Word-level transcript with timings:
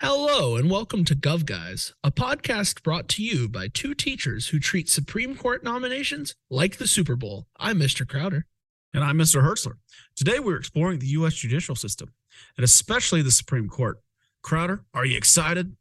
Hello, 0.00 0.56
and 0.56 0.70
welcome 0.70 1.06
to 1.06 1.16
Gov 1.16 1.46
Guys, 1.46 1.94
a 2.04 2.10
podcast 2.12 2.82
brought 2.82 3.08
to 3.08 3.22
you 3.22 3.48
by 3.48 3.66
two 3.68 3.94
teachers 3.94 4.48
who 4.48 4.60
treat 4.60 4.90
Supreme 4.90 5.34
Court 5.34 5.64
nominations 5.64 6.34
like 6.50 6.76
the 6.76 6.86
Super 6.86 7.16
Bowl. 7.16 7.46
I'm 7.56 7.78
Mr. 7.78 8.06
Crowder. 8.06 8.44
And 8.92 9.02
I'm 9.02 9.16
Mr. 9.16 9.40
Hertzler. 9.42 9.78
Today, 10.14 10.38
we're 10.38 10.58
exploring 10.58 10.98
the 10.98 11.06
U.S. 11.08 11.32
judicial 11.32 11.74
system, 11.74 12.12
and 12.58 12.64
especially 12.64 13.22
the 13.22 13.30
Supreme 13.30 13.68
Court. 13.70 13.96
Crowder, 14.42 14.84
are 14.92 15.06
you 15.06 15.16
excited? 15.16 15.78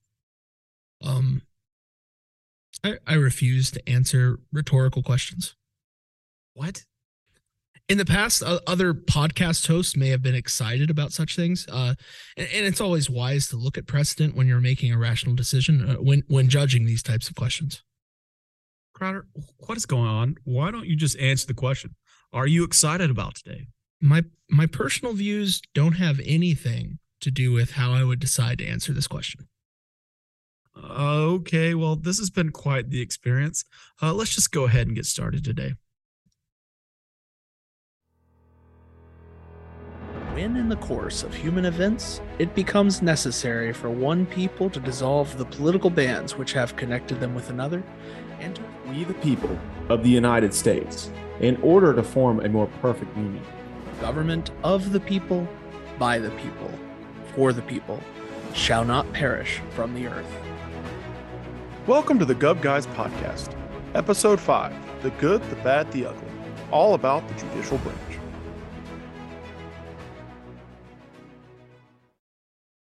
Um, 1.04 1.42
I, 2.86 2.96
I 3.06 3.16
refuse 3.16 3.70
to 3.72 3.90
answer 3.90 4.40
rhetorical 4.54 5.04
questions. 5.04 5.58
What? 6.54 6.86
in 7.88 7.98
the 7.98 8.06
past, 8.06 8.42
uh, 8.42 8.60
other 8.66 8.94
podcast 8.94 9.68
hosts 9.68 9.96
may 9.96 10.10
have 10.10 10.22
been 10.24 10.36
excited 10.36 10.90
about 10.90 11.14
such 11.14 11.36
things, 11.36 11.68
uh, 11.72 11.94
and, 12.38 12.48
and, 12.54 12.66
it's 12.66 12.82
always 12.82 13.10
wise 13.10 13.48
to 13.50 13.58
look 13.58 13.78
at 13.78 13.86
precedent 13.86 14.36
when 14.36 14.48
you're 14.48 14.60
making 14.60 14.92
a 14.92 14.98
rational 14.98 15.36
decision 15.36 15.88
uh, 15.90 15.96
when 15.98 16.24
when 16.28 16.50
judging 16.50 16.86
these 16.86 17.04
types 17.04 17.30
of 17.30 17.36
questions. 17.36 17.84
Crowder, 18.94 19.28
what 19.58 19.78
is 19.78 19.86
going 19.86 20.08
on? 20.08 20.36
Why 20.46 20.72
don't 20.72 20.88
you 20.88 20.96
just 20.96 21.18
answer 21.20 21.46
the 21.46 21.54
question? 21.54 21.96
Are 22.34 22.48
you 22.48 22.64
excited 22.64 23.10
about 23.12 23.36
today? 23.36 23.68
My 24.02 24.24
my 24.50 24.66
personal 24.66 25.14
views 25.14 25.62
don't 25.74 25.94
have 25.96 26.20
anything 26.26 27.00
to 27.22 27.30
do 27.32 27.52
with 27.52 27.72
how 27.72 27.92
I 27.92 28.04
would 28.04 28.20
decide 28.20 28.58
to 28.60 28.66
answer 28.68 28.94
this 28.94 29.08
question. 29.08 29.48
Okay, 30.78 31.74
well, 31.74 31.96
this 31.96 32.18
has 32.20 32.30
been 32.30 32.52
quite 32.52 32.90
the 32.90 33.00
experience. 33.00 33.64
Uh, 34.02 34.12
let's 34.14 34.34
just 34.36 34.52
go 34.52 34.64
ahead 34.66 34.88
and 34.88 34.96
get 34.96 35.06
started 35.06 35.44
today. 35.44 35.76
when 40.36 40.58
in 40.58 40.68
the 40.68 40.76
course 40.76 41.24
of 41.24 41.34
human 41.34 41.64
events 41.64 42.20
it 42.40 42.54
becomes 42.54 43.02
necessary 43.02 43.72
for 43.72 43.90
one 43.90 44.26
people 44.26 44.70
to 44.70 44.82
dissolve 44.82 45.38
the 45.38 45.46
political 45.46 45.90
bands 45.90 46.36
which 46.36 46.52
have 46.52 46.76
connected 46.76 47.22
them 47.22 47.34
with 47.34 47.50
another, 47.50 47.82
and 48.42 48.60
we 48.90 49.06
the 49.06 49.14
people 49.16 49.58
of 49.88 50.04
the 50.04 50.10
United 50.10 50.54
States, 50.54 51.10
in 51.40 51.56
order 51.62 51.94
to 51.94 52.04
form 52.04 52.42
a 52.42 52.50
more 52.50 52.68
perfect 52.82 53.16
union. 53.16 53.42
Government 54.02 54.52
of 54.66 54.92
the 54.92 55.00
people, 55.00 55.48
by 55.98 56.20
the 56.20 56.32
people, 56.32 56.70
for 57.34 57.54
the 57.54 57.62
people, 57.62 57.98
shall 58.54 58.84
not 58.84 59.10
perish 59.14 59.62
from 59.70 59.94
the 59.96 60.06
earth. 60.06 60.34
Welcome 61.88 62.20
to 62.20 62.26
the 62.26 62.36
Gov 62.36 62.62
Guys 62.62 62.88
Podcast, 62.88 63.56
Episode 63.94 64.42
5 64.42 65.02
The 65.02 65.12
Good, 65.12 65.42
the 65.50 65.56
Bad, 65.64 65.90
the 65.94 66.08
Ugly, 66.08 66.28
all 66.72 66.94
about 66.94 67.26
the 67.30 67.36
judicial 67.36 67.78
branch. 67.78 68.00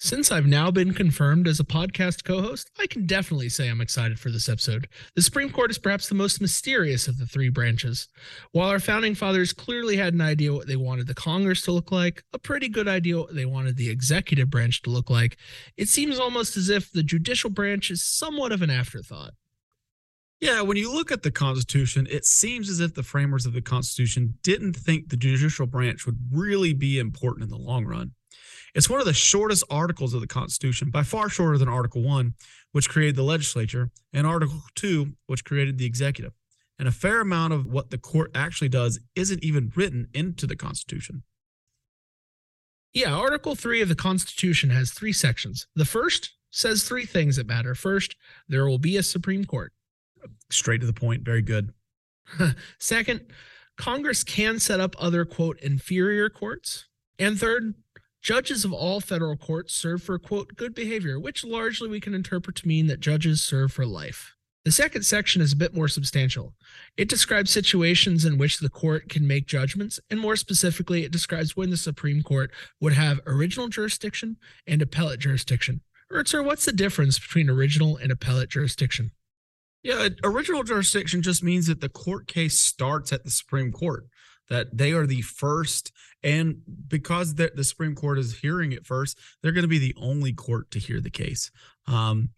Since 0.04 0.34
I've 0.34 0.46
now 0.46 0.70
been 0.70 0.94
confirmed 0.94 1.48
as 1.48 1.62
a 1.62 1.64
podcast 1.64 2.26
co 2.26 2.42
host, 2.42 2.70
I 2.78 2.88
can 2.88 3.06
definitely 3.06 3.48
say 3.48 3.70
I'm 3.70 3.80
excited 3.80 4.20
for 4.20 4.30
this 4.32 4.50
episode. 4.50 4.90
The 5.16 5.22
Supreme 5.22 5.50
Court 5.50 5.72
is 5.72 5.78
perhaps 5.78 6.10
the 6.10 6.14
most 6.16 6.42
mysterious 6.42 7.08
of 7.08 7.18
the 7.18 7.26
three 7.26 7.48
branches. 7.48 8.10
While 8.52 8.68
our 8.68 8.82
founding 8.82 9.16
fathers 9.16 9.54
clearly 9.54 9.96
had 9.96 10.14
an 10.14 10.20
idea 10.20 10.54
what 10.54 10.68
they 10.68 10.76
wanted 10.76 11.08
the 11.08 11.14
Congress 11.14 11.62
to 11.62 11.72
look 11.72 11.90
like, 11.90 12.22
a 12.34 12.38
pretty 12.38 12.68
good 12.68 12.86
idea 12.90 13.18
what 13.20 13.34
they 13.34 13.46
wanted 13.46 13.78
the 13.78 13.88
executive 13.90 14.50
branch 14.50 14.82
to 14.82 14.90
look 14.90 15.10
like, 15.10 15.38
it 15.78 15.88
seems 15.88 16.20
almost 16.20 16.58
as 16.58 16.68
if 16.68 16.92
the 16.92 17.02
judicial 17.02 17.50
branch 17.50 17.90
is 17.90 18.04
somewhat 18.04 18.52
of 18.52 18.62
an 18.62 18.70
afterthought. 18.70 19.36
Yeah, 20.42 20.64
when 20.64 20.76
you 20.76 20.94
look 20.94 21.14
at 21.14 21.24
the 21.24 21.32
Constitution, 21.32 22.08
it 22.12 22.26
seems 22.26 22.70
as 22.70 22.82
if 22.82 22.94
the 22.94 23.04
framers 23.04 23.46
of 23.46 23.54
the 23.54 23.62
Constitution 23.62 24.34
didn't 24.44 24.74
think 24.76 25.08
the 25.08 25.16
judicial 25.16 25.66
branch 25.66 26.06
would 26.06 26.20
really 26.30 26.74
be 26.74 27.00
important 27.00 27.46
in 27.46 27.50
the 27.50 27.56
long 27.56 27.86
run. 27.86 28.12
It's 28.76 28.90
one 28.90 29.00
of 29.00 29.06
the 29.06 29.14
shortest 29.14 29.64
articles 29.70 30.14
of 30.14 30.22
the 30.22 30.28
Constitution, 30.28 30.90
by 30.90 31.04
far 31.04 31.30
shorter 31.30 31.58
than 31.58 31.68
Article 31.68 32.02
1, 32.02 32.34
which 32.72 32.90
created 32.90 33.16
the 33.16 33.24
legislature, 33.24 33.90
and 34.12 34.26
Article 34.26 34.62
2, 34.76 35.14
which 35.28 35.46
created 35.46 35.78
the 35.78 35.86
executive. 35.86 36.34
And 36.80 36.88
a 36.88 36.92
fair 36.92 37.22
amount 37.22 37.54
of 37.54 37.68
what 37.68 37.92
the 37.92 38.00
court 38.00 38.32
actually 38.34 38.70
does 38.70 39.00
isn't 39.16 39.44
even 39.44 39.72
written 39.76 40.08
into 40.14 40.48
the 40.48 40.56
Constitution. 40.56 41.24
Yeah, 42.94 43.14
Article 43.16 43.56
3 43.56 43.82
of 43.82 43.90
the 43.90 43.96
Constitution 43.96 44.72
has 44.72 44.92
three 44.92 45.14
sections. 45.14 45.68
The 45.76 45.86
first 45.86 46.32
says 46.50 46.84
three 46.84 47.06
things 47.06 47.36
that 47.36 47.48
matter. 47.48 47.76
First, 47.76 48.16
there 48.48 48.66
will 48.68 48.78
be 48.80 48.98
a 48.98 49.04
Supreme 49.04 49.46
Court. 49.46 49.72
Straight 50.50 50.82
to 50.82 50.88
the 50.88 50.94
point. 50.94 51.24
Very 51.24 51.42
good. 51.44 51.74
Second, 52.80 53.26
Congress 53.78 54.24
can 54.24 54.60
set 54.60 54.80
up 54.80 54.96
other, 54.98 55.26
quote, 55.26 55.60
inferior 55.60 56.30
courts. 56.30 56.86
And 57.20 57.40
third, 57.40 57.76
Judges 58.24 58.64
of 58.64 58.72
all 58.72 59.02
federal 59.02 59.36
courts 59.36 59.74
serve 59.76 60.02
for, 60.02 60.18
quote, 60.18 60.56
good 60.56 60.74
behavior, 60.74 61.20
which 61.20 61.44
largely 61.44 61.90
we 61.90 62.00
can 62.00 62.14
interpret 62.14 62.56
to 62.56 62.68
mean 62.68 62.88
that 62.88 63.02
judges 63.02 63.42
serve 63.42 63.74
for 63.74 63.86
life. 63.86 64.34
The 64.64 64.72
second 64.72 65.04
section 65.04 65.42
is 65.42 65.52
a 65.52 65.58
bit 65.58 65.76
more 65.76 65.90
substantial. 65.90 66.54
It 66.96 67.10
describes 67.10 67.52
situations 67.52 68.24
in 68.24 68.38
which 68.38 68.60
the 68.60 68.70
court 68.70 69.10
can 69.10 69.28
make 69.28 69.46
judgments, 69.46 70.00
and 70.10 70.22
more 70.22 70.38
specifically, 70.38 71.04
it 71.04 71.12
describes 71.12 71.58
when 71.58 71.70
the 71.70 71.76
Supreme 71.76 72.24
Court 72.24 72.50
would 72.80 72.94
have 72.94 73.20
original 73.28 73.68
jurisdiction 73.68 74.38
and 74.66 74.82
appellate 74.82 75.20
jurisdiction. 75.20 75.82
Hertzler, 76.10 76.46
what's 76.46 76.64
the 76.64 76.72
difference 76.72 77.20
between 77.20 77.50
original 77.50 77.98
and 77.98 78.10
appellate 78.10 78.50
jurisdiction? 78.52 79.12
Yeah, 79.82 80.08
original 80.24 80.64
jurisdiction 80.64 81.24
just 81.24 81.44
means 81.44 81.68
that 81.68 81.82
the 81.82 81.90
court 81.90 82.28
case 82.30 82.58
starts 82.58 83.12
at 83.12 83.26
the 83.26 83.32
Supreme 83.32 83.74
Court 83.74 84.06
that 84.50 84.78
they 84.78 84.92
are 84.92 85.06
the 85.06 85.22
first, 85.22 85.92
and 86.22 86.62
because 86.88 87.36
the, 87.36 87.52
the 87.56 87.64
Supreme 87.64 87.96
Court 87.96 88.20
is 88.20 88.40
hearing 88.40 88.72
it 88.72 88.86
first, 88.86 89.18
they're 89.42 89.52
going 89.52 89.64
to 89.64 89.68
be 89.68 89.78
the 89.80 89.96
only 90.00 90.34
court 90.34 90.72
to 90.72 90.80
hear 90.80 91.00
the 91.02 91.10
case. 91.10 91.52
Um, 91.88 92.30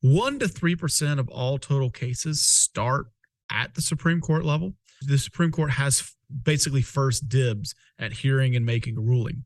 one 0.00 0.38
to 0.38 0.48
three 0.48 0.76
percent 0.76 1.20
of 1.20 1.28
all 1.28 1.58
total 1.58 1.90
cases 1.90 2.42
start 2.42 3.06
at 3.50 3.74
the 3.74 3.82
Supreme 3.82 4.20
Court 4.20 4.44
level. 4.44 4.74
The 5.02 5.18
Supreme 5.18 5.52
Court 5.52 5.72
has 5.72 6.14
basically 6.44 6.82
first 6.82 7.28
dibs 7.28 7.74
at 7.98 8.12
hearing 8.12 8.56
and 8.56 8.64
making 8.64 8.96
a 8.96 9.00
ruling. 9.00 9.44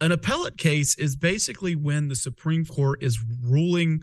An 0.00 0.12
appellate 0.12 0.56
case 0.56 0.96
is 0.98 1.16
basically 1.16 1.76
when 1.76 2.08
the 2.08 2.16
Supreme 2.16 2.64
Court 2.64 3.02
is 3.02 3.22
ruling 3.44 4.02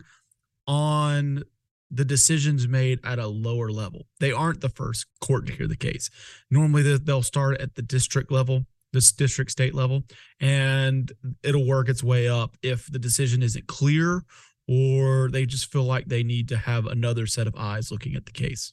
on 0.66 1.42
the 1.90 2.04
decisions 2.04 2.68
made 2.68 3.00
at 3.04 3.18
a 3.18 3.26
lower 3.26 3.70
level. 3.70 4.06
They 4.20 4.32
aren't 4.32 4.60
the 4.60 4.68
first 4.68 5.06
court 5.20 5.46
to 5.46 5.52
hear 5.52 5.66
the 5.66 5.76
case. 5.76 6.08
Normally, 6.50 6.82
they'll 6.96 7.22
start 7.22 7.60
at 7.60 7.74
the 7.74 7.82
district 7.82 8.30
level, 8.30 8.64
this 8.92 9.12
district 9.12 9.50
state 9.50 9.74
level, 9.74 10.04
and 10.40 11.12
it'll 11.42 11.66
work 11.66 11.88
its 11.88 12.02
way 12.02 12.28
up 12.28 12.56
if 12.62 12.90
the 12.90 12.98
decision 12.98 13.42
isn't 13.42 13.66
clear 13.66 14.22
or 14.68 15.28
they 15.30 15.46
just 15.46 15.70
feel 15.72 15.82
like 15.82 16.06
they 16.06 16.22
need 16.22 16.48
to 16.48 16.56
have 16.56 16.86
another 16.86 17.26
set 17.26 17.48
of 17.48 17.54
eyes 17.56 17.90
looking 17.90 18.14
at 18.14 18.26
the 18.26 18.32
case. 18.32 18.72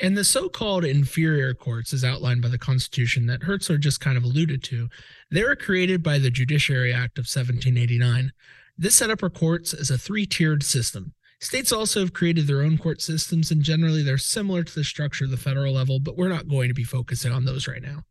And 0.00 0.16
the 0.18 0.24
so 0.24 0.48
called 0.48 0.84
inferior 0.84 1.54
courts, 1.54 1.92
as 1.92 2.02
outlined 2.02 2.42
by 2.42 2.48
the 2.48 2.58
Constitution 2.58 3.26
that 3.26 3.42
Hertzler 3.42 3.78
just 3.78 4.00
kind 4.00 4.16
of 4.18 4.24
alluded 4.24 4.60
to, 4.64 4.88
they 5.30 5.44
were 5.44 5.54
created 5.54 6.02
by 6.02 6.18
the 6.18 6.30
Judiciary 6.32 6.92
Act 6.92 7.16
of 7.16 7.26
1789. 7.30 8.32
This 8.76 8.96
set 8.96 9.10
up 9.10 9.22
our 9.22 9.30
courts 9.30 9.72
as 9.72 9.90
a 9.90 9.96
three 9.98 10.26
tiered 10.26 10.64
system. 10.64 11.14
States 11.44 11.72
also 11.72 12.00
have 12.00 12.14
created 12.14 12.46
their 12.46 12.62
own 12.62 12.78
court 12.78 13.02
systems, 13.02 13.50
and 13.50 13.62
generally 13.62 14.02
they're 14.02 14.16
similar 14.16 14.62
to 14.64 14.74
the 14.74 14.82
structure 14.82 15.26
of 15.26 15.30
the 15.30 15.36
federal 15.36 15.74
level, 15.74 16.00
but 16.00 16.16
we're 16.16 16.30
not 16.30 16.48
going 16.48 16.68
to 16.68 16.74
be 16.74 16.84
focusing 16.84 17.32
on 17.32 17.44
those 17.44 17.68
right 17.68 17.82
now. 17.82 18.04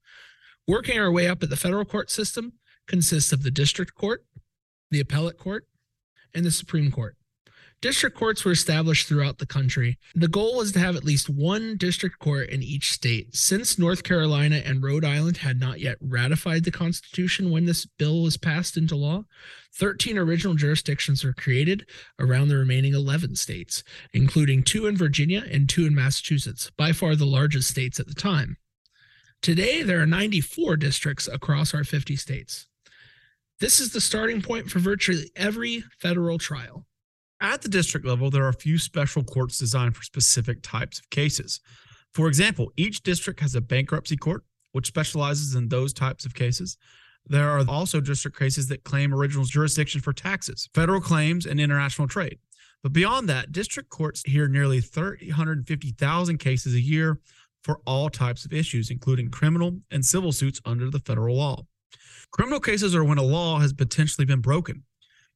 Working 0.67 0.99
our 0.99 1.11
way 1.11 1.27
up 1.27 1.41
at 1.41 1.49
the 1.49 1.55
federal 1.55 1.83
court 1.83 2.11
system 2.11 2.53
consists 2.88 3.31
of 3.33 3.41
the 3.41 3.49
district 3.49 3.95
court, 3.95 4.23
the 4.91 4.99
appellate 4.99 5.39
court, 5.39 5.66
and 6.35 6.45
the 6.45 6.51
Supreme 6.51 6.91
Court. 6.91 7.16
District 7.83 8.16
courts 8.17 8.45
were 8.45 8.53
established 8.53 9.09
throughout 9.09 9.39
the 9.39 9.45
country. 9.45 9.97
The 10.16 10.29
goal 10.29 10.55
was 10.55 10.71
to 10.71 10.79
have 10.79 10.95
at 10.95 11.03
least 11.03 11.29
one 11.29 11.75
district 11.75 12.17
court 12.17 12.47
in 12.49 12.63
each 12.63 12.94
state. 12.94 13.35
Since 13.35 13.77
North 13.77 14.03
Carolina 14.03 14.61
and 14.63 14.81
Rhode 14.81 15.03
Island 15.03 15.35
had 15.35 15.59
not 15.59 15.81
yet 15.81 15.97
ratified 15.99 16.63
the 16.63 16.72
Constitution 16.72 17.49
when 17.51 17.66
this 17.66 17.85
bill 17.85 18.22
was 18.23 18.38
passed 18.38 18.77
into 18.77 18.95
law, 18.95 19.25
13 19.75 20.17
original 20.17 20.53
jurisdictions 20.53 21.25
were 21.25 21.34
created 21.34 21.85
around 22.22 22.47
the 22.47 22.55
remaining 22.55 22.93
11 22.93 23.35
states, 23.35 23.84
including 24.13 24.63
two 24.63 24.87
in 24.87 24.96
Virginia 24.96 25.43
and 25.52 25.67
two 25.67 25.85
in 25.85 25.93
Massachusetts, 25.93 26.72
by 26.78 26.93
far 26.93 27.17
the 27.17 27.25
largest 27.25 27.67
states 27.67 27.99
at 27.99 28.08
the 28.08 28.16
time. 28.16 28.55
Today, 29.41 29.81
there 29.81 29.99
are 30.02 30.05
94 30.05 30.78
districts 30.78 31.28
across 31.28 31.73
our 31.73 31.84
50 31.84 32.16
states. 32.16 32.66
This 33.59 33.81
is 33.81 33.91
the 33.91 33.99
starting 33.99 34.41
point 34.41 34.69
for 34.69 34.79
virtually 34.79 35.31
every 35.35 35.84
federal 35.99 36.37
trial. 36.37 36.85
At 37.43 37.61
the 37.61 37.67
district 37.67 38.05
level, 38.05 38.29
there 38.29 38.45
are 38.45 38.49
a 38.49 38.53
few 38.53 38.78
special 38.79 39.22
courts 39.22 39.57
designed 39.57 39.97
for 39.97 40.03
specific 40.03 40.61
types 40.63 40.97
of 40.99 41.09
cases. 41.09 41.59
For 42.13 42.29
example, 42.29 42.72
each 42.78 43.03
district 43.03 43.41
has 43.41 43.53
a 43.53 43.59
bankruptcy 43.59 44.16
court, 44.16 44.45
which 44.72 44.87
specializes 44.87 45.53
in 45.53 45.67
those 45.67 45.91
types 45.91 46.25
of 46.25 46.34
cases. 46.34 46.78
There 47.28 47.49
are 47.49 47.66
also 47.67 47.99
district 47.99 48.40
cases 48.40 48.67
that 48.69 48.85
claim 48.85 49.13
original 49.13 49.43
jurisdiction 49.43 49.99
for 49.99 50.13
taxes, 50.13 50.69
federal 50.73 51.01
claims, 51.01 51.45
and 51.45 51.59
international 51.59 52.07
trade. 52.07 52.40
But 52.81 52.93
beyond 52.93 53.28
that, 53.28 53.51
district 53.51 53.89
courts 53.89 54.23
hear 54.25 54.47
nearly 54.47 54.79
350,000 54.79 56.37
cases 56.37 56.75
a 56.75 56.81
year 56.81 57.19
for 57.61 57.81
all 57.85 58.09
types 58.09 58.46
of 58.46 58.53
issues, 58.53 58.89
including 58.89 59.29
criminal 59.31 59.79
and 59.91 60.05
civil 60.05 60.31
suits 60.31 60.61
under 60.63 60.89
the 60.89 60.99
federal 60.99 61.35
law. 61.35 61.66
Criminal 62.31 62.61
cases 62.61 62.96
are 62.96 63.03
when 63.03 63.17
a 63.17 63.22
law 63.22 63.59
has 63.59 63.73
potentially 63.73 64.23
been 64.25 64.39
broken. 64.41 64.84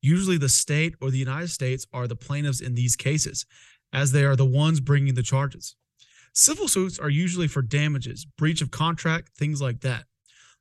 Usually, 0.01 0.37
the 0.37 0.49
state 0.49 0.95
or 1.01 1.09
the 1.11 1.17
United 1.17 1.47
States 1.49 1.85
are 1.91 2.07
the 2.07 2.15
plaintiffs 2.15 2.61
in 2.61 2.75
these 2.75 2.95
cases, 2.95 3.45
as 3.93 4.11
they 4.11 4.23
are 4.25 4.35
the 4.35 4.45
ones 4.45 4.79
bringing 4.79 5.15
the 5.15 5.23
charges. 5.23 5.75
Civil 6.33 6.67
suits 6.67 6.99
are 6.99 7.09
usually 7.09 7.47
for 7.47 7.63
damages, 7.63 8.25
breach 8.37 8.61
of 8.61 8.69
contract, 8.69 9.29
things 9.37 9.59
like 9.59 9.81
that. 9.81 10.05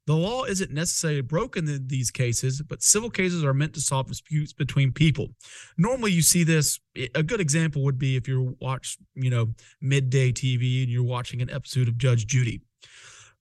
The 0.07 0.17
law 0.17 0.45
isn't 0.45 0.71
necessarily 0.71 1.21
broken 1.21 1.69
in 1.69 1.89
these 1.89 2.13
cases, 2.13 2.63
but 2.63 2.83
civil 2.83 3.11
cases 3.11 3.45
are 3.45 3.53
meant 3.53 3.75
to 3.75 3.81
solve 3.81 4.07
disputes 4.07 4.53
between 4.53 4.93
people. 4.93 5.31
Normally, 5.77 6.13
you 6.13 6.23
see 6.23 6.45
this. 6.45 6.79
A 7.15 7.23
good 7.25 7.41
example 7.41 7.85
would 7.85 7.99
be 7.99 8.17
if 8.17 8.27
you're 8.29 8.55
watch, 8.61 8.97
you 9.15 9.29
know, 9.31 9.53
midday 9.83 10.33
TV 10.33 10.83
and 10.83 10.91
you're 10.91 11.03
watching 11.05 11.43
an 11.43 11.51
episode 11.51 11.89
of 11.89 11.99
Judge 11.99 12.25
Judy. 12.27 12.63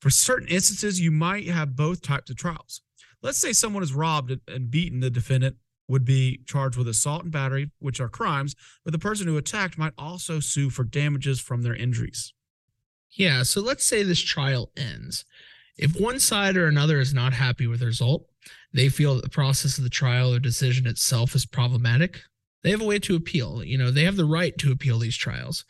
For 0.02 0.10
certain 0.10 0.48
instances, 0.50 1.00
you 1.00 1.12
might 1.12 1.48
have 1.48 1.76
both 1.76 2.02
types 2.02 2.30
of 2.32 2.36
trials. 2.36 2.82
Let's 3.22 3.38
say 3.38 3.54
someone 3.54 3.82
is 3.84 3.94
robbed 3.94 4.36
and 4.50 4.70
beaten 4.70 5.00
the 5.00 5.10
defendant, 5.10 5.56
would 5.88 6.06
be 6.06 6.42
charged 6.46 6.78
with 6.78 6.88
assault 6.88 7.24
and 7.24 7.32
battery, 7.32 7.72
which 7.80 8.00
are 8.00 8.10
crimes, 8.10 8.56
but 8.84 8.92
the 8.92 9.00
person 9.00 9.28
who 9.28 9.38
attacked 9.38 9.78
might 9.78 9.94
also 9.98 10.40
sue 10.40 10.70
for 10.70 10.84
damages 10.84 11.40
from 11.40 11.62
their 11.62 11.76
injuries. 11.76 12.34
Yeah, 13.12 13.44
so 13.44 13.62
let's 13.62 13.86
say 13.86 14.04
this 14.04 14.20
trial 14.20 14.72
ends. 14.76 15.26
If 15.78 16.00
one 16.00 16.20
side 16.20 16.58
or 16.58 16.68
another 16.68 17.00
is 17.00 17.14
not 17.14 17.34
happy 17.34 17.68
with 17.68 17.82
the 17.82 17.86
result, 17.88 18.26
they 18.74 18.90
feel 18.90 19.16
that 19.16 19.24
the 19.24 19.30
process 19.30 19.78
of 19.78 19.84
the 19.84 19.90
trial 19.90 20.34
or 20.34 20.40
decision 20.40 20.88
itself 20.88 21.36
is 21.36 21.46
problematic, 21.46 22.22
they 22.64 22.72
have 22.72 22.82
a 22.82 22.86
way 22.86 23.00
to 23.00 23.16
appeal. 23.16 23.64
You 23.64 23.78
know, 23.78 23.92
they 23.92 24.04
have 24.04 24.16
the 24.16 24.26
right 24.26 24.58
to 24.58 24.72
appeal 24.72 25.00
these 25.00 25.16
trials, 25.18 25.66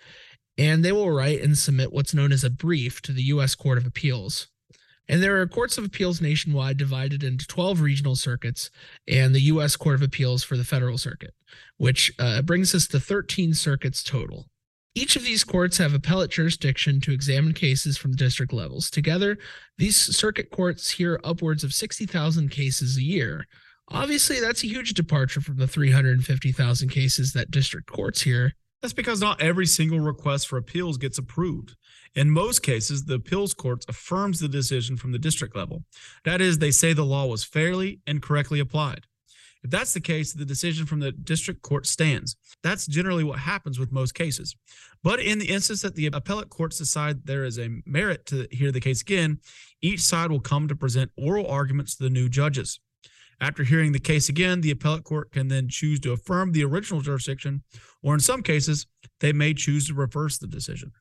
and 0.58 0.84
they 0.84 0.92
will 0.92 1.12
write 1.12 1.42
and 1.42 1.58
submit 1.58 1.92
what's 1.92 2.14
known 2.14 2.32
as 2.32 2.44
a 2.44 2.50
brief 2.50 3.02
to 3.02 3.12
the 3.12 3.24
U.S. 3.24 3.54
Court 3.54 3.78
of 3.78 3.86
Appeals. 3.86 4.48
And 5.08 5.22
there 5.22 5.40
are 5.40 5.48
courts 5.48 5.78
of 5.78 5.84
appeals 5.84 6.22
nationwide 6.22 6.78
divided 6.78 7.24
into 7.24 7.46
12 7.46 7.82
regional 7.82 8.16
circuits 8.16 8.72
and 9.08 9.34
the 9.36 9.42
U.S. 9.42 9.76
Court 9.76 9.96
of 9.96 10.02
Appeals 10.02 10.44
for 10.44 10.58
the 10.58 10.64
Federal 10.64 10.98
Circuit, 10.98 11.34
which 11.78 12.12
uh, 12.18 12.42
brings 12.42 12.74
us 12.74 12.88
to 12.88 13.00
13 13.00 13.54
circuits 13.54 14.02
total. 14.04 14.48
Each 14.98 15.16
of 15.16 15.24
these 15.24 15.44
courts 15.44 15.78
have 15.78 15.94
appellate 15.94 16.32
jurisdiction 16.32 17.02
to 17.02 17.12
examine 17.12 17.54
cases 17.54 17.98
from 17.98 18.16
district 18.16 18.54
levels. 18.54 18.90
Together, 18.90 19.38
these 19.78 19.98
circuit 19.98 20.50
courts 20.52 20.90
hear 20.92 21.20
upwards 21.24 21.64
of 21.64 21.74
60,000 21.74 22.50
cases 22.50 22.98
a 22.98 23.02
year. 23.04 23.46
Obviously, 23.90 24.40
that's 24.40 24.64
a 24.64 24.68
huge 24.68 24.94
departure 24.94 25.42
from 25.42 25.58
the 25.58 25.68
350,000 25.68 26.90
cases 26.90 27.34
that 27.34 27.52
district 27.52 27.92
courts 27.92 28.22
hear 28.22 28.54
that's 28.86 28.94
because 28.94 29.20
not 29.20 29.42
every 29.42 29.66
single 29.66 30.00
request 30.00 30.48
for 30.48 30.58
appeals 30.58 31.00
gets 31.00 31.18
approved. 31.18 31.76
In 32.14 32.30
most 32.30 32.62
cases, 32.62 33.06
the 33.06 33.16
appeals 33.16 33.52
courts 33.56 33.84
affirms 33.90 34.40
the 34.40 34.48
decision 34.48 34.96
from 34.96 35.12
the 35.12 35.18
district 35.18 35.56
level. 35.56 35.86
That 36.24 36.40
is, 36.40 36.60
they 36.60 36.70
say 36.70 36.94
the 36.94 37.04
law 37.04 37.26
was 37.26 37.44
fairly 37.44 38.02
and 38.06 38.22
correctly 38.22 38.60
applied. 38.60 39.06
If 39.64 39.72
that's 39.72 39.96
the 39.96 40.00
case, 40.02 40.34
the 40.34 40.46
decision 40.46 40.86
from 40.86 41.00
the 41.00 41.12
district 41.12 41.64
court 41.64 41.88
stands. 41.88 42.36
That's 42.62 42.86
generally 42.86 43.24
what 43.24 43.40
happens 43.40 43.80
with 43.80 43.92
most 43.92 44.14
cases. 44.14 44.56
But 45.02 45.20
in 45.20 45.40
the 45.40 45.50
instance 45.52 45.82
that 45.82 45.96
the 45.96 46.06
appellate 46.14 46.52
courts 46.52 46.78
decide 46.78 47.26
there 47.26 47.44
is 47.44 47.58
a 47.58 47.82
merit 47.88 48.28
to 48.28 48.48
hear 48.52 48.72
the 48.72 48.82
case 48.82 49.02
again, 49.02 49.40
each 49.82 50.02
side 50.04 50.30
will 50.30 50.40
come 50.40 50.68
to 50.68 50.76
present 50.76 51.10
oral 51.18 51.48
arguments 51.48 51.96
to 51.96 52.04
the 52.04 52.12
new 52.12 52.30
judges. 52.30 52.80
After 53.42 53.64
hearing 53.64 53.92
the 53.92 54.00
case 54.00 54.30
again, 54.30 54.62
the 54.62 54.72
appellate 54.72 55.04
court 55.04 55.32
can 55.32 55.48
then 55.50 55.68
choose 55.68 56.00
to 56.02 56.12
affirm 56.14 56.52
the 56.52 56.64
original 56.64 57.02
jurisdiction, 57.02 57.64
or 58.02 58.14
in 58.14 58.20
some 58.22 58.42
cases, 58.42 58.88
they 59.20 59.34
may 59.34 59.54
choose 59.54 59.88
to 59.88 59.94
reverse 59.94 60.38
the 60.38 60.48
decision. 60.48 60.92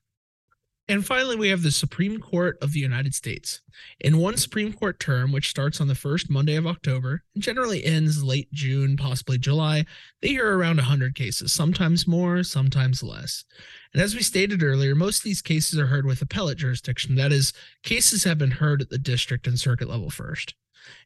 And 0.87 1.03
finally, 1.03 1.35
we 1.35 1.47
have 1.49 1.63
the 1.63 1.71
Supreme 1.71 2.19
Court 2.19 2.57
of 2.61 2.71
the 2.73 2.79
United 2.79 3.15
States. 3.15 3.61
In 4.01 4.17
one 4.19 4.37
Supreme 4.37 4.71
Court 4.71 4.99
term, 4.99 5.31
which 5.31 5.49
starts 5.49 5.81
on 5.81 5.87
the 5.87 5.95
first 5.95 6.29
Monday 6.29 6.55
of 6.57 6.67
October 6.67 7.23
and 7.33 7.43
generally 7.43 7.83
ends 7.83 8.23
late 8.23 8.51
June, 8.53 8.95
possibly 8.95 9.39
July, 9.39 9.85
they 10.21 10.27
hear 10.27 10.55
around 10.55 10.75
100 10.75 11.15
cases, 11.15 11.51
sometimes 11.51 12.05
more, 12.05 12.43
sometimes 12.43 13.01
less. 13.01 13.45
And 13.93 14.01
as 14.01 14.13
we 14.13 14.21
stated 14.21 14.61
earlier, 14.61 14.93
most 14.93 15.19
of 15.19 15.23
these 15.23 15.41
cases 15.41 15.79
are 15.79 15.87
heard 15.87 16.05
with 16.05 16.21
appellate 16.21 16.59
jurisdiction. 16.59 17.15
That 17.15 17.31
is, 17.31 17.51
cases 17.81 18.23
have 18.25 18.37
been 18.37 18.51
heard 18.51 18.79
at 18.79 18.89
the 18.91 18.99
district 18.99 19.47
and 19.47 19.59
circuit 19.59 19.89
level 19.89 20.11
first. 20.11 20.53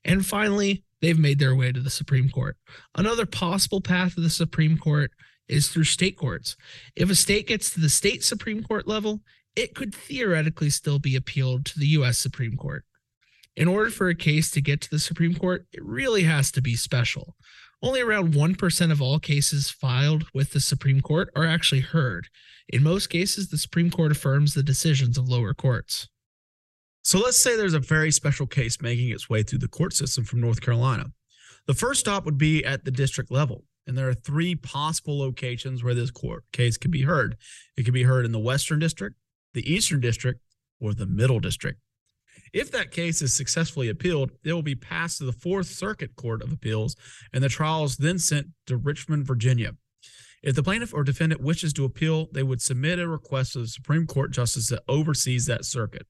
And 0.04 0.26
finally, 0.26 0.84
they've 1.02 1.18
made 1.20 1.40
their 1.40 1.56
way 1.56 1.72
to 1.72 1.80
the 1.80 1.90
Supreme 1.90 2.30
Court. 2.30 2.58
Another 2.96 3.26
possible 3.26 3.82
path 3.82 4.16
to 4.16 4.22
the 4.22 4.30
Supreme 4.30 4.78
Court 4.78 5.12
is 5.48 5.70
through 5.70 5.86
state 5.86 6.16
courts. 6.18 6.56
If 6.96 7.10
a 7.10 7.16
state 7.16 7.48
gets 7.48 7.70
to 7.72 7.80
the 7.80 7.90
state 7.90 8.24
Supreme 8.24 8.64
Court 8.64 8.88
level, 8.88 9.22
it 9.56 9.74
could 9.74 9.96
theoretically 9.96 10.70
still 10.70 11.00
be 11.00 11.16
appealed 11.16 11.66
to 11.68 11.80
the 11.80 11.88
U.S. 11.98 12.18
Supreme 12.18 12.56
Court. 12.56 12.86
In 13.56 13.68
order 13.68 13.90
for 13.90 14.10
a 14.10 14.16
case 14.16 14.52
to 14.52 14.62
get 14.62 14.80
to 14.82 14.90
the 14.90 15.00
Supreme 15.00 15.34
Court, 15.36 15.66
it 15.74 15.84
really 15.84 16.24
has 16.24 16.52
to 16.52 16.62
be 16.62 16.76
special. 16.76 17.36
Only 17.82 18.02
around 18.02 18.34
1% 18.34 18.92
of 18.92 19.02
all 19.02 19.20
cases 19.20 19.70
filed 19.72 20.28
with 20.34 20.52
the 20.52 20.60
Supreme 20.60 21.02
Court 21.02 21.30
are 21.36 21.46
actually 21.46 21.82
heard. 21.82 22.28
In 22.68 22.84
most 22.84 23.08
cases, 23.08 23.50
the 23.50 23.58
Supreme 23.58 23.90
Court 23.90 24.12
affirms 24.12 24.54
the 24.54 24.64
decisions 24.64 25.18
of 25.18 25.28
lower 25.30 25.54
courts. 25.54 26.08
So 27.04 27.20
let's 27.20 27.38
say 27.42 27.56
there's 27.56 27.74
a 27.74 27.80
very 27.80 28.12
special 28.12 28.46
case 28.46 28.82
making 28.82 29.10
its 29.10 29.30
way 29.30 29.44
through 29.44 29.60
the 29.60 29.68
court 29.68 29.94
system 29.94 30.24
from 30.26 30.42
North 30.42 30.62
Carolina. 30.62 31.08
The 31.66 31.74
first 31.74 32.00
stop 32.02 32.26
would 32.26 32.38
be 32.38 32.64
at 32.66 32.84
the 32.86 32.92
district 32.92 33.32
level. 33.32 33.64
And 33.88 33.98
there 33.98 34.10
are 34.10 34.14
three 34.14 34.56
possible 34.56 35.18
locations 35.18 35.84
where 35.84 35.94
this 35.96 36.12
court 36.12 36.44
case 36.52 36.78
could 36.78 36.92
be 36.92 37.04
heard. 37.04 37.38
It 37.76 37.84
could 37.84 37.94
be 37.94 38.04
heard 38.04 38.24
in 38.26 38.32
the 38.32 38.40
Western 38.40 38.78
District, 38.78 39.16
the 39.56 39.68
Eastern 39.72 40.00
District, 40.00 40.40
or 40.80 40.94
the 40.94 41.08
Middle 41.08 41.40
District. 41.40 41.80
If 42.54 42.70
that 42.72 42.92
case 42.92 43.22
is 43.24 43.34
successfully 43.34 43.90
appealed, 43.90 44.32
it 44.44 44.54
will 44.54 44.62
be 44.62 44.76
passed 44.76 45.20
to 45.20 45.24
the 45.24 45.32
Fourth 45.32 45.68
Circuit 45.68 46.16
Court 46.16 46.42
of 46.44 46.52
Appeals, 46.52 46.96
and 47.34 47.44
the 47.44 47.50
trial 47.50 47.84
is 47.84 47.98
then 47.98 48.20
sent 48.20 48.48
to 48.68 48.78
Richmond, 48.78 49.26
Virginia. 49.26 49.74
If 50.42 50.56
the 50.56 50.64
plaintiff 50.64 50.94
or 50.94 51.04
defendant 51.04 51.42
wishes 51.42 51.74
to 51.74 51.86
appeal, 51.86 52.30
they 52.32 52.44
would 52.44 52.62
submit 52.62 53.00
a 53.00 53.08
request 53.08 53.54
to 53.54 53.60
the 53.60 53.68
Supreme 53.68 54.08
Court 54.08 54.32
justice 54.32 54.68
that 54.70 54.84
oversees 54.88 55.46
that 55.48 55.66
circuit. 55.66 56.06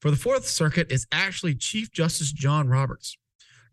For 0.00 0.10
the 0.10 0.16
Fourth 0.16 0.46
Circuit 0.46 0.90
it's 0.92 1.06
actually 1.10 1.54
Chief 1.54 1.90
Justice 1.90 2.32
John 2.32 2.68
Roberts. 2.68 3.16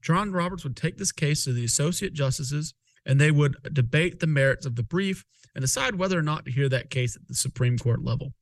John 0.02 0.32
Roberts 0.32 0.64
would 0.64 0.78
take 0.78 0.98
this 0.98 1.12
case 1.12 1.44
to 1.44 1.54
the 1.54 1.66
associate 1.66 2.14
justices 2.14 2.74
and 3.06 3.20
they 3.20 3.32
would 3.32 3.58
debate 3.74 4.20
the 4.20 4.28
merits 4.28 4.66
of 4.66 4.76
the 4.76 4.84
brief 4.84 5.26
and 5.56 5.62
decide 5.64 5.96
whether 5.96 6.18
or 6.18 6.22
not 6.24 6.46
to 6.46 6.52
hear 6.52 6.70
that 6.70 6.90
case 6.90 7.16
at 7.16 7.28
the 7.28 7.34
Supreme 7.34 7.78
Court 7.78 8.04
level. 8.04 8.34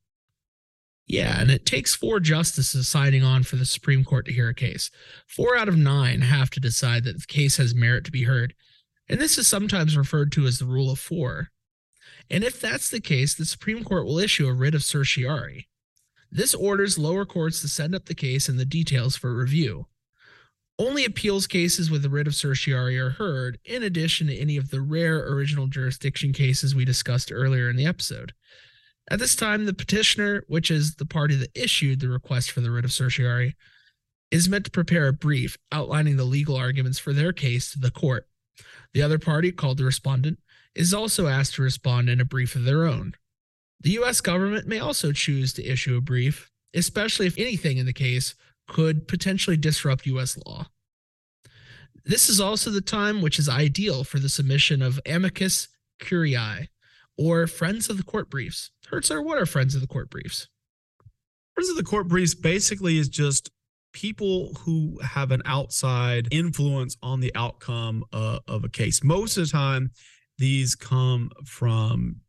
Yeah, 1.06 1.40
and 1.40 1.50
it 1.50 1.64
takes 1.64 1.94
four 1.96 2.20
justices 2.20 2.86
signing 2.86 3.22
on 3.24 3.42
for 3.42 3.56
the 3.56 3.64
Supreme 3.64 4.04
Court 4.04 4.26
to 4.26 4.32
hear 4.32 4.50
a 4.50 4.54
case. 4.54 4.90
Four 5.26 5.56
out 5.56 5.66
of 5.68 5.76
nine 5.76 6.20
have 6.20 6.50
to 6.50 6.60
decide 6.60 7.04
that 7.04 7.18
the 7.18 7.24
case 7.26 7.56
has 7.56 7.74
merit 7.74 8.04
to 8.04 8.12
be 8.12 8.24
heard. 8.24 8.52
And 9.08 9.18
this 9.18 9.38
is 9.38 9.48
sometimes 9.48 9.96
referred 9.96 10.32
to 10.32 10.44
as 10.44 10.58
the 10.58 10.66
rule 10.66 10.90
of 10.90 10.98
four. 10.98 11.48
And 12.30 12.44
if 12.44 12.60
that's 12.60 12.90
the 12.90 13.00
case, 13.00 13.34
the 13.34 13.44
Supreme 13.44 13.82
Court 13.84 14.04
will 14.04 14.18
issue 14.18 14.46
a 14.46 14.52
writ 14.52 14.74
of 14.74 14.82
certiorari. 14.84 15.68
This 16.30 16.54
orders 16.54 16.98
lower 16.98 17.24
courts 17.24 17.60
to 17.62 17.68
send 17.68 17.94
up 17.94 18.04
the 18.04 18.14
case 18.14 18.48
and 18.48 18.58
the 18.58 18.66
details 18.66 19.16
for 19.16 19.34
review. 19.34 19.86
Only 20.78 21.04
appeals 21.04 21.46
cases 21.46 21.90
with 21.90 22.04
a 22.04 22.10
writ 22.10 22.26
of 22.26 22.34
certiorari 22.36 22.98
are 22.98 23.10
heard, 23.10 23.58
in 23.64 23.82
addition 23.82 24.26
to 24.26 24.36
any 24.38 24.56
of 24.56 24.70
the 24.70 24.80
rare 24.82 25.26
original 25.32 25.66
jurisdiction 25.66 26.32
cases 26.32 26.74
we 26.74 26.84
discussed 26.84 27.32
earlier 27.32 27.68
in 27.70 27.76
the 27.76 27.86
episode. 27.86 28.32
At 29.10 29.18
this 29.18 29.34
time, 29.34 29.64
the 29.64 29.72
petitioner, 29.72 30.44
which 30.48 30.70
is 30.70 30.96
the 30.96 31.06
party 31.06 31.34
that 31.36 31.50
issued 31.56 32.00
the 32.00 32.10
request 32.10 32.50
for 32.50 32.60
the 32.60 32.70
writ 32.70 32.84
of 32.84 32.92
certiorari, 32.92 33.56
is 34.30 34.48
meant 34.50 34.66
to 34.66 34.70
prepare 34.70 35.08
a 35.08 35.12
brief 35.14 35.56
outlining 35.72 36.16
the 36.18 36.24
legal 36.26 36.54
arguments 36.54 36.98
for 36.98 37.14
their 37.14 37.32
case 37.32 37.72
to 37.72 37.78
the 37.80 37.90
court. 37.90 38.28
The 38.92 39.02
other 39.02 39.18
party, 39.18 39.50
called 39.50 39.78
the 39.78 39.84
respondent, 39.84 40.38
is 40.74 40.94
also 40.94 41.26
asked 41.26 41.54
to 41.54 41.62
respond 41.62 42.08
in 42.08 42.20
a 42.20 42.24
brief 42.24 42.54
of 42.54 42.64
their 42.64 42.84
own. 42.84 43.14
The 43.80 43.90
U.S. 43.92 44.20
government 44.20 44.66
may 44.66 44.78
also 44.78 45.12
choose 45.12 45.52
to 45.54 45.64
issue 45.64 45.96
a 45.96 46.00
brief, 46.00 46.50
especially 46.74 47.26
if 47.26 47.38
anything 47.38 47.78
in 47.78 47.86
the 47.86 47.92
case 47.92 48.34
could 48.68 49.08
potentially 49.08 49.56
disrupt 49.56 50.06
U.S. 50.06 50.36
law. 50.46 50.66
This 52.04 52.28
is 52.28 52.40
also 52.40 52.70
the 52.70 52.80
time 52.80 53.22
which 53.22 53.38
is 53.38 53.48
ideal 53.48 54.04
for 54.04 54.18
the 54.18 54.28
submission 54.28 54.82
of 54.82 55.00
amicus 55.06 55.68
curiae, 56.00 56.68
or 57.16 57.46
friends 57.48 57.90
of 57.90 57.96
the 57.96 58.04
court 58.04 58.30
briefs. 58.30 58.70
Hertzler, 58.90 59.24
what 59.24 59.38
are 59.38 59.46
friends 59.46 59.74
of 59.74 59.80
the 59.80 59.86
court 59.88 60.08
briefs? 60.08 60.46
Friends 61.54 61.68
of 61.68 61.74
the 61.76 61.82
court 61.82 62.06
briefs 62.08 62.34
basically 62.36 62.96
is 62.98 63.08
just 63.08 63.50
people 63.92 64.54
who 64.60 65.00
have 65.02 65.32
an 65.32 65.42
outside 65.44 66.28
influence 66.30 66.96
on 67.02 67.18
the 67.20 67.32
outcome 67.34 68.04
uh, 68.12 68.38
of 68.46 68.62
a 68.62 68.68
case. 68.68 69.02
Most 69.02 69.36
of 69.36 69.46
the 69.46 69.50
time, 69.50 69.90
these 70.38 70.76
come 70.76 71.30
from 71.44 72.20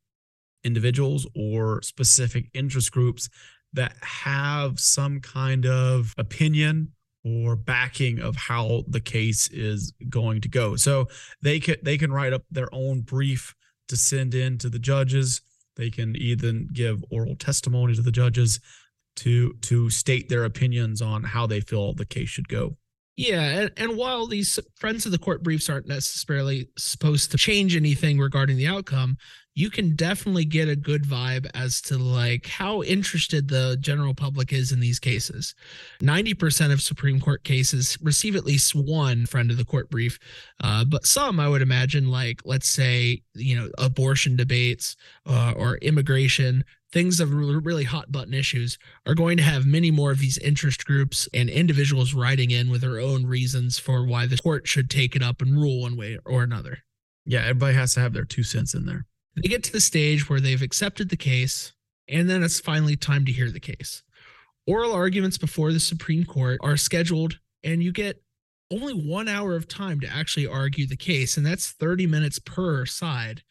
individuals 0.63 1.27
or 1.35 1.81
specific 1.83 2.49
interest 2.53 2.91
groups 2.91 3.29
that 3.71 3.95
have 4.03 4.79
some 4.79 5.21
kind 5.21 5.65
of 5.65 6.13
opinion 6.17 6.93
or 7.23 7.55
backing 7.55 8.19
of 8.19 8.35
how 8.35 8.83
the 8.87 8.99
case 8.99 9.47
is 9.51 9.93
going 10.09 10.41
to 10.41 10.49
go. 10.49 10.75
So 10.75 11.07
they 11.41 11.59
can 11.59 11.75
they 11.83 11.97
can 11.97 12.11
write 12.11 12.33
up 12.33 12.43
their 12.49 12.73
own 12.73 13.01
brief 13.01 13.53
to 13.89 13.95
send 13.95 14.33
in 14.33 14.57
to 14.59 14.69
the 14.69 14.79
judges. 14.79 15.41
They 15.75 15.91
can 15.91 16.15
even 16.15 16.67
give 16.73 17.03
oral 17.11 17.35
testimony 17.35 17.95
to 17.95 18.01
the 18.01 18.11
judges 18.11 18.59
to 19.17 19.53
to 19.61 19.89
state 19.91 20.29
their 20.29 20.45
opinions 20.45 21.01
on 21.01 21.23
how 21.23 21.45
they 21.45 21.61
feel 21.61 21.93
the 21.93 22.05
case 22.05 22.29
should 22.29 22.47
go. 22.49 22.75
Yeah, 23.21 23.41
and, 23.41 23.71
and 23.75 23.97
while 23.97 24.27
these 24.27 24.57
friends 24.77 25.05
of 25.05 25.11
the 25.11 25.17
court 25.17 25.43
briefs 25.43 25.69
aren't 25.69 25.89
necessarily 25.89 26.69
supposed 26.77 27.31
to 27.31 27.37
change 27.37 27.75
anything 27.75 28.17
regarding 28.17 28.55
the 28.55 28.67
outcome, 28.67 29.17
you 29.59 29.69
can 29.69 29.93
definitely 29.93 30.45
get 30.45 30.69
a 30.69 30.75
good 30.75 31.03
vibe 31.03 31.45
as 31.53 31.81
to 31.81 31.97
like 31.97 32.45
how 32.47 32.81
interested 32.83 33.45
the 33.49 33.75
general 33.81 34.13
public 34.13 34.53
is 34.53 34.71
in 34.71 34.79
these 34.79 34.99
cases. 34.99 35.53
90% 36.01 36.71
of 36.71 36.81
Supreme 36.81 37.19
Court 37.19 37.43
cases 37.43 37.97
receive 38.01 38.37
at 38.37 38.45
least 38.45 38.73
one 38.73 39.25
friend 39.25 39.51
of 39.51 39.57
the 39.57 39.65
court 39.65 39.89
brief, 39.89 40.17
uh, 40.63 40.85
but 40.85 41.05
some 41.05 41.41
I 41.41 41.49
would 41.49 41.61
imagine, 41.61 42.09
like 42.09 42.39
let's 42.45 42.69
say, 42.69 43.21
you 43.35 43.53
know, 43.57 43.69
abortion 43.77 44.37
debates 44.37 44.95
uh, 45.25 45.53
or 45.57 45.75
immigration, 45.79 46.63
things 46.93 47.19
of 47.19 47.33
really 47.33 47.83
hot 47.83 48.09
button 48.13 48.33
issues 48.33 48.77
are 49.05 49.13
going 49.13 49.35
to 49.35 49.43
have 49.43 49.65
many 49.65 49.91
more 49.91 50.11
of 50.11 50.19
these 50.19 50.37
interest 50.37 50.85
groups 50.85 51.27
and 51.33 51.49
individuals 51.49 52.13
writing 52.13 52.51
in 52.51 52.69
with 52.69 52.79
their 52.79 53.01
own 53.01 53.25
reasons 53.25 53.77
for 53.77 54.05
why 54.05 54.25
the 54.25 54.37
court 54.37 54.69
should 54.69 54.89
take 54.89 55.17
it 55.17 55.21
up 55.21 55.41
and 55.41 55.59
rule 55.59 55.81
one 55.81 55.97
way 55.97 56.17
or 56.25 56.43
another. 56.43 56.77
Yeah, 57.25 57.41
everybody 57.41 57.75
has 57.75 57.93
to 57.95 57.99
have 57.99 58.13
their 58.13 58.23
two 58.23 58.43
cents 58.43 58.73
in 58.73 58.85
there 58.85 59.05
they 59.41 59.49
get 59.49 59.63
to 59.63 59.71
the 59.71 59.81
stage 59.81 60.29
where 60.29 60.39
they've 60.39 60.61
accepted 60.61 61.09
the 61.09 61.17
case, 61.17 61.73
and 62.07 62.29
then 62.29 62.43
it's 62.43 62.59
finally 62.59 62.95
time 62.95 63.25
to 63.25 63.31
hear 63.31 63.49
the 63.51 63.59
case. 63.59 64.03
Oral 64.67 64.91
arguments 64.93 65.37
before 65.37 65.71
the 65.71 65.79
Supreme 65.79 66.23
Court 66.25 66.59
are 66.61 66.77
scheduled, 66.77 67.39
and 67.63 67.81
you 67.83 67.91
get 67.91 68.21
only 68.71 68.93
one 68.93 69.27
hour 69.27 69.55
of 69.55 69.67
time 69.67 69.99
to 70.01 70.07
actually 70.07 70.45
argue 70.47 70.85
the 70.87 70.95
case, 70.97 71.37
and 71.37 71.45
that's 71.45 71.71
30 71.71 72.05
minutes 72.07 72.39
per 72.39 72.85
side. 72.85 73.41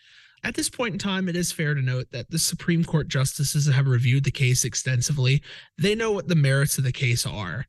At 0.45 0.55
this 0.55 0.69
point 0.71 0.95
in 0.95 0.99
time, 1.01 1.29
it 1.29 1.35
is 1.35 1.51
fair 1.51 1.75
to 1.75 1.83
note 1.83 2.07
that 2.13 2.31
the 2.31 2.39
Supreme 2.39 2.85
Court 2.85 3.09
justices 3.09 3.67
have 3.67 3.89
reviewed 3.89 4.23
the 4.25 4.31
case 4.31 4.65
extensively. 4.65 5.43
They 5.77 5.95
know 5.97 6.13
what 6.13 6.29
the 6.29 6.37
merits 6.37 6.79
of 6.79 6.85
the 6.85 6.93
case 6.93 7.27
are 7.27 7.67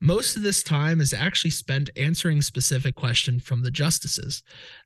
most 0.00 0.36
of 0.36 0.42
this 0.42 0.62
time 0.62 1.00
is 1.00 1.12
actually 1.12 1.50
spent 1.50 1.90
answering 1.96 2.40
specific 2.42 2.94
questions 2.94 3.42
from 3.42 3.62
the 3.62 3.70
justices. 3.70 4.42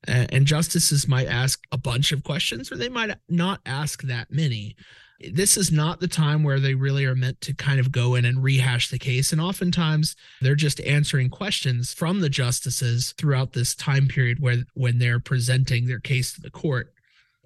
And 0.07 0.47
justices 0.47 1.07
might 1.07 1.26
ask 1.28 1.61
a 1.71 1.78
bunch 1.78 2.12
of 2.12 2.23
questions, 2.25 2.73
or 2.73 2.76
they 2.76 2.88
might 2.88 3.14
not 3.28 3.61
ask 3.66 4.02
that 4.04 4.28
many. 4.31 4.75
This 5.31 5.57
is 5.57 5.71
not 5.71 6.00
the 6.00 6.09
time 6.09 6.42
where 6.42 6.59
they 6.59 6.75
really 6.75 7.04
are 7.04 7.14
meant 7.14 7.40
to 7.42 7.54
kind 7.54 7.78
of 7.78 7.92
go 7.92 8.14
in 8.14 8.25
and 8.25 8.42
rehash 8.42 8.90
the 8.90 8.99
case. 8.99 9.31
And 9.33 9.40
oftentimes 9.40 10.16
they're 10.40 10.54
just 10.54 10.81
answering 10.81 11.28
questions 11.31 11.92
from 11.92 12.21
the 12.21 12.31
justices 12.31 13.12
throughout 13.19 13.52
this 13.52 13.75
time 13.75 14.09
period 14.09 14.40
where 14.40 14.57
when 14.75 14.99
they're 14.99 15.21
presenting 15.21 15.87
their 15.87 16.00
case 16.00 16.33
to 16.35 16.40
the 16.40 16.50
court. 16.50 16.92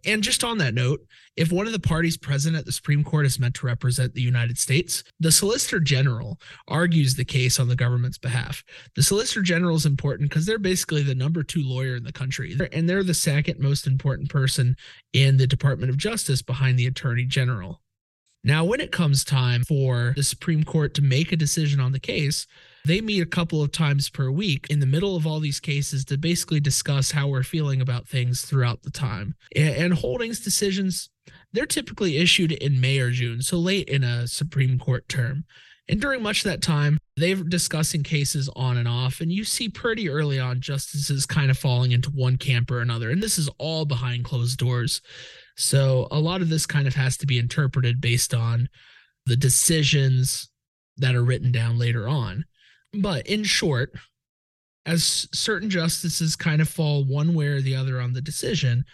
And 0.07 0.23
just 0.23 0.45
on 0.45 0.59
that 0.59 0.73
note, 0.73 1.05
if 1.37 1.51
one 1.51 1.67
of 1.67 1.73
the 1.73 1.81
parties 1.81 2.17
present 2.17 2.55
at 2.57 2.65
the 2.65 2.71
Supreme 2.73 3.03
Court 3.03 3.27
is 3.27 3.41
meant 3.41 3.55
to 3.57 3.67
represent 3.67 4.15
the 4.15 4.23
United 4.23 4.57
States, 4.57 5.03
the 5.19 5.33
Solicitor 5.33 5.81
General 5.81 6.39
argues 6.69 7.15
the 7.17 7.25
case 7.25 7.59
on 7.59 7.67
the 7.67 7.75
government's 7.75 8.17
behalf. 8.17 8.63
The 8.95 9.03
Solicitor 9.03 9.43
General 9.43 9.75
is 9.75 9.85
important 9.85 10.31
because 10.31 10.47
they're 10.47 10.59
basically 10.61 11.03
the 11.03 11.15
number 11.17 11.43
two 11.43 11.61
lawyer 11.63 11.97
in 11.97 12.05
the 12.05 12.13
country, 12.13 12.57
and 12.73 12.89
they're 12.89 13.03
the 13.03 13.15
second 13.15 13.59
most 13.59 13.87
important 13.89 14.31
person 14.31 14.77
in 15.13 15.39
the 15.39 15.47
Department 15.47 15.91
of 15.91 15.97
Justice 15.99 16.41
behind 16.41 16.79
the 16.79 16.87
Attorney 16.87 17.25
General. 17.25 17.83
Now, 18.45 18.65
when 18.65 18.81
it 18.81 18.93
comes 18.93 19.25
time 19.25 19.65
for 19.65 20.13
the 20.15 20.23
Supreme 20.23 20.63
Court 20.63 20.95
to 20.95 21.03
make 21.03 21.33
a 21.33 21.37
decision 21.37 21.81
on 21.81 21.91
the 21.91 21.99
case, 21.99 22.47
they 22.87 23.01
meet 23.01 23.21
a 23.21 23.27
couple 23.27 23.61
of 23.63 23.73
times 23.73 24.09
per 24.09 24.31
week 24.31 24.69
in 24.71 24.79
the 24.79 24.87
middle 24.87 25.17
of 25.17 25.27
all 25.27 25.41
these 25.41 25.59
cases 25.59 26.05
to 26.05 26.17
basically 26.17 26.61
discuss 26.61 27.11
how 27.11 27.27
we're 27.27 27.43
feeling 27.43 27.81
about 27.81 28.07
things 28.07 28.43
throughout 28.43 28.85
the 28.85 28.93
time. 28.93 29.35
And 29.57 29.93
holdings 29.93 30.39
decisions, 30.39 31.11
they're 31.53 31.67
typically 31.67 32.17
issued 32.17 32.53
in 32.53 32.81
May 32.81 33.01
or 33.01 33.11
June, 33.11 33.43
so 33.43 33.59
late 33.59 33.89
in 33.89 34.05
a 34.05 34.29
Supreme 34.29 34.79
Court 34.79 35.09
term. 35.09 35.43
And 35.89 36.01
during 36.01 36.23
much 36.23 36.45
of 36.45 36.45
that 36.45 36.63
time, 36.63 36.97
they're 37.17 37.35
discussing 37.35 38.05
cases 38.05 38.49
on 38.55 38.77
and 38.77 38.87
off. 38.87 39.21
And 39.21 39.33
you 39.33 39.43
see 39.43 39.69
pretty 39.69 40.09
early 40.09 40.39
on 40.39 40.61
justices 40.61 41.27
kind 41.27 41.51
of 41.51 41.59
falling 41.59 41.91
into 41.91 42.11
one 42.11 42.37
camp 42.37 42.71
or 42.71 42.79
another. 42.79 43.11
And 43.11 43.21
this 43.21 43.37
is 43.37 43.51
all 43.59 43.85
behind 43.85 44.25
closed 44.25 44.59
doors. 44.59 45.03
So 45.57 46.07
a 46.13 46.21
lot 46.21 46.41
of 46.41 46.51
this 46.51 46.67
kind 46.67 46.87
of 46.87 46.95
has 46.95 47.17
to 47.17 47.27
be 47.27 47.41
interpreted 47.41 48.01
based 48.01 48.33
on 48.33 48.69
the 49.25 49.35
decisions 49.35 50.49
that 50.97 51.17
are 51.17 51.25
written 51.25 51.51
down 51.51 51.79
later 51.81 52.07
on. 52.07 52.45
But 52.97 53.27
in 53.27 53.45
short, 53.45 53.93
as 54.85 55.29
certain 55.33 55.71
justices 55.71 56.37
kind 56.37 56.61
of 56.63 56.69
fall 56.69 57.05
one 57.05 57.35
way 57.35 57.47
or 57.49 57.61
the 57.61 57.77
other 57.77 58.01
on 58.01 58.13
the 58.13 58.21
decision, 58.23 58.85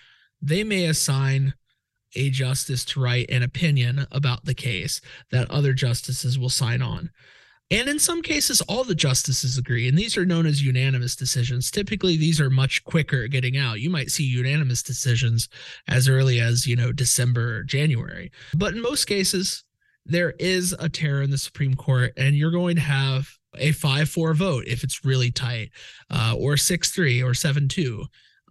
they 0.40 0.64
may 0.64 0.86
assign 0.86 1.54
a 2.14 2.28
justice 2.28 2.84
to 2.84 3.00
write 3.00 3.30
an 3.30 3.42
opinion 3.42 4.06
about 4.10 4.44
the 4.44 4.54
case 4.54 5.00
that 5.30 5.50
other 5.50 5.72
justices 5.72 6.38
will 6.38 6.50
sign 6.50 6.82
on. 6.82 7.10
And 7.70 7.88
in 7.88 7.98
some 7.98 8.20
cases, 8.20 8.60
all 8.62 8.84
the 8.84 8.94
justices 8.94 9.56
agree. 9.56 9.88
And 9.88 9.96
these 9.96 10.18
are 10.18 10.26
known 10.26 10.44
as 10.44 10.60
unanimous 10.60 11.16
decisions. 11.16 11.70
Typically, 11.70 12.18
these 12.18 12.38
are 12.38 12.50
much 12.50 12.84
quicker 12.84 13.28
getting 13.28 13.56
out. 13.56 13.80
You 13.80 13.88
might 13.88 14.10
see 14.10 14.24
unanimous 14.24 14.82
decisions 14.82 15.48
as 15.88 16.06
early 16.06 16.38
as, 16.40 16.66
you 16.66 16.76
know, 16.76 16.92
December 16.92 17.56
or 17.58 17.62
January. 17.62 18.30
But 18.54 18.74
in 18.74 18.82
most 18.82 19.06
cases, 19.06 19.64
there 20.04 20.32
is 20.38 20.74
a 20.78 20.90
terror 20.90 21.22
in 21.22 21.30
the 21.30 21.38
Supreme 21.38 21.74
Court, 21.74 22.12
and 22.18 22.36
you're 22.36 22.50
going 22.50 22.74
to 22.76 22.82
have 22.82 23.30
a 23.58 23.72
5 23.72 24.08
4 24.08 24.34
vote 24.34 24.64
if 24.66 24.84
it's 24.84 25.04
really 25.04 25.30
tight, 25.30 25.70
uh, 26.10 26.34
or 26.38 26.56
6 26.56 26.90
3 26.90 27.22
or 27.22 27.34
7 27.34 27.68
2. 27.68 28.04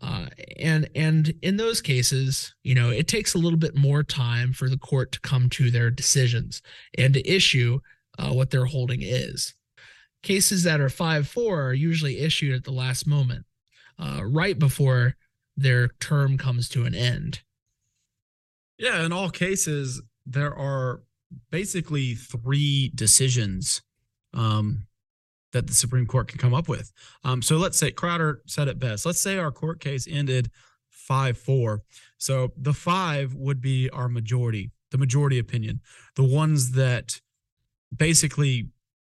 Uh, 0.03 0.25
and 0.59 0.89
and 0.95 1.33
in 1.43 1.57
those 1.57 1.79
cases, 1.79 2.55
you 2.63 2.73
know, 2.73 2.89
it 2.89 3.07
takes 3.07 3.35
a 3.35 3.37
little 3.37 3.59
bit 3.59 3.75
more 3.75 4.01
time 4.03 4.51
for 4.51 4.67
the 4.67 4.77
court 4.77 5.11
to 5.11 5.19
come 5.21 5.47
to 5.49 5.69
their 5.69 5.91
decisions 5.91 6.61
and 6.97 7.13
to 7.13 7.27
issue 7.27 7.79
uh, 8.17 8.31
what 8.31 8.49
their 8.49 8.65
holding 8.65 9.01
is. 9.03 9.53
Cases 10.23 10.63
that 10.63 10.79
are 10.79 10.89
five 10.89 11.27
four 11.27 11.61
are 11.61 11.73
usually 11.73 12.17
issued 12.19 12.55
at 12.55 12.63
the 12.63 12.71
last 12.71 13.05
moment, 13.05 13.45
uh, 13.99 14.21
right 14.25 14.57
before 14.57 15.17
their 15.55 15.89
term 15.99 16.35
comes 16.35 16.67
to 16.69 16.85
an 16.85 16.95
end. 16.95 17.41
Yeah, 18.79 19.05
in 19.05 19.11
all 19.13 19.29
cases, 19.29 20.01
there 20.25 20.53
are 20.55 21.03
basically 21.51 22.15
three 22.15 22.91
decisions 22.95 23.83
um, 24.33 24.87
that 25.51 25.67
the 25.67 25.73
Supreme 25.73 26.05
Court 26.05 26.27
can 26.27 26.37
come 26.37 26.53
up 26.53 26.67
with. 26.67 26.91
Um, 27.23 27.41
so 27.41 27.57
let's 27.57 27.77
say 27.77 27.91
Crowder 27.91 28.41
said 28.47 28.67
it 28.67 28.79
best. 28.79 29.05
Let's 29.05 29.19
say 29.21 29.37
our 29.37 29.51
court 29.51 29.79
case 29.79 30.07
ended 30.09 30.49
5 30.89 31.37
4. 31.37 31.81
So 32.17 32.51
the 32.57 32.73
five 32.73 33.33
would 33.33 33.61
be 33.61 33.89
our 33.89 34.07
majority, 34.07 34.71
the 34.91 34.97
majority 34.97 35.39
opinion, 35.39 35.81
the 36.15 36.23
ones 36.23 36.71
that 36.71 37.21
basically 37.95 38.69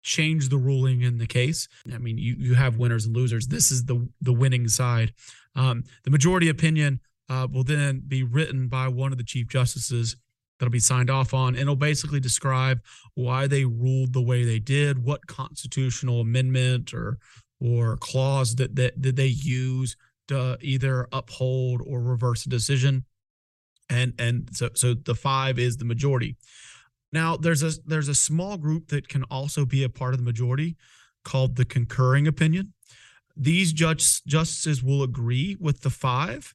change 0.03 0.49
the 0.49 0.59
ruling 0.59 1.03
in 1.03 1.19
the 1.19 1.27
case. 1.27 1.69
I 1.93 1.99
mean, 1.99 2.19
you, 2.19 2.35
you 2.39 2.55
have 2.55 2.77
winners 2.77 3.07
and 3.07 3.17
losers. 3.17 3.49
This 3.49 3.71
is 3.71 3.85
the, 3.85 4.09
the 4.21 4.33
winning 4.35 4.69
side. 4.69 5.13
Um, 5.57 5.85
the 6.05 6.11
majority 6.11 6.49
opinion 6.49 7.01
uh, 7.31 7.47
will 7.51 7.65
then 7.65 8.03
be 8.07 8.23
written 8.23 8.69
by 8.69 8.89
one 8.89 9.13
of 9.13 9.19
the 9.19 9.25
chief 9.25 9.49
justices 9.49 10.17
that'll 10.59 10.71
be 10.71 10.79
signed 10.81 11.11
off 11.11 11.35
on 11.35 11.49
and 11.49 11.59
it'll 11.63 11.77
basically 11.77 12.21
describe 12.21 12.81
why 13.15 13.47
they 13.47 13.65
ruled 13.65 14.13
the 14.13 14.23
way 14.23 14.45
they 14.45 14.59
did 14.59 15.03
what 15.03 15.27
constitutional 15.27 16.21
amendment 16.21 16.95
or 16.95 17.19
or 17.61 17.97
clause 17.97 18.57
that 18.57 18.77
that, 18.77 19.01
did 19.01 19.17
they 19.17 19.27
use 19.27 19.97
to 20.29 20.59
either 20.61 21.09
uphold 21.13 21.83
or 21.87 22.01
reverse 22.01 22.47
a 22.47 22.49
decision 22.49 23.05
and 23.91 24.15
and 24.19 24.49
so 24.53 24.69
so 24.75 24.95
the 24.95 25.15
five 25.15 25.59
is 25.59 25.77
the 25.77 25.85
majority 25.85 26.37
now 27.13 27.37
there's 27.37 27.63
a 27.63 27.73
there's 27.87 28.09
a 28.09 28.15
small 28.15 28.57
group 28.57 28.89
that 28.89 29.09
can 29.09 29.23
also 29.25 29.65
be 29.65 29.83
a 29.85 29.89
part 29.89 30.15
of 30.15 30.19
the 30.19 30.25
majority 30.25 30.77
called 31.25 31.57
the 31.57 31.65
concurring 31.65 32.27
opinion 32.27 32.73
these 33.37 33.73
judge, 33.73 34.23
justices 34.27 34.81
will 34.81 35.03
agree 35.03 35.57
with 35.61 35.81
the 35.81 35.91
five 35.91 36.55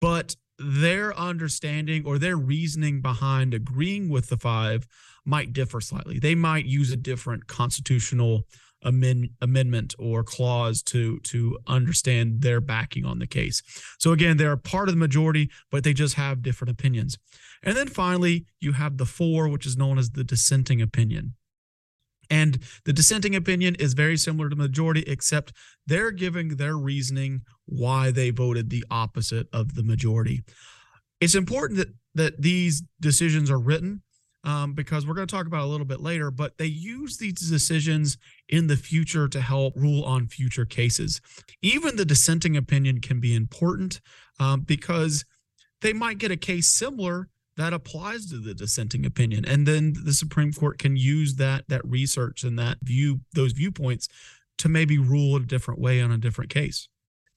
but 0.00 0.36
their 0.64 1.18
understanding 1.18 2.04
or 2.06 2.18
their 2.18 2.36
reasoning 2.36 3.00
behind 3.00 3.52
agreeing 3.52 4.08
with 4.08 4.28
the 4.28 4.36
five 4.36 4.86
might 5.24 5.52
differ 5.52 5.80
slightly. 5.80 6.18
They 6.18 6.34
might 6.34 6.64
use 6.64 6.92
a 6.92 6.96
different 6.96 7.46
constitutional 7.46 8.46
amend, 8.82 9.30
amendment 9.40 9.94
or 9.98 10.22
clause 10.24 10.82
to 10.82 11.18
to 11.20 11.58
understand 11.66 12.42
their 12.42 12.60
backing 12.60 13.04
on 13.04 13.18
the 13.18 13.26
case. 13.26 13.62
So 13.98 14.12
again, 14.12 14.36
they're 14.36 14.56
part 14.56 14.88
of 14.88 14.94
the 14.94 14.98
majority, 14.98 15.50
but 15.70 15.84
they 15.84 15.92
just 15.94 16.14
have 16.14 16.42
different 16.42 16.70
opinions. 16.70 17.18
And 17.62 17.76
then 17.76 17.88
finally, 17.88 18.46
you 18.60 18.72
have 18.72 18.98
the 18.98 19.06
four, 19.06 19.48
which 19.48 19.66
is 19.66 19.76
known 19.76 19.98
as 19.98 20.10
the 20.10 20.24
dissenting 20.24 20.82
opinion. 20.82 21.34
And 22.30 22.60
the 22.86 22.92
dissenting 22.94 23.36
opinion 23.36 23.74
is 23.74 23.92
very 23.92 24.16
similar 24.16 24.48
to 24.48 24.56
the 24.56 24.62
majority, 24.62 25.02
except 25.06 25.52
they're 25.86 26.10
giving 26.12 26.56
their 26.56 26.76
reasoning 26.76 27.42
why 27.72 28.10
they 28.10 28.30
voted 28.30 28.70
the 28.70 28.84
opposite 28.90 29.48
of 29.52 29.74
the 29.74 29.82
majority. 29.82 30.42
It's 31.20 31.34
important 31.34 31.78
that, 31.78 31.88
that 32.14 32.42
these 32.42 32.82
decisions 33.00 33.50
are 33.50 33.58
written 33.58 34.02
um, 34.44 34.74
because 34.74 35.06
we're 35.06 35.14
going 35.14 35.26
to 35.26 35.34
talk 35.34 35.46
about 35.46 35.62
a 35.64 35.68
little 35.68 35.86
bit 35.86 36.00
later, 36.00 36.30
but 36.30 36.58
they 36.58 36.66
use 36.66 37.16
these 37.16 37.34
decisions 37.34 38.18
in 38.48 38.66
the 38.66 38.76
future 38.76 39.28
to 39.28 39.40
help 39.40 39.74
rule 39.76 40.04
on 40.04 40.26
future 40.26 40.64
cases. 40.64 41.20
Even 41.62 41.96
the 41.96 42.04
dissenting 42.04 42.56
opinion 42.56 43.00
can 43.00 43.20
be 43.20 43.34
important 43.34 44.00
um, 44.40 44.60
because 44.62 45.24
they 45.80 45.92
might 45.92 46.18
get 46.18 46.30
a 46.30 46.36
case 46.36 46.68
similar 46.68 47.28
that 47.56 47.72
applies 47.72 48.26
to 48.30 48.38
the 48.40 48.54
dissenting 48.54 49.04
opinion 49.04 49.44
and 49.44 49.68
then 49.68 49.92
the 50.04 50.14
supreme 50.14 50.54
court 50.54 50.78
can 50.78 50.96
use 50.96 51.34
that 51.34 51.62
that 51.68 51.86
research 51.86 52.44
and 52.44 52.58
that 52.58 52.78
view 52.82 53.20
those 53.34 53.52
viewpoints 53.52 54.08
to 54.56 54.70
maybe 54.70 54.96
rule 54.96 55.36
a 55.36 55.40
different 55.40 55.78
way 55.78 56.00
on 56.00 56.10
a 56.10 56.16
different 56.16 56.48
case 56.48 56.88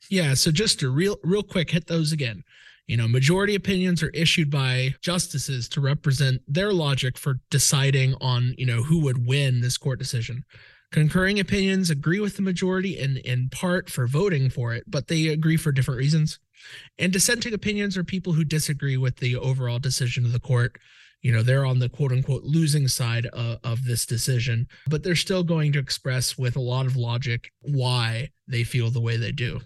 yeah. 0.09 0.33
So 0.33 0.51
just 0.51 0.79
to 0.79 0.89
real 0.89 1.19
real 1.23 1.43
quick 1.43 1.71
hit 1.71 1.87
those 1.87 2.11
again. 2.11 2.43
You 2.87 2.97
know, 2.97 3.07
majority 3.07 3.55
opinions 3.55 4.03
are 4.03 4.09
issued 4.09 4.51
by 4.51 4.93
justices 5.01 5.67
to 5.69 5.81
represent 5.81 6.41
their 6.47 6.71
logic 6.71 7.17
for 7.17 7.39
deciding 7.49 8.13
on, 8.21 8.53
you 8.59 8.65
know, 8.65 8.83
who 8.83 8.99
would 8.99 9.25
win 9.25 9.61
this 9.61 9.75
court 9.75 9.97
decision. 9.97 10.45
Concurring 10.91 11.39
opinions 11.39 11.89
agree 11.89 12.19
with 12.19 12.35
the 12.35 12.43
majority 12.43 12.99
in, 12.99 13.17
in 13.17 13.49
part 13.49 13.89
for 13.89 14.05
voting 14.05 14.51
for 14.51 14.75
it, 14.75 14.83
but 14.87 15.07
they 15.07 15.29
agree 15.29 15.57
for 15.57 15.71
different 15.71 15.97
reasons. 15.97 16.37
And 16.99 17.11
dissenting 17.11 17.53
opinions 17.53 17.97
are 17.97 18.03
people 18.03 18.33
who 18.33 18.43
disagree 18.43 18.97
with 18.97 19.15
the 19.17 19.35
overall 19.35 19.79
decision 19.79 20.23
of 20.23 20.31
the 20.31 20.39
court. 20.39 20.77
You 21.23 21.31
know, 21.31 21.41
they're 21.41 21.65
on 21.65 21.79
the 21.79 21.89
quote 21.89 22.11
unquote 22.11 22.43
losing 22.43 22.87
side 22.87 23.25
of, 23.27 23.57
of 23.63 23.83
this 23.85 24.05
decision, 24.05 24.67
but 24.87 25.01
they're 25.01 25.15
still 25.15 25.43
going 25.43 25.71
to 25.73 25.79
express 25.79 26.37
with 26.37 26.55
a 26.55 26.61
lot 26.61 26.85
of 26.85 26.95
logic 26.95 27.49
why 27.63 28.29
they 28.47 28.63
feel 28.63 28.91
the 28.91 29.01
way 29.01 29.17
they 29.17 29.31
do. 29.31 29.61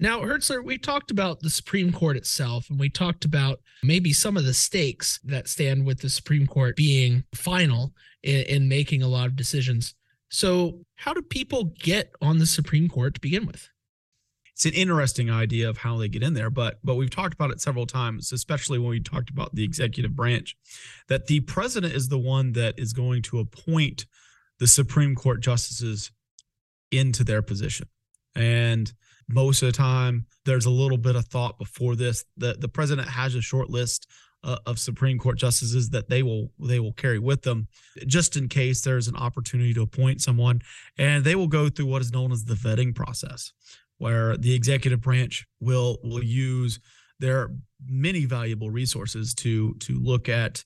Now, 0.00 0.20
Hertzler, 0.20 0.62
we 0.64 0.76
talked 0.76 1.10
about 1.12 1.40
the 1.40 1.50
Supreme 1.50 1.92
Court 1.92 2.16
itself, 2.16 2.68
and 2.68 2.80
we 2.80 2.88
talked 2.88 3.24
about 3.24 3.60
maybe 3.82 4.12
some 4.12 4.36
of 4.36 4.44
the 4.44 4.54
stakes 4.54 5.20
that 5.24 5.48
stand 5.48 5.84
with 5.86 6.00
the 6.00 6.08
Supreme 6.10 6.46
Court 6.46 6.74
being 6.74 7.22
final 7.34 7.92
in, 8.22 8.42
in 8.42 8.68
making 8.68 9.02
a 9.02 9.08
lot 9.08 9.26
of 9.26 9.36
decisions. 9.36 9.94
So, 10.30 10.84
how 10.96 11.12
do 11.12 11.22
people 11.22 11.72
get 11.78 12.10
on 12.20 12.38
the 12.38 12.46
Supreme 12.46 12.88
Court 12.88 13.14
to 13.14 13.20
begin 13.20 13.46
with? 13.46 13.68
It's 14.52 14.66
an 14.66 14.72
interesting 14.74 15.30
idea 15.30 15.68
of 15.68 15.78
how 15.78 15.96
they 15.96 16.08
get 16.08 16.22
in 16.24 16.34
there, 16.34 16.50
but 16.50 16.80
but 16.82 16.96
we've 16.96 17.10
talked 17.10 17.34
about 17.34 17.52
it 17.52 17.60
several 17.60 17.86
times, 17.86 18.32
especially 18.32 18.80
when 18.80 18.90
we 18.90 18.98
talked 19.00 19.30
about 19.30 19.54
the 19.54 19.62
executive 19.64 20.16
branch, 20.16 20.56
that 21.06 21.26
the 21.28 21.40
president 21.40 21.94
is 21.94 22.08
the 22.08 22.18
one 22.18 22.52
that 22.54 22.74
is 22.76 22.92
going 22.92 23.22
to 23.22 23.38
appoint 23.38 24.06
the 24.58 24.66
Supreme 24.66 25.14
Court 25.14 25.40
justices 25.40 26.10
into 26.90 27.22
their 27.22 27.42
position. 27.42 27.88
And 28.34 28.92
most 29.28 29.62
of 29.62 29.66
the 29.66 29.72
time 29.72 30.26
there's 30.44 30.66
a 30.66 30.70
little 30.70 30.98
bit 30.98 31.16
of 31.16 31.24
thought 31.26 31.58
before 31.58 31.96
this. 31.96 32.24
The 32.36 32.54
the 32.58 32.68
president 32.68 33.08
has 33.08 33.34
a 33.34 33.40
short 33.40 33.70
list 33.70 34.06
uh, 34.42 34.58
of 34.66 34.78
Supreme 34.78 35.18
Court 35.18 35.38
justices 35.38 35.90
that 35.90 36.08
they 36.08 36.22
will 36.22 36.50
they 36.58 36.80
will 36.80 36.92
carry 36.92 37.18
with 37.18 37.42
them, 37.42 37.68
just 38.06 38.36
in 38.36 38.48
case 38.48 38.82
there's 38.82 39.08
an 39.08 39.16
opportunity 39.16 39.72
to 39.74 39.82
appoint 39.82 40.20
someone, 40.22 40.60
and 40.98 41.24
they 41.24 41.34
will 41.34 41.46
go 41.48 41.68
through 41.68 41.86
what 41.86 42.02
is 42.02 42.12
known 42.12 42.32
as 42.32 42.44
the 42.44 42.54
vetting 42.54 42.94
process, 42.94 43.52
where 43.98 44.36
the 44.36 44.54
executive 44.54 45.00
branch 45.00 45.46
will 45.60 45.98
will 46.04 46.22
use 46.22 46.80
their 47.20 47.50
many 47.86 48.24
valuable 48.26 48.70
resources 48.70 49.34
to 49.36 49.74
to 49.76 49.94
look 49.98 50.28
at 50.28 50.62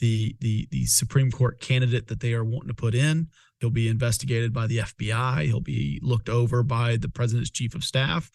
the 0.00 0.36
the 0.40 0.68
the 0.70 0.84
Supreme 0.84 1.30
Court 1.30 1.60
candidate 1.60 2.08
that 2.08 2.20
they 2.20 2.34
are 2.34 2.44
wanting 2.44 2.68
to 2.68 2.74
put 2.74 2.94
in, 2.94 3.28
He'll 3.62 3.70
be 3.70 3.86
investigated 3.88 4.52
by 4.52 4.66
the 4.66 4.78
FBI. 4.78 5.44
He'll 5.46 5.60
be 5.60 6.00
looked 6.02 6.28
over 6.28 6.64
by 6.64 6.96
the 6.96 7.08
president's 7.08 7.48
chief 7.48 7.76
of 7.76 7.84
staff. 7.84 8.28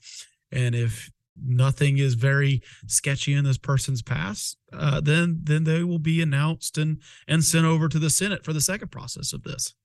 And 0.53 0.73
if 0.73 1.11
nothing 1.35 1.97
is 1.97 2.13
very 2.13 2.63
sketchy 2.87 3.33
in 3.33 3.43
this 3.43 3.57
person's 3.57 4.01
past, 4.01 4.55
uh, 4.71 5.01
then 5.01 5.41
then 5.43 5.65
they 5.65 5.83
will 5.83 5.99
be 5.99 6.21
announced 6.21 6.77
and 6.77 7.01
and 7.27 7.43
sent 7.43 7.65
over 7.65 7.89
to 7.89 7.99
the 7.99 8.09
Senate 8.09 8.45
for 8.45 8.53
the 8.53 8.61
second 8.61 8.87
process 8.89 9.33
of 9.33 9.43
this. 9.43 9.75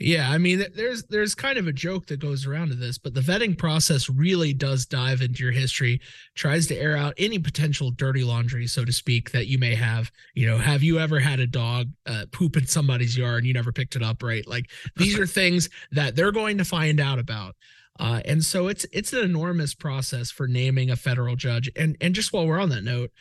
Yeah, 0.00 0.28
I 0.28 0.38
mean, 0.38 0.64
there's 0.74 1.04
there's 1.04 1.36
kind 1.36 1.56
of 1.56 1.68
a 1.68 1.72
joke 1.72 2.06
that 2.06 2.18
goes 2.18 2.46
around 2.46 2.70
to 2.70 2.74
this, 2.74 2.98
but 2.98 3.14
the 3.14 3.20
vetting 3.20 3.56
process 3.56 4.08
really 4.10 4.52
does 4.52 4.86
dive 4.86 5.20
into 5.22 5.44
your 5.44 5.52
history, 5.52 6.00
tries 6.34 6.66
to 6.66 6.76
air 6.76 6.96
out 6.96 7.14
any 7.16 7.38
potential 7.38 7.92
dirty 7.92 8.24
laundry, 8.24 8.66
so 8.66 8.84
to 8.84 8.90
speak, 8.90 9.30
that 9.30 9.46
you 9.46 9.56
may 9.56 9.76
have. 9.76 10.10
You 10.34 10.48
know, 10.48 10.58
have 10.58 10.82
you 10.82 10.98
ever 10.98 11.20
had 11.20 11.38
a 11.38 11.46
dog 11.46 11.90
uh, 12.06 12.24
poop 12.32 12.56
in 12.56 12.66
somebody's 12.66 13.16
yard 13.16 13.38
and 13.38 13.46
you 13.46 13.52
never 13.54 13.70
picked 13.70 13.94
it 13.94 14.02
up, 14.02 14.20
right? 14.24 14.44
Like 14.48 14.68
these 14.96 15.16
are 15.16 15.26
things 15.28 15.68
that 15.92 16.16
they're 16.16 16.32
going 16.32 16.58
to 16.58 16.64
find 16.64 16.98
out 16.98 17.20
about. 17.20 17.54
Uh, 18.00 18.20
and 18.24 18.44
so 18.44 18.66
it's 18.66 18.84
it's 18.92 19.12
an 19.12 19.22
enormous 19.22 19.74
process 19.74 20.28
for 20.32 20.48
naming 20.48 20.90
a 20.90 20.96
federal 20.96 21.36
judge. 21.36 21.70
And 21.76 21.96
and 22.00 22.16
just 22.16 22.32
while 22.32 22.48
we're 22.48 22.58
on 22.60 22.70
that 22.70 22.82
note, 22.82 23.12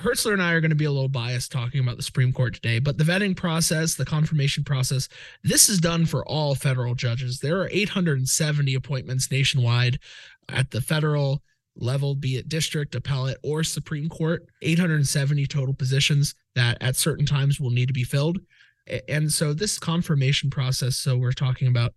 Hertzler 0.00 0.32
and 0.32 0.42
I 0.42 0.52
are 0.52 0.60
going 0.60 0.70
to 0.70 0.74
be 0.76 0.86
a 0.86 0.90
little 0.90 1.08
biased 1.08 1.52
talking 1.52 1.80
about 1.80 1.98
the 1.98 2.02
Supreme 2.02 2.32
Court 2.32 2.54
today, 2.54 2.78
but 2.78 2.96
the 2.96 3.04
vetting 3.04 3.36
process, 3.36 3.94
the 3.94 4.04
confirmation 4.04 4.64
process, 4.64 5.08
this 5.44 5.68
is 5.68 5.78
done 5.78 6.06
for 6.06 6.26
all 6.26 6.54
federal 6.54 6.94
judges. 6.94 7.38
There 7.38 7.60
are 7.60 7.68
870 7.70 8.74
appointments 8.74 9.30
nationwide 9.30 9.98
at 10.48 10.70
the 10.70 10.80
federal 10.80 11.42
level, 11.76 12.14
be 12.14 12.36
it 12.36 12.48
district, 12.48 12.94
appellate, 12.94 13.36
or 13.42 13.62
Supreme 13.62 14.08
Court, 14.08 14.46
870 14.62 15.46
total 15.46 15.74
positions 15.74 16.34
that 16.54 16.78
at 16.80 16.96
certain 16.96 17.26
times 17.26 17.60
will 17.60 17.70
need 17.70 17.86
to 17.86 17.92
be 17.94 18.04
filled. 18.04 18.38
And 19.08 19.30
so 19.30 19.52
this 19.52 19.78
confirmation 19.78 20.48
process, 20.48 20.96
so 20.96 21.16
we're 21.16 21.32
talking 21.32 21.68
about 21.68 21.92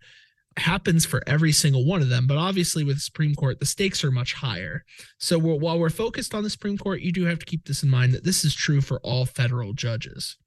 happens 0.57 1.05
for 1.05 1.21
every 1.27 1.51
single 1.51 1.85
one 1.85 2.01
of 2.01 2.09
them. 2.09 2.27
But 2.27 2.37
obviously, 2.37 2.83
with 2.83 2.97
the 2.97 3.01
Supreme 3.01 3.35
Court, 3.35 3.59
the 3.59 3.65
stakes 3.65 4.03
are 4.03 4.11
much 4.11 4.33
higher. 4.33 4.83
So 5.19 5.39
we're, 5.39 5.55
while 5.55 5.79
we're 5.79 5.89
focused 5.89 6.33
on 6.33 6.43
the 6.43 6.49
Supreme 6.49 6.77
Court, 6.77 7.01
you 7.01 7.11
do 7.11 7.25
have 7.25 7.39
to 7.39 7.45
keep 7.45 7.65
this 7.65 7.83
in 7.83 7.89
mind 7.89 8.13
that 8.13 8.23
this 8.23 8.45
is 8.45 8.53
true 8.55 8.81
for 8.81 8.99
all 8.99 9.25
federal 9.25 9.73
judges. 9.73 10.37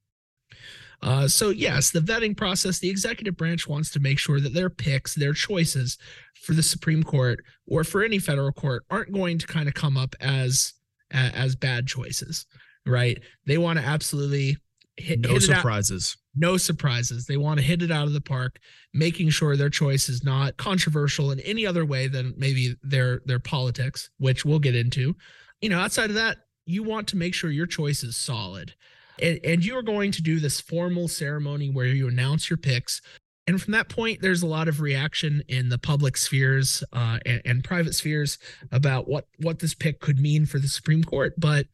Uh, 1.02 1.28
so, 1.28 1.50
yes, 1.50 1.90
the 1.90 2.00
vetting 2.00 2.36
process, 2.36 2.78
the 2.78 2.88
executive 2.88 3.36
branch 3.36 3.68
wants 3.68 3.90
to 3.90 4.00
make 4.00 4.18
sure 4.18 4.40
that 4.40 4.54
their 4.54 4.70
picks, 4.70 5.14
their 5.14 5.34
choices 5.34 5.98
for 6.34 6.54
the 6.54 6.62
Supreme 6.62 7.02
Court 7.02 7.44
or 7.66 7.84
for 7.84 8.02
any 8.02 8.18
federal 8.18 8.52
court 8.52 8.84
aren't 8.90 9.12
going 9.12 9.38
to 9.38 9.46
kind 9.46 9.68
of 9.68 9.74
come 9.74 9.96
up 9.96 10.14
as 10.20 10.72
as 11.12 11.54
bad 11.54 11.86
choices, 11.86 12.46
right? 12.84 13.18
They 13.46 13.58
want 13.58 13.78
to 13.78 13.84
absolutely 13.84 14.56
hit, 14.96 15.20
no 15.20 15.30
hit 15.30 15.42
surprises. 15.42 16.16
No 16.34 16.56
surprises. 16.56 17.26
They 17.26 17.36
want 17.36 17.58
to 17.60 17.64
hit 17.64 17.82
it 17.82 17.90
out 17.90 18.06
of 18.06 18.12
the 18.12 18.20
park, 18.20 18.58
making 18.92 19.30
sure 19.30 19.56
their 19.56 19.70
choice 19.70 20.08
is 20.08 20.24
not 20.24 20.56
controversial 20.56 21.30
in 21.32 21.40
any 21.40 21.66
other 21.66 21.84
way 21.86 22.08
than 22.08 22.34
maybe 22.36 22.74
their 22.82 23.20
their 23.24 23.38
politics, 23.38 24.10
which 24.18 24.44
we'll 24.44 24.58
get 24.58 24.76
into. 24.76 25.14
You 25.60 25.70
know, 25.70 25.78
outside 25.80 26.10
of 26.10 26.16
that, 26.16 26.38
you 26.66 26.82
want 26.82 27.08
to 27.08 27.16
make 27.16 27.34
sure 27.34 27.50
your 27.50 27.66
choice 27.66 28.02
is 28.02 28.16
solid. 28.16 28.74
And, 29.22 29.40
and 29.44 29.64
you 29.64 29.76
are 29.78 29.82
going 29.82 30.12
to 30.12 30.22
do 30.22 30.38
this 30.40 30.60
formal 30.60 31.08
ceremony 31.08 31.70
where 31.70 31.86
you 31.86 32.06
announce 32.08 32.50
your 32.50 32.58
picks. 32.58 33.00
And 33.46 33.62
from 33.62 33.72
that 33.72 33.88
point, 33.88 34.20
there's 34.20 34.42
a 34.42 34.46
lot 34.46 34.68
of 34.68 34.80
reaction 34.82 35.42
in 35.48 35.68
the 35.70 35.78
public 35.78 36.16
spheres 36.18 36.84
uh, 36.92 37.18
and, 37.24 37.40
and 37.46 37.64
private 37.64 37.94
spheres 37.94 38.36
about 38.72 39.08
what 39.08 39.26
what 39.40 39.60
this 39.60 39.72
pick 39.74 40.00
could 40.00 40.18
mean 40.18 40.44
for 40.46 40.58
the 40.58 40.68
Supreme 40.68 41.04
Court. 41.04 41.34
But 41.38 41.66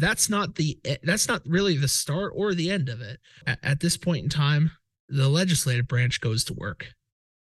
that's 0.00 0.30
not 0.30 0.54
the 0.56 0.78
eh, 0.84 0.96
that's 1.02 1.28
not 1.28 1.42
really 1.46 1.76
the 1.76 1.86
start 1.88 2.32
or 2.34 2.54
the 2.54 2.70
end 2.70 2.88
of 2.88 3.00
it. 3.00 3.20
At, 3.46 3.58
at 3.62 3.80
this 3.80 3.96
point 3.96 4.24
in 4.24 4.30
time, 4.30 4.70
the 5.08 5.28
legislative 5.28 5.86
branch 5.86 6.20
goes 6.20 6.42
to 6.44 6.54
work. 6.54 6.88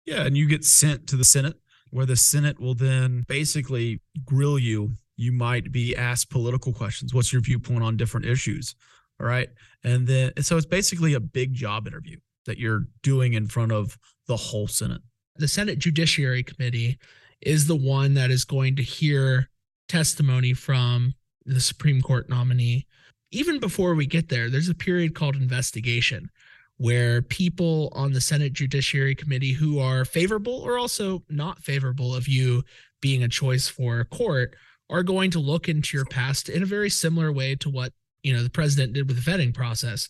Yeah, 0.05 0.25
and 0.25 0.37
you 0.37 0.47
get 0.47 0.65
sent 0.65 1.07
to 1.09 1.17
the 1.17 1.25
Senate, 1.25 1.57
where 1.91 2.05
the 2.07 2.17
Senate 2.17 2.61
will 2.61 2.75
then 2.75 3.25
basically 3.27 4.01
grill 4.25 4.59
you. 4.59 4.91
You 5.17 5.33
might 5.33 5.73
be 5.73 5.97
asked 5.97 6.31
political 6.31 6.73
questions. 6.73 7.15
What's 7.15 7.33
your 7.33 7.41
viewpoint 7.43 7.83
on 7.83 7.97
different 7.97 8.27
issues? 8.27 8.75
All 9.21 9.27
right. 9.27 9.49
And 9.85 10.07
then, 10.07 10.33
so 10.43 10.57
it's 10.57 10.67
basically 10.67 11.15
a 11.15 11.21
big 11.21 11.55
job 11.55 11.87
interview 11.87 12.19
that 12.47 12.59
you're 12.59 12.87
doing 13.03 13.35
in 13.35 13.47
front 13.47 13.71
of 13.73 13.97
the 14.27 14.37
whole 14.37 14.67
Senate. 14.67 15.01
The 15.37 15.49
Senate 15.49 15.79
Judiciary 15.79 16.43
Committee 16.43 16.99
is 17.41 17.67
the 17.67 17.77
one 17.77 18.15
that 18.15 18.31
is 18.31 18.45
going 18.45 18.77
to 18.77 18.83
hear 18.83 19.49
testimony 19.89 20.53
from 20.53 21.15
the 21.47 21.61
Supreme 21.61 22.01
Court 22.03 22.29
nominee. 22.29 22.87
Even 23.31 23.59
before 23.59 23.95
we 23.95 24.07
get 24.07 24.29
there, 24.29 24.49
there's 24.49 24.69
a 24.69 24.75
period 24.75 25.15
called 25.15 25.37
investigation 25.37 26.29
where 26.77 27.23
people 27.23 27.93
on 27.95 28.13
the 28.13 28.21
Senate 28.21 28.53
Judiciary 28.53 29.15
Committee 29.15 29.53
who 29.53 29.79
are 29.79 30.05
favorable 30.05 30.59
or 30.61 30.79
also 30.79 31.23
not 31.29 31.59
favorable 31.61 32.15
of 32.15 32.27
you 32.29 32.63
being 33.01 33.23
a 33.23 33.29
choice 33.29 33.69
for 33.69 34.01
a 34.01 34.05
court 34.05 34.57
are 34.91 35.03
going 35.03 35.31
to 35.31 35.39
look 35.41 35.69
into 35.69 35.97
your 35.97 36.07
past 36.07 36.49
in 36.49 36.63
a 36.63 36.67
very 36.67 36.91
similar 36.91 37.33
way 37.33 37.55
to 37.57 37.71
what 37.71 37.93
you 38.23 38.33
know 38.33 38.43
the 38.43 38.51
president 38.51 38.93
did 38.93 39.07
with 39.07 39.23
the 39.23 39.31
vetting 39.31 39.53
process 39.53 40.09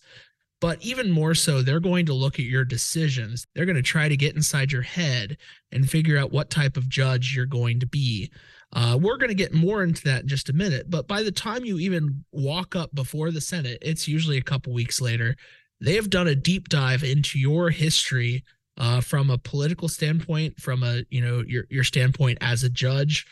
but 0.61 0.81
even 0.83 1.11
more 1.11 1.35
so 1.35 1.63
they're 1.63 1.81
going 1.81 2.07
to 2.07 2.15
look 2.15 2.39
at 2.39 2.45
your 2.45 2.65
decisions 2.65 3.45
they're 3.55 3.67
going 3.67 3.75
to 3.77 3.83
try 3.83 4.09
to 4.09 4.17
get 4.17 4.37
inside 4.37 4.71
your 4.73 4.83
head 4.83 5.37
and 5.73 5.91
figure 5.91 6.17
out 6.19 6.33
what 6.33 6.51
type 6.51 6.77
of 6.77 6.89
judge 6.89 7.35
you're 7.37 7.47
going 7.47 7.81
to 7.81 7.87
be 7.87 8.31
uh, 8.75 8.99
we're 9.01 9.17
going 9.17 9.29
to 9.29 9.35
get 9.35 9.55
more 9.55 9.85
into 9.85 10.03
that 10.03 10.23
in 10.23 10.29
just 10.29 10.49
a 10.49 10.53
minute. 10.53 10.91
But 10.91 11.07
by 11.07 11.23
the 11.23 11.31
time 11.33 11.65
you 11.65 11.79
even 11.79 12.25
walk 12.33 12.75
up 12.75 12.93
before 12.95 13.31
the 13.31 13.41
Senate, 13.41 13.79
it's 13.83 14.09
usually 14.09 14.37
a 14.39 14.43
couple 14.43 14.73
weeks 14.73 15.01
later. 15.01 15.37
They 15.81 15.95
have 15.95 16.11
done 16.11 16.27
a 16.29 16.35
deep 16.35 16.69
dive 16.69 17.05
into 17.05 17.39
your 17.39 17.71
history 17.71 18.43
uh, 18.77 19.01
from 19.01 19.31
a 19.31 19.39
political 19.39 19.89
standpoint, 19.89 20.59
from 20.61 20.83
a 20.83 21.05
you 21.09 21.21
know 21.21 21.45
your 21.47 21.65
your 21.71 21.85
standpoint 21.85 22.39
as 22.41 22.65
a 22.65 22.71
judge. 22.71 23.27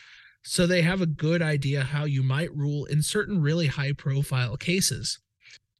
So 0.45 0.65
they 0.67 0.81
have 0.81 1.01
a 1.01 1.05
good 1.05 1.41
idea 1.41 1.83
how 1.83 2.05
you 2.05 2.23
might 2.23 2.53
rule 2.55 2.85
in 2.85 3.01
certain 3.01 3.41
really 3.41 3.67
high 3.67 3.93
profile 3.93 4.55
cases. 4.55 5.19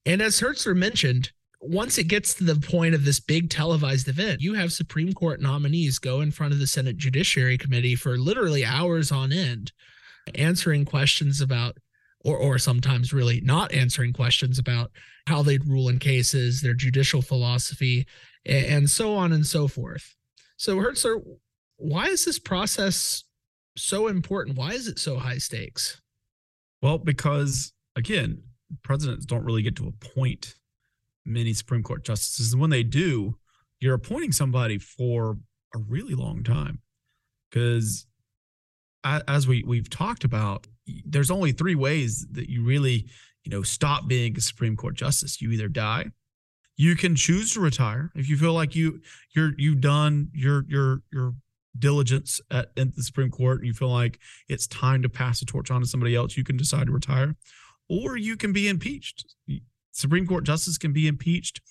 And 0.06 0.21
as 0.21 0.39
Hertzler 0.41 0.76
mentioned, 0.76 1.32
once 1.65 1.97
it 1.97 2.08
gets 2.10 2.34
to 2.34 2.43
the 2.43 2.56
point 2.67 2.93
of 2.93 3.06
this 3.06 3.19
big 3.21 3.49
televised 3.49 4.08
event, 4.10 4.41
you 4.41 4.54
have 4.54 4.71
Supreme 4.73 5.13
Court 5.13 5.41
nominees 5.41 5.97
go 5.97 6.19
in 6.21 6.30
front 6.32 6.54
of 6.54 6.60
the 6.60 6.67
Senate 6.67 6.97
Judiciary 6.97 7.58
Committee 7.58 7.95
for 7.95 8.17
literally 8.17 8.65
hours 8.65 9.12
on 9.13 9.32
end, 9.32 9.71
answering 10.36 10.84
questions 10.86 11.39
about, 11.41 11.78
or, 12.26 12.36
or 12.38 12.58
sometimes 12.60 13.13
really 13.13 13.39
not 13.41 13.71
answering 13.73 14.12
questions 14.13 14.60
about 14.60 14.91
how 15.28 15.41
they'd 15.41 15.65
rule 15.67 15.88
in 15.89 15.99
cases, 15.99 16.60
their 16.62 16.73
judicial 16.73 17.21
philosophy, 17.21 18.06
and, 18.45 18.65
and 18.65 18.89
so 18.89 19.15
on 19.15 19.32
and 19.32 19.45
so 19.45 19.67
forth. 19.69 20.15
So, 20.58 20.78
Hertzler, 20.78 21.21
why 21.78 22.06
is 22.08 22.26
this 22.26 22.39
process 22.39 23.23
so 23.78 24.08
important? 24.10 24.58
Why 24.58 24.71
is 24.73 24.88
it 24.89 24.99
so 24.99 25.15
high 25.17 25.38
stakes? 25.38 26.02
Well, 26.82 26.97
because 26.97 27.71
again, 27.95 28.43
presidents 28.84 29.26
don't 29.26 29.45
really 29.45 29.62
get 29.62 29.76
to 29.78 29.88
appoint 29.88 30.56
many 31.25 31.53
Supreme 31.53 31.83
Court 31.83 32.03
justices. 32.03 32.53
And 32.53 32.62
when 32.62 32.69
they 32.69 32.83
do, 32.83 33.36
you're 33.79 33.95
appointing 33.95 34.31
somebody 34.31 34.77
for 34.77 35.38
a 35.75 35.77
really 35.77 36.15
long 36.15 36.43
time 36.43 36.79
because 37.49 38.05
as 39.03 39.47
we 39.47 39.63
we've 39.63 39.89
talked 39.89 40.23
about 40.23 40.67
there's 41.05 41.31
only 41.31 41.51
three 41.51 41.73
ways 41.75 42.25
that 42.31 42.47
you 42.47 42.63
really 42.63 43.07
you 43.43 43.49
know 43.49 43.63
stop 43.63 44.07
being 44.07 44.38
a 44.38 44.39
supreme 44.39 44.75
court 44.77 44.93
justice 44.95 45.41
you 45.41 45.51
either 45.51 45.67
die 45.67 46.05
you 46.77 46.95
can 46.95 47.15
choose 47.15 47.53
to 47.53 47.59
retire 47.59 48.12
if 48.15 48.29
you 48.29 48.38
feel 48.38 48.53
like 48.53 48.75
you 48.75 49.01
you're 49.36 49.51
you've 49.57 49.81
done 49.81 50.29
your 50.31 50.63
your 50.69 51.01
your 51.12 51.33
diligence 51.79 52.39
at, 52.51 52.67
at 52.77 52.95
the 52.95 53.03
supreme 53.03 53.31
court 53.31 53.57
and 53.57 53.67
you 53.67 53.73
feel 53.73 53.91
like 53.91 54.19
it's 54.47 54.67
time 54.67 55.01
to 55.01 55.09
pass 55.09 55.39
the 55.39 55.45
torch 55.45 55.69
on 55.71 55.81
to 55.81 55.88
somebody 55.88 56.15
else 56.15 56.38
you 56.38 56.43
can 56.43 56.55
decide 56.55 56.86
to 56.86 56.93
retire 56.93 57.36
or 57.89 58.15
you 58.15 58.38
can 58.38 58.53
be 58.53 58.67
impeached 58.69 59.36
Supreme 59.93 60.27
Court 60.27 60.43
justice 60.43 60.77
can 60.77 60.91
be 60.91 61.08
impeached 61.08 61.62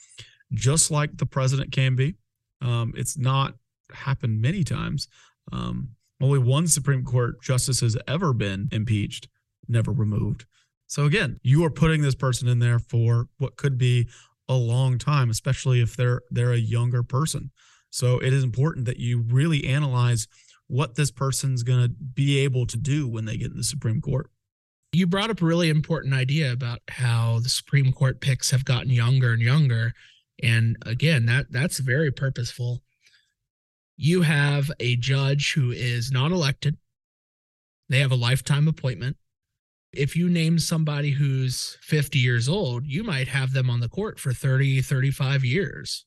just 0.53 0.91
like 0.91 1.17
the 1.19 1.27
president 1.27 1.73
can 1.73 1.95
be. 1.97 2.15
Um, 2.63 2.95
it's 2.97 3.19
not 3.19 3.55
happened 3.93 4.41
many 4.41 4.65
times. 4.65 5.09
Um, 5.53 5.91
only 6.21 6.39
one 6.39 6.69
Supreme 6.69 7.05
Court 7.05 7.43
justice 7.43 7.81
has 7.81 7.99
ever 8.07 8.33
been 8.33 8.69
impeached, 8.71 9.29
never 9.69 9.91
removed. 9.91 10.47
So 10.87 11.05
again, 11.05 11.41
you 11.43 11.65
are 11.65 11.71
putting 11.71 12.03
this 12.03 12.15
person 12.15 12.49
in 12.49 12.61
there 12.61 12.79
for 12.79 13.27
what 13.39 13.57
could 13.57 13.77
be 13.77 14.09
a 14.49 14.55
long 14.55 14.99
time, 14.99 15.31
especially 15.31 15.81
if 15.81 15.97
they're 15.97 16.21
they're 16.31 16.53
a 16.53 16.59
younger 16.59 17.03
person. 17.03 17.51
So 17.91 18.19
it 18.19 18.33
is 18.33 18.45
important 18.45 18.87
that 18.87 18.99
you 18.99 19.21
really 19.21 19.67
analyze 19.67 20.29
what 20.69 20.95
this 20.95 21.11
person's 21.11 21.63
going 21.63 21.83
to 21.83 21.89
be 21.89 22.39
able 22.39 22.67
to 22.67 22.77
do 22.77 23.09
when 23.09 23.25
they 23.25 23.37
get 23.37 23.51
in 23.51 23.57
the 23.57 23.65
Supreme 23.65 24.01
Court. 24.01 24.31
You 24.95 25.07
brought 25.07 25.31
up 25.31 25.41
a 25.41 25.47
really 25.47 25.71
important 25.71 26.13
idea 26.13 26.53
about 26.53 26.83
how 26.89 27.39
the 27.39 27.49
Supreme 27.49 27.93
Court 27.93 28.21
picks 28.21 28.51
have 28.51 28.67
gotten 28.67 28.91
younger 28.91 29.33
and 29.33 29.41
younger. 29.41 29.95
And 30.43 30.77
again, 30.85 31.25
that 31.27 31.51
that's 31.51 31.79
very 31.79 32.13
purposeful. 32.13 32.83
You 33.97 34.23
have 34.23 34.71
a 34.81 34.97
judge 34.97 35.55
who 35.55 35.71
is 35.71 36.11
not 36.13 36.31
elected. 36.31 36.77
They 37.89 38.01
have 38.01 38.13
a 38.13 38.17
lifetime 38.17 38.69
appointment. 38.69 39.17
If 39.95 40.15
you 40.15 40.29
name 40.29 40.59
somebody 40.59 41.11
who's 41.13 41.79
50 41.81 42.19
years 42.19 42.47
old, 42.49 42.87
you 42.87 43.03
might 43.03 43.29
have 43.29 43.53
them 43.53 43.71
on 43.71 43.81
the 43.81 43.89
court 43.89 44.19
for 44.21 44.33
30, 44.35 44.83
35 44.83 45.43
years. 45.45 46.05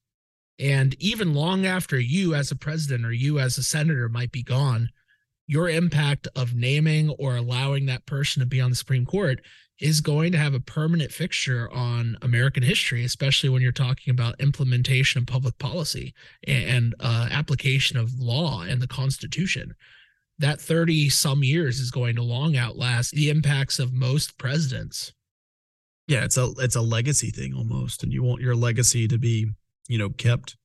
And 0.59 0.95
even 0.99 1.33
long 1.33 1.65
after 1.65 1.99
you 1.99 2.35
as 2.35 2.51
a 2.51 2.55
president 2.55 3.03
or 3.05 3.11
you 3.13 3.39
as 3.39 3.57
a 3.57 3.63
senator 3.63 4.09
might 4.09 4.31
be 4.31 4.43
gone, 4.43 4.89
your 5.47 5.69
impact 5.69 6.27
of 6.35 6.55
naming 6.55 7.09
or 7.11 7.35
allowing 7.35 7.85
that 7.85 8.05
person 8.05 8.39
to 8.39 8.45
be 8.45 8.59
on 8.61 8.71
the 8.71 8.75
Supreme 8.75 9.05
Court 9.05 9.41
is 9.79 10.01
going 10.01 10.31
to 10.31 10.37
have 10.37 10.53
a 10.53 10.59
permanent 10.59 11.11
fixture 11.11 11.69
on 11.71 12.17
American 12.21 12.63
history, 12.63 13.03
especially 13.03 13.49
when 13.49 13.61
you're 13.61 13.71
talking 13.71 14.09
about 14.11 14.39
implementation 14.39 15.19
of 15.19 15.27
public 15.27 15.57
policy 15.59 16.13
and 16.47 16.95
uh, 16.99 17.27
application 17.31 17.97
of 17.97 18.17
law 18.19 18.61
and 18.63 18.81
the 18.81 18.87
Constitution. 18.87 19.75
That 20.39 20.59
30 20.61 21.09
some 21.09 21.43
years 21.43 21.79
is 21.79 21.91
going 21.91 22.15
to 22.15 22.23
long 22.23 22.55
outlast 22.57 23.11
the 23.11 23.29
impacts 23.29 23.77
of 23.79 23.93
most 23.93 24.37
presidents. 24.37 25.13
Yeah, 26.07 26.23
it's 26.23 26.37
a 26.37 26.51
it's 26.59 26.75
a 26.75 26.81
legacy 26.81 27.31
thing 27.31 27.53
almost, 27.53 28.03
and 28.03 28.13
you 28.13 28.21
want 28.21 28.41
your 28.41 28.55
legacy 28.55 29.07
to 29.07 29.17
be, 29.17 29.49
you 29.87 29.97
know, 29.97 30.09
kept 30.09 30.55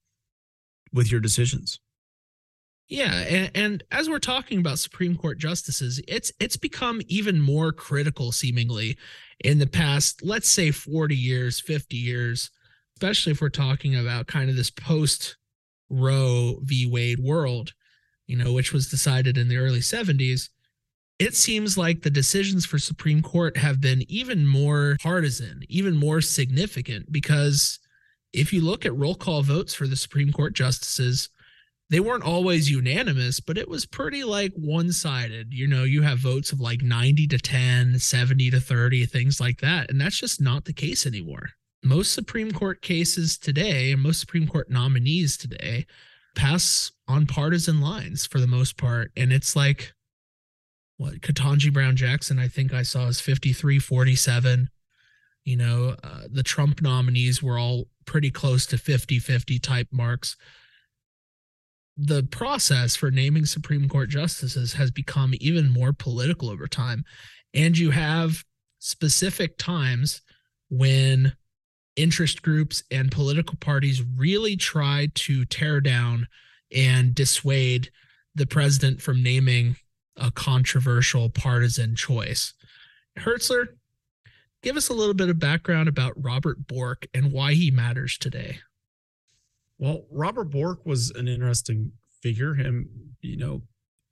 with 0.92 1.10
your 1.10 1.20
decisions. 1.20 1.80
Yeah, 2.90 3.14
and, 3.20 3.50
and, 3.54 3.84
as 3.92 4.08
we're 4.10 4.18
talking 4.18 4.58
about 4.58 4.80
Supreme 4.80 5.16
Court 5.16 5.38
justices, 5.38 6.00
it's 6.08 6.32
it's 6.40 6.56
become 6.56 7.00
even 7.06 7.40
more 7.40 7.70
critical 7.70 8.32
seemingly 8.32 8.96
in 9.44 9.60
the 9.60 9.68
past, 9.68 10.22
let's 10.24 10.48
say 10.48 10.72
40 10.72 11.14
years, 11.16 11.60
50 11.60 11.96
years, 11.96 12.50
especially 12.96 13.30
if 13.30 13.40
we're 13.40 13.48
talking 13.48 13.94
about 13.94 14.26
kind 14.26 14.50
of 14.50 14.56
this 14.56 14.72
post 14.72 15.36
Roe 15.88 16.58
v. 16.64 16.84
Wade 16.84 17.20
world, 17.20 17.74
you 18.26 18.36
know, 18.36 18.52
which 18.52 18.72
was 18.72 18.88
decided 18.90 19.38
in 19.38 19.46
the 19.48 19.56
early 19.56 19.78
70s. 19.80 20.48
It 21.20 21.36
seems 21.36 21.78
like 21.78 22.02
the 22.02 22.10
decisions 22.10 22.66
for 22.66 22.80
Supreme 22.80 23.22
Court 23.22 23.56
have 23.56 23.80
been 23.80 24.02
even 24.10 24.44
more 24.48 24.96
partisan, 25.00 25.60
even 25.68 25.94
more 25.96 26.20
significant 26.20 27.12
because 27.12 27.78
if 28.32 28.52
you 28.52 28.60
look 28.62 28.84
at 28.84 28.96
roll 28.96 29.14
call 29.14 29.44
votes 29.44 29.74
for 29.74 29.86
the 29.86 29.96
Supreme 29.96 30.32
Court 30.32 30.54
justices, 30.54 31.28
they 31.90 31.98
weren't 32.00 32.22
always 32.24 32.70
unanimous, 32.70 33.40
but 33.40 33.58
it 33.58 33.68
was 33.68 33.84
pretty 33.84 34.22
like 34.22 34.52
one 34.54 34.92
sided. 34.92 35.52
You 35.52 35.66
know, 35.66 35.82
you 35.82 36.02
have 36.02 36.20
votes 36.20 36.52
of 36.52 36.60
like 36.60 36.82
90 36.82 37.26
to 37.26 37.38
10, 37.38 37.98
70 37.98 38.50
to 38.52 38.60
30, 38.60 39.06
things 39.06 39.40
like 39.40 39.60
that. 39.60 39.90
And 39.90 40.00
that's 40.00 40.16
just 40.16 40.40
not 40.40 40.64
the 40.64 40.72
case 40.72 41.04
anymore. 41.04 41.50
Most 41.82 42.14
Supreme 42.14 42.52
Court 42.52 42.80
cases 42.80 43.36
today, 43.36 43.96
most 43.96 44.20
Supreme 44.20 44.46
Court 44.46 44.70
nominees 44.70 45.36
today 45.36 45.84
pass 46.36 46.92
on 47.08 47.26
partisan 47.26 47.80
lines 47.80 48.24
for 48.24 48.38
the 48.38 48.46
most 48.46 48.76
part. 48.76 49.10
And 49.16 49.32
it's 49.32 49.56
like, 49.56 49.92
what, 50.96 51.14
Ketanji 51.22 51.72
Brown 51.72 51.96
Jackson, 51.96 52.38
I 52.38 52.46
think 52.46 52.72
I 52.72 52.82
saw 52.84 53.08
is 53.08 53.20
53 53.20 53.80
47. 53.80 54.68
You 55.44 55.56
know, 55.56 55.96
uh, 56.04 56.28
the 56.30 56.42
Trump 56.44 56.82
nominees 56.82 57.42
were 57.42 57.58
all 57.58 57.88
pretty 58.04 58.30
close 58.30 58.64
to 58.66 58.78
50 58.78 59.18
50 59.18 59.58
type 59.58 59.88
marks 59.90 60.36
the 61.96 62.22
process 62.24 62.96
for 62.96 63.10
naming 63.10 63.46
Supreme 63.46 63.88
Court 63.88 64.08
justices 64.10 64.72
has 64.74 64.90
become 64.90 65.34
even 65.40 65.68
more 65.70 65.92
political 65.92 66.48
over 66.50 66.66
time. 66.66 67.04
And 67.54 67.76
you 67.76 67.90
have 67.90 68.44
specific 68.78 69.58
times 69.58 70.22
when 70.70 71.32
interest 71.96 72.42
groups 72.42 72.82
and 72.90 73.10
political 73.10 73.56
parties 73.56 74.02
really 74.16 74.56
try 74.56 75.08
to 75.14 75.44
tear 75.44 75.80
down 75.80 76.26
and 76.74 77.14
dissuade 77.14 77.90
the 78.34 78.46
president 78.46 79.02
from 79.02 79.22
naming 79.22 79.76
a 80.16 80.30
controversial 80.30 81.28
partisan 81.28 81.96
choice. 81.96 82.54
Hertzler, 83.18 83.66
give 84.62 84.76
us 84.76 84.88
a 84.88 84.92
little 84.94 85.14
bit 85.14 85.28
of 85.28 85.40
background 85.40 85.88
about 85.88 86.12
Robert 86.16 86.66
Bork 86.66 87.08
and 87.12 87.32
why 87.32 87.54
he 87.54 87.70
matters 87.70 88.16
today. 88.16 88.60
Well, 89.80 90.02
Robert 90.10 90.50
Bork 90.50 90.84
was 90.84 91.10
an 91.12 91.26
interesting 91.26 91.92
figure, 92.22 92.52
him, 92.54 93.14
you 93.22 93.38
know, 93.38 93.62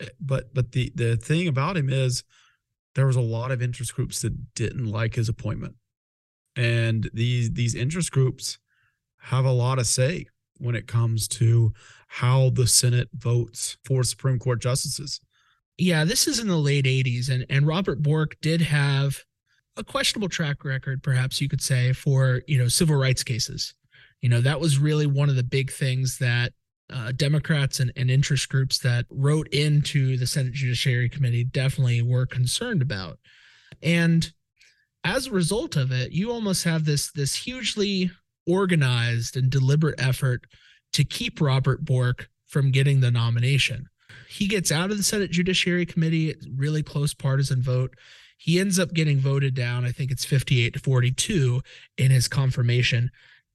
eh, 0.00 0.06
but 0.18 0.52
but 0.54 0.72
the 0.72 0.90
the 0.94 1.18
thing 1.18 1.46
about 1.46 1.76
him 1.76 1.90
is 1.90 2.24
there 2.94 3.06
was 3.06 3.16
a 3.16 3.20
lot 3.20 3.50
of 3.52 3.60
interest 3.60 3.94
groups 3.94 4.22
that 4.22 4.54
didn't 4.54 4.86
like 4.90 5.14
his 5.16 5.28
appointment, 5.28 5.74
and 6.56 7.10
these 7.12 7.52
these 7.52 7.74
interest 7.74 8.10
groups 8.12 8.58
have 9.20 9.44
a 9.44 9.52
lot 9.52 9.78
of 9.78 9.86
say 9.86 10.26
when 10.56 10.74
it 10.74 10.86
comes 10.86 11.28
to 11.28 11.74
how 12.08 12.48
the 12.48 12.66
Senate 12.66 13.10
votes 13.12 13.76
for 13.84 14.02
Supreme 14.02 14.38
Court 14.38 14.62
justices. 14.62 15.20
Yeah, 15.76 16.06
this 16.06 16.26
is 16.26 16.40
in 16.40 16.48
the 16.48 16.56
late 16.58 16.86
80s, 16.86 17.28
and, 17.28 17.44
and 17.50 17.64
Robert 17.66 18.00
Bork 18.02 18.36
did 18.40 18.62
have 18.62 19.22
a 19.76 19.84
questionable 19.84 20.28
track 20.30 20.64
record, 20.64 21.02
perhaps 21.04 21.40
you 21.40 21.48
could 21.48 21.60
say, 21.60 21.92
for 21.92 22.40
you 22.48 22.56
know 22.56 22.68
civil 22.68 22.96
rights 22.96 23.22
cases 23.22 23.74
you 24.20 24.28
know 24.28 24.40
that 24.40 24.60
was 24.60 24.78
really 24.78 25.06
one 25.06 25.28
of 25.28 25.36
the 25.36 25.42
big 25.42 25.70
things 25.70 26.18
that 26.18 26.52
uh, 26.92 27.12
Democrats 27.12 27.80
and, 27.80 27.92
and 27.96 28.10
interest 28.10 28.48
groups 28.48 28.78
that 28.78 29.04
wrote 29.10 29.46
into 29.48 30.16
the 30.16 30.26
Senate 30.26 30.54
Judiciary 30.54 31.08
Committee 31.10 31.44
definitely 31.44 32.00
were 32.02 32.24
concerned 32.26 32.80
about. 32.80 33.18
And 33.82 34.32
as 35.04 35.26
a 35.26 35.30
result 35.32 35.76
of 35.76 35.92
it, 35.92 36.12
you 36.12 36.30
almost 36.32 36.64
have 36.64 36.84
this 36.84 37.12
this 37.12 37.34
hugely 37.34 38.10
organized 38.46 39.36
and 39.36 39.50
deliberate 39.50 40.00
effort 40.00 40.44
to 40.94 41.04
keep 41.04 41.40
Robert 41.40 41.84
Bork 41.84 42.28
from 42.46 42.70
getting 42.70 43.00
the 43.00 43.10
nomination. 43.10 43.86
He 44.28 44.48
gets 44.48 44.72
out 44.72 44.90
of 44.90 44.96
the 44.96 45.02
Senate 45.02 45.30
Judiciary 45.30 45.84
Committee, 45.86 46.34
really 46.56 46.82
close 46.82 47.12
partisan 47.14 47.62
vote. 47.62 47.94
He 48.38 48.58
ends 48.58 48.78
up 48.78 48.94
getting 48.94 49.18
voted 49.18 49.54
down. 49.54 49.84
I 49.84 49.92
think 49.92 50.10
it's 50.10 50.24
58 50.24 50.72
to 50.72 50.78
42 50.80 51.60
in 51.98 52.10
his 52.10 52.26
confirmation. 52.28 53.10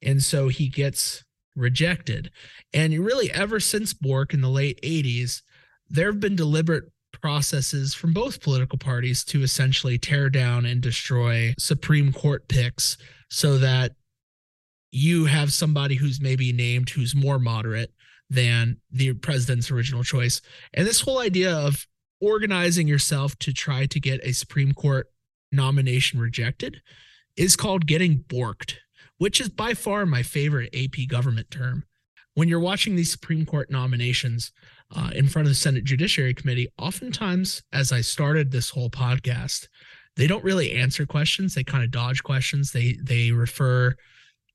And 0.06 0.22
so 0.22 0.50
he 0.50 0.68
gets 0.68 1.24
rejected. 1.56 2.32
And 2.74 2.94
really, 3.06 3.32
ever 3.32 3.60
since 3.60 3.94
Bork 3.94 4.34
in 4.34 4.42
the 4.42 4.50
late 4.50 4.80
80s, 4.84 5.42
there 5.90 6.08
have 6.12 6.20
been 6.20 6.36
deliberate 6.36 6.86
processes 7.22 7.94
from 7.94 8.12
both 8.12 8.42
political 8.42 8.78
parties 8.78 9.24
to 9.24 9.44
essentially 9.44 9.98
tear 9.98 10.30
down 10.30 10.66
and 10.66 10.82
destroy 10.82 11.54
Supreme 11.58 12.12
Court 12.12 12.48
picks 12.48 12.98
so 13.30 13.58
that 13.60 13.94
you 14.92 15.26
have 15.26 15.54
somebody 15.54 15.96
who's 15.96 16.22
maybe 16.22 16.52
named 16.52 16.90
who's 16.90 17.16
more 17.16 17.40
moderate 17.40 17.94
than 18.30 18.78
the 18.92 19.14
president's 19.14 19.72
original 19.72 20.04
choice. 20.04 20.42
And 20.74 20.86
this 20.88 21.02
whole 21.02 21.20
idea 21.20 21.56
of 21.56 21.88
organizing 22.20 22.88
yourself 22.88 23.38
to 23.40 23.54
try 23.54 23.86
to 23.86 24.00
get 24.00 24.20
a 24.24 24.32
Supreme 24.34 24.74
Court 24.74 25.08
nomination 25.52 26.20
rejected 26.20 26.82
is 27.38 27.56
called 27.56 27.86
getting 27.86 28.20
borked 28.24 28.76
which 29.24 29.40
is 29.40 29.48
by 29.48 29.74
far 29.74 30.06
my 30.06 30.22
favorite 30.22 30.70
AP 30.76 31.08
government 31.08 31.50
term. 31.50 31.86
When 32.34 32.50
you're 32.50 32.60
watching 32.60 32.98
these 32.98 33.10
Supreme 33.14 33.46
Court 33.46 33.72
nominations 33.72 34.52
uh, 34.94 35.12
in 35.16 35.30
front 35.30 35.46
of 35.46 35.50
the 35.50 35.56
Senate 35.56 35.86
Judiciary 35.86 36.34
Committee, 36.34 36.68
oftentimes, 36.78 37.64
as 37.72 37.94
I 37.94 38.02
started 38.02 38.52
this 38.52 38.70
whole 38.72 38.90
podcast, 38.90 39.70
they 40.18 40.28
don't 40.28 40.44
really 40.44 40.74
answer 40.74 41.06
questions. 41.06 41.54
They 41.56 41.64
kind 41.64 41.86
of 41.86 41.90
dodge 41.92 42.22
questions. 42.22 42.74
They 42.74 42.98
they 43.02 43.32
refer 43.32 43.96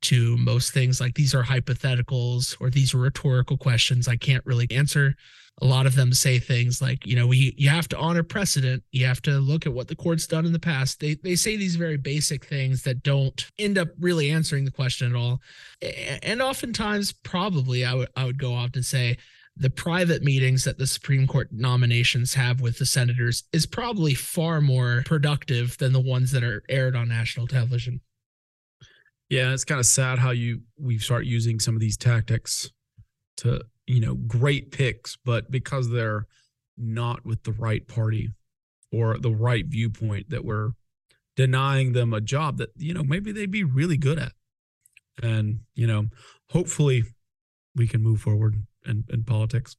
to 0.03 0.37
most 0.39 0.73
things. 0.73 1.01
Like 1.01 1.15
these 1.15 1.35
are 1.35 1.43
hypotheticals 1.43 2.57
or 2.61 2.71
these 2.71 2.95
are 2.95 2.99
rhetorical 2.99 3.57
questions 3.57 4.09
I 4.09 4.17
can't 4.17 4.45
really 4.47 4.67
answer. 4.71 5.15
A 5.61 5.67
lot 5.67 5.87
of 5.87 5.97
them 5.97 6.13
say 6.13 6.39
things 6.39 6.81
like, 6.81 7.05
you 7.05 7.17
know, 7.17 7.27
we 7.27 7.53
you 7.57 7.69
have 7.69 7.89
to 7.89 7.99
honor 7.99 8.23
precedent. 8.23 8.85
You 8.93 9.07
have 9.07 9.21
to 9.23 9.41
look 9.41 9.67
at 9.67 9.73
what 9.73 9.89
the 9.89 9.97
court's 9.97 10.27
done 10.27 10.47
in 10.47 10.53
the 10.53 10.59
past. 10.61 11.01
They 11.01 11.15
they 11.15 11.35
say 11.35 11.57
these 11.57 11.75
very 11.75 11.97
basic 11.97 12.45
things 12.45 12.83
that 12.85 13.03
don't 13.03 13.45
end 13.59 13.77
up 13.77 13.89
really 13.99 14.31
answering 14.31 14.65
the 14.65 14.71
question 14.71 15.13
at 15.13 15.19
all. 15.19 15.41
And 16.23 16.41
oftentimes, 16.41 17.11
probably 17.13 17.85
I 17.85 17.93
would 17.95 18.09
I 18.15 18.25
would 18.25 18.39
go 18.39 18.55
off 18.55 18.71
and 18.75 18.85
say, 18.85 19.19
the 19.57 19.69
private 19.71 20.23
meetings 20.23 20.63
that 20.63 20.79
the 20.79 20.87
Supreme 20.87 21.27
Court 21.27 21.49
nominations 21.51 22.35
have 22.35 22.61
with 22.61 22.79
the 22.79 22.87
senators 22.87 23.43
is 23.53 23.67
probably 23.67 24.15
far 24.15 24.61
more 24.61 25.03
productive 25.07 25.77
than 25.79 25.93
the 25.93 25.99
ones 26.01 26.31
that 26.31 26.45
are 26.45 26.63
aired 26.69 26.95
on 26.95 27.09
national 27.09 27.49
television. 27.49 28.01
Yeah, 29.29 29.53
it's 29.53 29.65
kind 29.65 29.79
of 29.79 29.87
sad 29.87 30.19
how 30.19 30.31
you 30.31 30.63
we 30.79 30.99
start 30.99 31.27
using 31.27 31.61
some 31.61 31.75
of 31.75 31.81
these 31.81 31.97
tactics 31.97 32.71
to, 33.39 33.63
you 33.87 34.01
know, 34.01 34.15
great 34.15 34.71
picks, 34.73 35.17
but 35.25 35.51
because 35.51 35.91
they're 35.91 36.27
not 36.79 37.27
with 37.27 37.43
the 37.43 37.53
right 37.53 37.87
party 37.87 38.31
or 38.91 39.19
the 39.19 39.31
right 39.35 39.67
viewpoint 39.67 40.31
that 40.31 40.45
we're 40.45 40.71
denying 41.37 41.93
them 41.93 42.15
a 42.15 42.21
job 42.23 42.57
that, 42.57 42.71
you 42.77 42.95
know, 42.95 43.03
maybe 43.03 43.31
they'd 43.33 43.51
be 43.51 43.65
really 43.65 43.99
good 43.99 44.19
at. 44.19 44.33
And, 45.23 45.61
you 45.75 45.87
know, 45.87 46.07
hopefully 46.51 47.05
we 47.75 47.87
can 47.87 48.03
move 48.03 48.23
forward 48.23 48.55
in, 48.87 49.05
in 49.11 49.25
politics. 49.25 49.77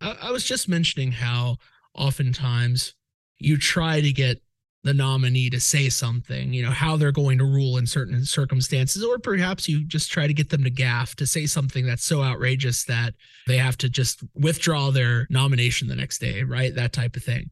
I, 0.00 0.16
I 0.22 0.30
was 0.30 0.44
just 0.44 0.68
mentioning 0.68 1.12
how 1.12 1.56
oftentimes 1.94 2.94
you 3.38 3.56
try 3.56 4.00
to 4.02 4.12
get 4.12 4.42
the 4.84 4.94
nominee 4.94 5.50
to 5.50 5.58
say 5.60 5.88
something, 5.88 6.52
you 6.52 6.62
know, 6.62 6.70
how 6.70 6.96
they're 6.96 7.10
going 7.12 7.38
to 7.38 7.44
rule 7.44 7.78
in 7.78 7.86
certain 7.86 8.24
circumstances, 8.24 9.02
or 9.02 9.18
perhaps 9.18 9.68
you 9.68 9.84
just 9.84 10.10
try 10.10 10.26
to 10.26 10.32
get 10.32 10.50
them 10.50 10.62
to 10.62 10.70
gaffe 10.70 11.14
to 11.16 11.26
say 11.26 11.46
something 11.46 11.84
that's 11.84 12.04
so 12.04 12.22
outrageous 12.22 12.84
that 12.84 13.14
they 13.46 13.56
have 13.56 13.76
to 13.78 13.88
just 13.88 14.22
withdraw 14.34 14.90
their 14.90 15.26
nomination 15.30 15.88
the 15.88 15.96
next 15.96 16.18
day, 16.18 16.42
right? 16.42 16.74
That 16.74 16.92
type 16.92 17.16
of 17.16 17.24
thing. 17.24 17.50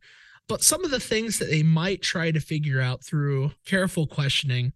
But 0.48 0.62
some 0.62 0.84
of 0.84 0.92
the 0.92 1.00
things 1.00 1.40
that 1.40 1.50
they 1.50 1.64
might 1.64 2.00
try 2.02 2.30
to 2.30 2.38
figure 2.38 2.80
out 2.80 3.04
through 3.04 3.50
careful 3.66 4.06
questioning 4.06 4.72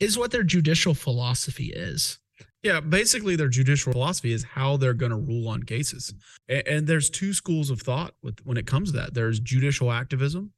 is 0.00 0.18
what 0.18 0.32
their 0.32 0.42
judicial 0.42 0.94
philosophy 0.94 1.66
is. 1.72 2.18
Yeah, 2.64 2.80
basically, 2.80 3.36
their 3.36 3.46
judicial 3.48 3.92
philosophy 3.92 4.32
is 4.32 4.42
how 4.42 4.76
they're 4.76 4.92
going 4.92 5.10
to 5.12 5.16
rule 5.16 5.46
on 5.48 5.62
cases. 5.62 6.12
And, 6.48 6.84
there's 6.88 7.08
two 7.08 7.32
schools 7.32 7.70
of 7.70 7.80
thought 7.80 8.14
with, 8.24 8.44
when 8.44 8.56
it 8.56 8.66
comes 8.66 8.90
to 8.90 8.98
that. 8.98 9.14
There's 9.14 9.38
judicial 9.38 9.92
activism, 9.92 10.50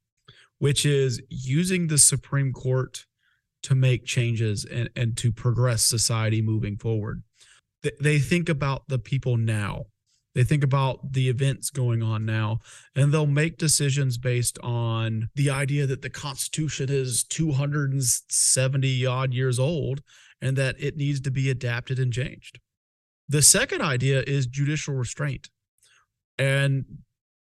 which 0.58 0.84
is 0.84 1.20
using 1.28 1.86
the 1.86 1.98
Supreme 1.98 2.52
Court 2.52 3.06
to 3.62 3.74
make 3.74 4.04
changes 4.04 4.64
and, 4.64 4.90
and 4.94 5.16
to 5.16 5.32
progress 5.32 5.82
society 5.82 6.40
moving 6.42 6.76
forward. 6.76 7.22
they 8.00 8.18
think 8.18 8.48
about 8.48 8.88
the 8.88 8.98
people 8.98 9.36
now. 9.36 9.86
They 10.34 10.44
think 10.44 10.62
about 10.62 11.12
the 11.14 11.28
events 11.28 11.70
going 11.70 12.02
on 12.02 12.24
now, 12.24 12.58
and 12.94 13.12
they'll 13.12 13.26
make 13.26 13.58
decisions 13.58 14.18
based 14.18 14.58
on 14.60 15.30
the 15.34 15.50
idea 15.50 15.86
that 15.86 16.02
the 16.02 16.10
Constitution 16.10 16.86
is 16.90 17.24
270 17.24 19.06
odd 19.06 19.34
years 19.34 19.58
old 19.58 20.00
and 20.40 20.56
that 20.56 20.76
it 20.78 20.96
needs 20.96 21.20
to 21.22 21.30
be 21.32 21.50
adapted 21.50 21.98
and 21.98 22.12
changed. 22.12 22.60
The 23.28 23.42
second 23.42 23.80
idea 23.82 24.22
is 24.26 24.46
judicial 24.46 24.94
restraint. 24.94 25.50
And 26.38 26.84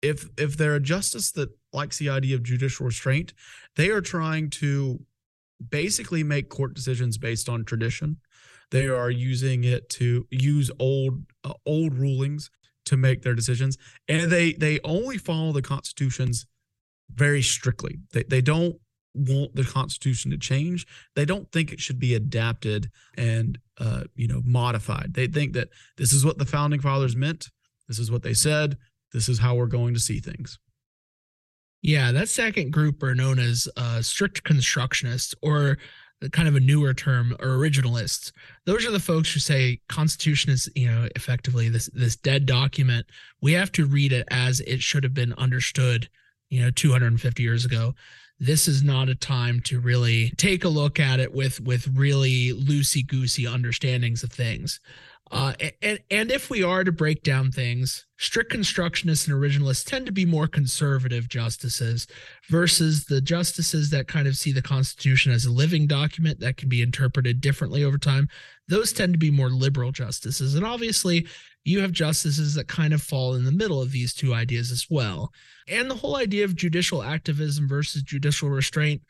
if 0.02 0.26
if 0.36 0.58
they're 0.58 0.74
a 0.74 0.80
justice 0.80 1.30
that 1.32 1.48
likes 1.72 1.98
the 1.98 2.08
idea 2.10 2.34
of 2.36 2.42
judicial 2.42 2.86
restraint. 2.86 3.32
They 3.76 3.88
are 3.88 4.00
trying 4.00 4.50
to 4.50 5.00
basically 5.70 6.22
make 6.22 6.48
court 6.48 6.74
decisions 6.74 7.18
based 7.18 7.48
on 7.48 7.64
tradition. 7.64 8.18
They 8.70 8.86
are 8.88 9.10
using 9.10 9.64
it 9.64 9.88
to 9.90 10.26
use 10.30 10.70
old 10.78 11.24
uh, 11.44 11.54
old 11.66 11.94
rulings 11.94 12.50
to 12.86 12.96
make 12.96 13.22
their 13.22 13.34
decisions, 13.34 13.76
and 14.08 14.30
they 14.32 14.52
they 14.54 14.80
only 14.82 15.18
follow 15.18 15.52
the 15.52 15.60
constitutions 15.62 16.46
very 17.12 17.42
strictly. 17.42 17.98
They 18.12 18.22
they 18.24 18.40
don't 18.40 18.76
want 19.14 19.54
the 19.54 19.64
constitution 19.64 20.30
to 20.30 20.38
change. 20.38 20.86
They 21.16 21.26
don't 21.26 21.52
think 21.52 21.70
it 21.70 21.80
should 21.80 21.98
be 21.98 22.14
adapted 22.14 22.88
and 23.18 23.58
uh, 23.78 24.04
you 24.16 24.26
know 24.26 24.40
modified. 24.44 25.12
They 25.14 25.26
think 25.26 25.52
that 25.52 25.68
this 25.98 26.12
is 26.14 26.24
what 26.24 26.38
the 26.38 26.46
founding 26.46 26.80
fathers 26.80 27.14
meant. 27.14 27.50
This 27.88 27.98
is 27.98 28.10
what 28.10 28.22
they 28.22 28.32
said. 28.34 28.78
This 29.12 29.28
is 29.28 29.40
how 29.40 29.54
we're 29.54 29.66
going 29.66 29.92
to 29.92 30.00
see 30.00 30.18
things. 30.18 30.58
Yeah, 31.82 32.12
that 32.12 32.28
second 32.28 32.72
group 32.72 33.02
are 33.02 33.14
known 33.14 33.40
as 33.40 33.68
uh, 33.76 34.00
strict 34.00 34.44
constructionists 34.44 35.34
or 35.42 35.78
kind 36.30 36.46
of 36.46 36.54
a 36.54 36.60
newer 36.60 36.94
term 36.94 37.36
or 37.40 37.48
originalists. 37.48 38.30
Those 38.64 38.86
are 38.86 38.92
the 38.92 39.00
folks 39.00 39.34
who 39.34 39.40
say 39.40 39.80
constitution 39.88 40.52
is, 40.52 40.68
you 40.76 40.86
know, 40.88 41.08
effectively 41.16 41.68
this 41.68 41.90
this 41.92 42.14
dead 42.16 42.46
document. 42.46 43.06
We 43.42 43.52
have 43.54 43.72
to 43.72 43.86
read 43.86 44.12
it 44.12 44.26
as 44.30 44.60
it 44.60 44.80
should 44.80 45.02
have 45.02 45.14
been 45.14 45.32
understood, 45.32 46.08
you 46.50 46.60
know, 46.62 46.70
250 46.70 47.42
years 47.42 47.64
ago. 47.64 47.94
This 48.38 48.68
is 48.68 48.84
not 48.84 49.08
a 49.08 49.14
time 49.16 49.60
to 49.62 49.80
really 49.80 50.30
take 50.36 50.64
a 50.64 50.68
look 50.68 51.00
at 51.00 51.18
it 51.18 51.32
with 51.32 51.60
with 51.60 51.88
really 51.88 52.50
loosey-goosey 52.52 53.46
understandings 53.46 54.22
of 54.22 54.30
things. 54.30 54.78
Uh, 55.32 55.54
and, 55.80 55.98
and 56.10 56.30
if 56.30 56.50
we 56.50 56.62
are 56.62 56.84
to 56.84 56.92
break 56.92 57.22
down 57.22 57.50
things, 57.50 58.04
strict 58.18 58.50
constructionists 58.52 59.26
and 59.26 59.34
originalists 59.34 59.82
tend 59.82 60.04
to 60.04 60.12
be 60.12 60.26
more 60.26 60.46
conservative 60.46 61.26
justices 61.26 62.06
versus 62.50 63.06
the 63.06 63.18
justices 63.22 63.88
that 63.88 64.06
kind 64.06 64.28
of 64.28 64.36
see 64.36 64.52
the 64.52 64.60
Constitution 64.60 65.32
as 65.32 65.46
a 65.46 65.50
living 65.50 65.86
document 65.86 66.38
that 66.40 66.58
can 66.58 66.68
be 66.68 66.82
interpreted 66.82 67.40
differently 67.40 67.82
over 67.82 67.96
time. 67.96 68.28
Those 68.68 68.92
tend 68.92 69.14
to 69.14 69.18
be 69.18 69.30
more 69.30 69.48
liberal 69.48 69.90
justices. 69.90 70.54
And 70.54 70.66
obviously, 70.66 71.26
you 71.64 71.80
have 71.80 71.92
justices 71.92 72.54
that 72.54 72.68
kind 72.68 72.92
of 72.92 73.00
fall 73.00 73.32
in 73.32 73.44
the 73.44 73.52
middle 73.52 73.80
of 73.80 73.90
these 73.90 74.12
two 74.12 74.34
ideas 74.34 74.70
as 74.70 74.86
well. 74.90 75.32
And 75.66 75.90
the 75.90 75.94
whole 75.96 76.16
idea 76.16 76.44
of 76.44 76.56
judicial 76.56 77.02
activism 77.02 77.66
versus 77.66 78.02
judicial 78.02 78.50
restraint, 78.50 79.00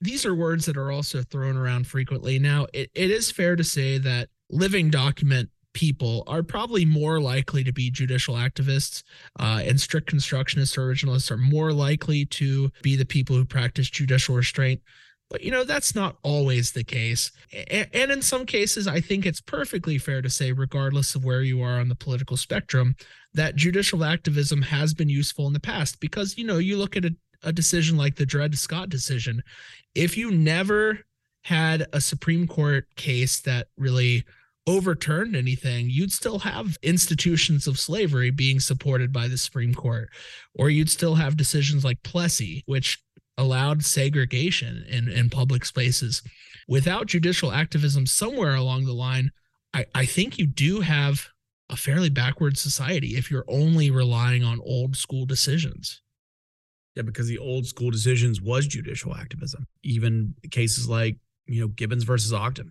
these 0.00 0.24
are 0.24 0.34
words 0.34 0.64
that 0.66 0.76
are 0.76 0.92
also 0.92 1.22
thrown 1.22 1.56
around 1.56 1.88
frequently. 1.88 2.38
Now, 2.38 2.68
it, 2.72 2.88
it 2.94 3.10
is 3.10 3.32
fair 3.32 3.56
to 3.56 3.64
say 3.64 3.98
that 3.98 4.28
living 4.48 4.88
document 4.88 5.48
people 5.74 6.24
are 6.26 6.42
probably 6.42 6.84
more 6.84 7.20
likely 7.20 7.64
to 7.64 7.72
be 7.72 7.90
judicial 7.90 8.34
activists, 8.34 9.02
uh, 9.38 9.60
and 9.64 9.80
strict 9.80 10.06
constructionists 10.08 10.76
or 10.76 10.90
originalists 10.92 11.30
are 11.30 11.36
more 11.36 11.72
likely 11.72 12.24
to 12.26 12.70
be 12.82 12.96
the 12.96 13.04
people 13.04 13.36
who 13.36 13.44
practice 13.44 13.88
judicial 13.90 14.34
restraint. 14.36 14.80
But 15.30 15.42
you 15.42 15.50
know, 15.50 15.64
that's 15.64 15.94
not 15.94 16.16
always 16.22 16.72
the 16.72 16.84
case. 16.84 17.30
And 17.70 18.10
in 18.10 18.20
some 18.20 18.44
cases, 18.44 18.86
I 18.86 19.00
think 19.00 19.24
it's 19.24 19.40
perfectly 19.40 19.96
fair 19.96 20.20
to 20.20 20.28
say, 20.28 20.52
regardless 20.52 21.14
of 21.14 21.24
where 21.24 21.42
you 21.42 21.62
are 21.62 21.80
on 21.80 21.88
the 21.88 21.94
political 21.94 22.36
spectrum, 22.36 22.94
that 23.32 23.56
judicial 23.56 24.04
activism 24.04 24.60
has 24.60 24.92
been 24.92 25.08
useful 25.08 25.46
in 25.46 25.54
the 25.54 25.60
past 25.60 26.00
because, 26.00 26.36
you 26.36 26.44
know, 26.44 26.58
you 26.58 26.76
look 26.76 26.98
at 26.98 27.06
a, 27.06 27.14
a 27.44 27.52
decision 27.52 27.96
like 27.96 28.14
the 28.16 28.26
Dred 28.26 28.58
Scott 28.58 28.90
decision. 28.90 29.42
If 29.94 30.18
you 30.18 30.30
never 30.32 30.98
had 31.44 31.86
a 31.94 32.00
Supreme 32.00 32.46
Court 32.46 32.84
case 32.96 33.40
that 33.40 33.68
really 33.78 34.24
overturned 34.66 35.34
anything, 35.34 35.90
you'd 35.90 36.12
still 36.12 36.38
have 36.40 36.76
institutions 36.82 37.66
of 37.66 37.78
slavery 37.78 38.30
being 38.30 38.60
supported 38.60 39.12
by 39.12 39.26
the 39.28 39.36
Supreme 39.38 39.74
Court, 39.74 40.08
or 40.54 40.70
you'd 40.70 40.90
still 40.90 41.14
have 41.16 41.36
decisions 41.36 41.84
like 41.84 42.02
Plessy, 42.02 42.62
which 42.66 43.02
allowed 43.38 43.84
segregation 43.84 44.84
in, 44.88 45.08
in 45.08 45.30
public 45.30 45.64
spaces. 45.64 46.22
Without 46.68 47.06
judicial 47.06 47.50
activism 47.52 48.06
somewhere 48.06 48.54
along 48.54 48.84
the 48.84 48.92
line, 48.92 49.30
I, 49.74 49.84
I 49.94 50.04
think 50.06 50.38
you 50.38 50.46
do 50.46 50.80
have 50.80 51.26
a 51.68 51.76
fairly 51.76 52.10
backward 52.10 52.56
society 52.56 53.16
if 53.16 53.30
you're 53.30 53.46
only 53.48 53.90
relying 53.90 54.44
on 54.44 54.60
old 54.62 54.94
school 54.96 55.26
decisions. 55.26 56.02
Yeah, 56.94 57.02
because 57.02 57.26
the 57.26 57.38
old 57.38 57.66
school 57.66 57.90
decisions 57.90 58.40
was 58.40 58.66
judicial 58.66 59.14
activism, 59.14 59.66
even 59.82 60.34
cases 60.50 60.88
like, 60.88 61.16
you 61.46 61.62
know, 61.62 61.68
Gibbons 61.68 62.04
versus 62.04 62.34
Ogden 62.34 62.70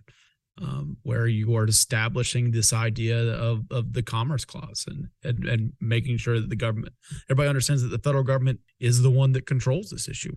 um, 0.60 0.96
where 1.02 1.26
you 1.26 1.56
are 1.56 1.64
establishing 1.66 2.50
this 2.50 2.72
idea 2.72 3.32
of, 3.34 3.62
of 3.70 3.92
the 3.94 4.02
commerce 4.02 4.44
clause 4.44 4.84
and, 4.86 5.08
and 5.24 5.46
and 5.46 5.72
making 5.80 6.18
sure 6.18 6.40
that 6.40 6.50
the 6.50 6.56
government 6.56 6.92
everybody 7.26 7.48
understands 7.48 7.82
that 7.82 7.88
the 7.88 7.98
federal 7.98 8.24
government 8.24 8.60
is 8.80 9.00
the 9.02 9.10
one 9.10 9.32
that 9.32 9.46
controls 9.46 9.90
this 9.90 10.08
issue. 10.08 10.36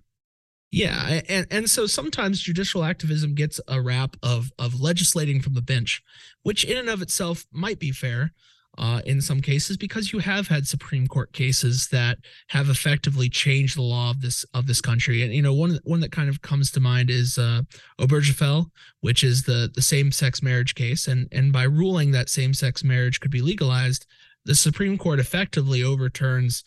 Yeah, 0.72 1.22
and 1.28 1.48
and 1.52 1.70
so 1.70 1.86
sometimes 1.86 2.40
judicial 2.40 2.84
activism 2.84 3.34
gets 3.34 3.60
a 3.68 3.82
rap 3.82 4.16
of 4.24 4.52
of 4.58 4.80
legislating 4.80 5.42
from 5.42 5.54
the 5.54 5.62
bench, 5.62 6.02
which 6.44 6.64
in 6.64 6.78
and 6.78 6.90
of 6.90 7.02
itself 7.02 7.46
might 7.52 7.80
be 7.80 7.92
fair, 7.92 8.32
uh, 8.78 9.02
in 9.06 9.22
some 9.22 9.42
cases 9.42 9.78
because 9.78 10.12
you 10.12 10.20
have 10.20 10.48
had 10.48 10.68
Supreme 10.68 11.08
Court 11.08 11.32
cases 11.34 11.88
that 11.92 12.18
have 12.50 12.70
effectively 12.70 13.30
changed 13.30 13.78
the 13.78 13.82
law 13.82 14.12
of 14.12 14.22
this 14.22 14.44
of 14.54 14.68
this 14.68 14.82
country. 14.82 15.24
And 15.24 15.34
you 15.34 15.42
know, 15.42 15.54
one 15.54 15.80
one 15.84 16.00
that 16.02 16.12
kind 16.12 16.28
of 16.30 16.42
comes 16.42 16.72
to 16.72 16.80
mind 16.80 17.10
is 17.10 17.38
uh, 17.38 17.62
Obergefell, 18.00 18.68
which 19.02 19.24
is 19.24 19.44
the 19.44 19.72
the 19.74 19.82
same 19.82 20.12
sex 20.12 20.42
marriage 20.42 20.76
case. 20.76 21.08
And 21.08 21.28
and 21.32 21.54
by 21.54 21.64
ruling 21.64 22.12
that 22.12 22.30
same 22.30 22.54
sex 22.54 22.84
marriage 22.84 23.20
could 23.20 23.32
be 23.32 23.42
legalized, 23.42 24.06
the 24.46 24.56
Supreme 24.56 24.98
Court 24.98 25.20
effectively 25.20 25.84
overturns. 25.84 26.64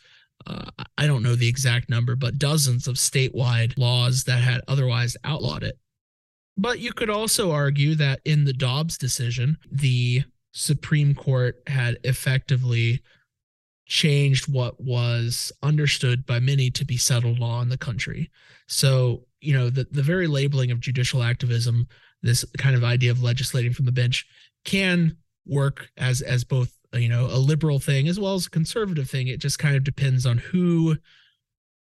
Uh, 0.47 0.65
I 0.97 1.07
don't 1.09 1.25
know 1.25 1.35
the 1.35 1.49
exact 1.49 1.91
number, 1.91 2.15
but 2.17 2.39
dozens 2.39 2.87
of 2.87 2.95
statewide 2.95 3.77
laws 3.77 4.23
that 4.25 4.41
had 4.41 4.61
otherwise 4.69 5.17
outlawed 5.25 5.65
it. 5.65 5.77
But 6.57 6.79
you 6.79 6.93
could 6.93 7.11
also 7.11 7.51
argue 7.51 7.97
that 7.97 8.21
in 8.25 8.45
the 8.45 8.53
Dobbs 8.53 8.97
decision, 8.97 9.59
the 9.71 10.23
Supreme 10.59 11.15
Court 11.15 11.63
had 11.69 11.99
effectively 12.03 13.01
changed 13.87 14.53
what 14.53 14.81
was 14.83 15.53
understood 15.63 16.27
by 16.27 16.41
many 16.41 16.69
to 16.73 16.85
be 16.85 16.97
settled 16.97 17.39
law 17.39 17.63
in 17.63 17.69
the 17.69 17.79
country. 17.79 18.29
So, 18.67 19.25
you 19.41 19.53
know, 19.55 19.71
the, 19.71 19.87
the 19.93 20.03
very 20.03 20.27
labeling 20.27 20.73
of 20.73 20.81
judicial 20.81 21.23
activism, 21.23 21.87
this 22.23 22.45
kind 22.59 22.75
of 22.75 22.83
idea 22.83 23.13
of 23.13 23.23
legislating 23.23 23.73
from 23.73 23.85
the 23.85 23.93
bench, 23.93 24.27
can 24.65 25.17
work 25.47 25.91
as 25.97 26.23
as 26.23 26.43
both, 26.43 26.77
you 26.93 27.09
know, 27.09 27.27
a 27.27 27.39
liberal 27.39 27.79
thing 27.79 28.09
as 28.09 28.19
well 28.19 28.35
as 28.35 28.47
a 28.47 28.51
conservative 28.51 29.09
thing. 29.09 29.29
It 29.29 29.41
just 29.41 29.61
kind 29.61 29.77
of 29.77 29.85
depends 29.85 30.27
on 30.27 30.39
who 30.39 30.97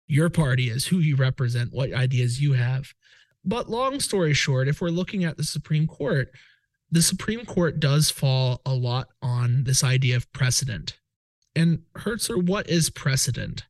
your 0.06 0.30
party 0.30 0.70
is, 0.70 0.86
who 0.88 0.98
you 0.98 1.16
represent, 1.16 1.72
what 1.72 1.94
ideas 1.94 2.42
you 2.42 2.52
have. 2.54 2.94
But 3.46 3.70
long 3.70 4.02
story 4.02 4.34
short, 4.34 4.68
if 4.68 4.82
we're 4.82 4.90
looking 4.90 5.24
at 5.24 5.38
the 5.38 5.46
Supreme 5.46 5.88
Court, 5.88 6.34
the 6.96 7.02
Supreme 7.02 7.44
Court 7.44 7.82
does 7.82 8.10
fall 8.10 8.62
a 8.66 8.74
lot 8.74 9.10
on 9.22 9.66
this 9.66 9.84
idea 9.84 10.16
of 10.16 10.32
precedent. 10.32 10.98
And 11.54 11.80
Hertzler, 11.98 12.42
what 12.42 12.70
is 12.70 12.90
precedent? 12.90 13.66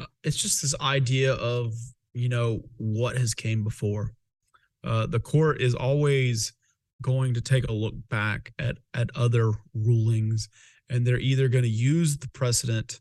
Uh, 0.00 0.04
it's 0.22 0.36
just 0.36 0.62
this 0.62 0.72
idea 0.80 1.32
of, 1.34 1.74
you 2.12 2.28
know, 2.28 2.60
what 2.76 3.16
has 3.16 3.34
came 3.34 3.64
before. 3.64 4.12
Uh, 4.84 5.06
the 5.06 5.18
court 5.18 5.60
is 5.60 5.74
always 5.74 6.52
going 7.02 7.34
to 7.34 7.40
take 7.40 7.68
a 7.68 7.72
look 7.72 7.94
back 8.08 8.52
at 8.56 8.78
at 8.94 9.10
other 9.16 9.50
rulings 9.74 10.48
and 10.88 11.04
they're 11.04 11.18
either 11.18 11.48
going 11.48 11.64
to 11.64 11.68
use 11.70 12.16
the 12.18 12.28
precedent 12.28 13.00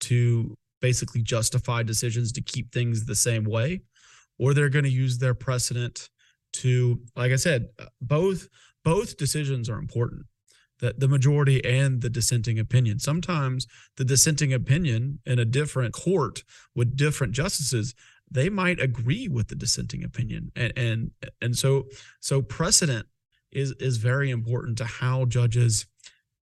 to 0.00 0.54
basically 0.82 1.22
justify 1.22 1.82
decisions 1.82 2.30
to 2.32 2.42
keep 2.42 2.70
things 2.70 3.06
the 3.06 3.14
same 3.14 3.44
way 3.44 3.80
or 4.38 4.52
they're 4.52 4.68
going 4.68 4.84
to 4.84 4.90
use 4.90 5.16
their 5.16 5.32
precedent 5.32 6.10
to 6.52 7.00
like 7.16 7.32
I 7.32 7.36
said, 7.36 7.68
uh, 7.78 7.86
both 8.00 8.48
both 8.84 9.16
decisions 9.16 9.68
are 9.68 9.78
important. 9.78 10.26
That 10.80 11.00
the 11.00 11.08
majority 11.08 11.64
and 11.64 12.02
the 12.02 12.10
dissenting 12.10 12.58
opinion. 12.58 13.00
Sometimes 13.00 13.66
the 13.96 14.04
dissenting 14.04 14.52
opinion 14.52 15.18
in 15.26 15.38
a 15.40 15.44
different 15.44 15.92
court 15.92 16.44
with 16.74 16.96
different 16.96 17.32
justices 17.32 17.94
they 18.30 18.50
might 18.50 18.78
agree 18.78 19.26
with 19.26 19.48
the 19.48 19.54
dissenting 19.54 20.04
opinion 20.04 20.52
and 20.54 20.70
and 20.76 21.10
and 21.40 21.56
so 21.56 21.86
so 22.20 22.42
precedent 22.42 23.06
is 23.50 23.72
is 23.80 23.96
very 23.96 24.28
important 24.30 24.76
to 24.76 24.84
how 24.84 25.24
judges 25.24 25.86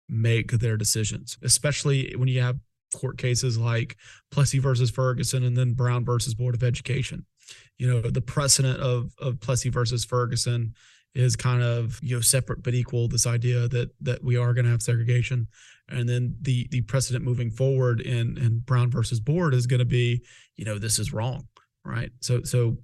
make 0.09 0.49
their 0.53 0.77
decisions 0.77 1.37
especially 1.43 2.11
when 2.15 2.27
you 2.27 2.41
have 2.41 2.57
court 2.95 3.19
cases 3.19 3.55
like 3.59 3.95
Plessy 4.31 4.57
versus 4.57 4.89
Ferguson 4.89 5.43
and 5.43 5.55
then 5.55 5.73
Brown 5.73 6.03
versus 6.03 6.33
Board 6.33 6.55
of 6.55 6.63
Education 6.63 7.27
you 7.77 7.87
know 7.87 8.01
the 8.01 8.21
precedent 8.21 8.79
of 8.79 9.11
of 9.19 9.39
Plessy 9.39 9.69
versus 9.69 10.03
Ferguson 10.05 10.73
is 11.13 11.35
kind 11.35 11.61
of 11.61 11.99
you 12.01 12.15
know 12.15 12.21
separate 12.21 12.63
but 12.63 12.73
equal 12.73 13.07
this 13.07 13.25
idea 13.27 13.67
that 13.69 13.89
that 14.01 14.23
we 14.23 14.37
are 14.37 14.53
going 14.53 14.65
to 14.65 14.71
have 14.71 14.81
segregation 14.81 15.47
and 15.89 16.07
then 16.07 16.35
the 16.41 16.67
the 16.71 16.81
precedent 16.81 17.23
moving 17.23 17.51
forward 17.51 18.01
in 18.01 18.37
in 18.37 18.59
Brown 18.59 18.89
versus 18.89 19.19
Board 19.19 19.53
is 19.53 19.67
going 19.67 19.79
to 19.79 19.85
be 19.85 20.23
you 20.55 20.65
know 20.65 20.77
this 20.77 20.99
is 20.99 21.13
wrong 21.13 21.47
right 21.83 22.11
so 22.21 22.41
so 22.43 22.77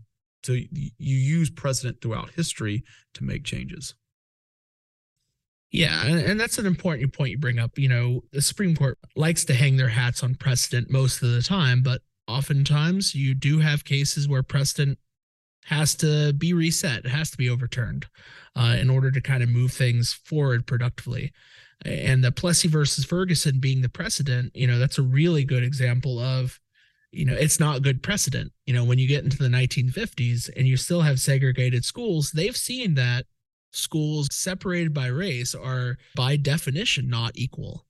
so 0.43 0.53
you 0.53 0.89
use 0.97 1.49
precedent 1.49 2.01
throughout 2.01 2.31
history 2.31 2.83
to 3.13 3.23
make 3.23 3.43
changes 3.43 3.95
yeah, 5.73 6.05
and 6.05 6.37
that's 6.37 6.57
an 6.57 6.65
important 6.65 7.13
point 7.13 7.31
you 7.31 7.37
bring 7.37 7.57
up. 7.57 7.79
You 7.79 7.87
know, 7.87 8.23
the 8.33 8.41
Supreme 8.41 8.75
Court 8.75 8.97
likes 9.15 9.45
to 9.45 9.53
hang 9.53 9.77
their 9.77 9.87
hats 9.87 10.21
on 10.21 10.35
precedent 10.35 10.89
most 10.91 11.23
of 11.23 11.31
the 11.31 11.41
time, 11.41 11.81
but 11.81 12.01
oftentimes 12.31 13.13
you 13.13 13.33
do 13.33 13.59
have 13.59 13.83
cases 13.83 14.27
where 14.27 14.41
precedent 14.43 14.97
has 15.65 15.93
to 15.95 16.33
be 16.33 16.53
reset, 16.53 17.05
has 17.05 17.29
to 17.31 17.37
be 17.37 17.49
overturned 17.49 18.05
uh, 18.55 18.77
in 18.79 18.89
order 18.89 19.11
to 19.11 19.21
kind 19.21 19.43
of 19.43 19.49
move 19.49 19.71
things 19.71 20.13
forward 20.13 20.65
productively. 20.65 21.31
And 21.85 22.23
the 22.23 22.31
Plessy 22.31 22.67
versus 22.67 23.05
Ferguson 23.05 23.59
being 23.59 23.81
the 23.81 23.89
precedent, 23.89 24.55
you 24.55 24.65
know, 24.67 24.79
that's 24.79 24.97
a 24.97 25.01
really 25.03 25.43
good 25.43 25.63
example 25.63 26.19
of, 26.19 26.59
you 27.11 27.25
know, 27.25 27.33
it's 27.33 27.59
not 27.59 27.81
good 27.81 28.01
precedent. 28.01 28.51
You 28.65 28.73
know, 28.73 28.83
when 28.85 28.99
you 28.99 29.07
get 29.07 29.23
into 29.23 29.37
the 29.37 29.49
1950s 29.49 30.49
and 30.55 30.67
you 30.67 30.77
still 30.77 31.01
have 31.01 31.19
segregated 31.19 31.83
schools, 31.83 32.31
they've 32.31 32.57
seen 32.57 32.93
that 32.95 33.25
schools 33.73 34.27
separated 34.31 34.93
by 34.93 35.07
race 35.07 35.55
are 35.55 35.97
by 36.15 36.35
definition 36.37 37.09
not 37.09 37.31
equal 37.35 37.85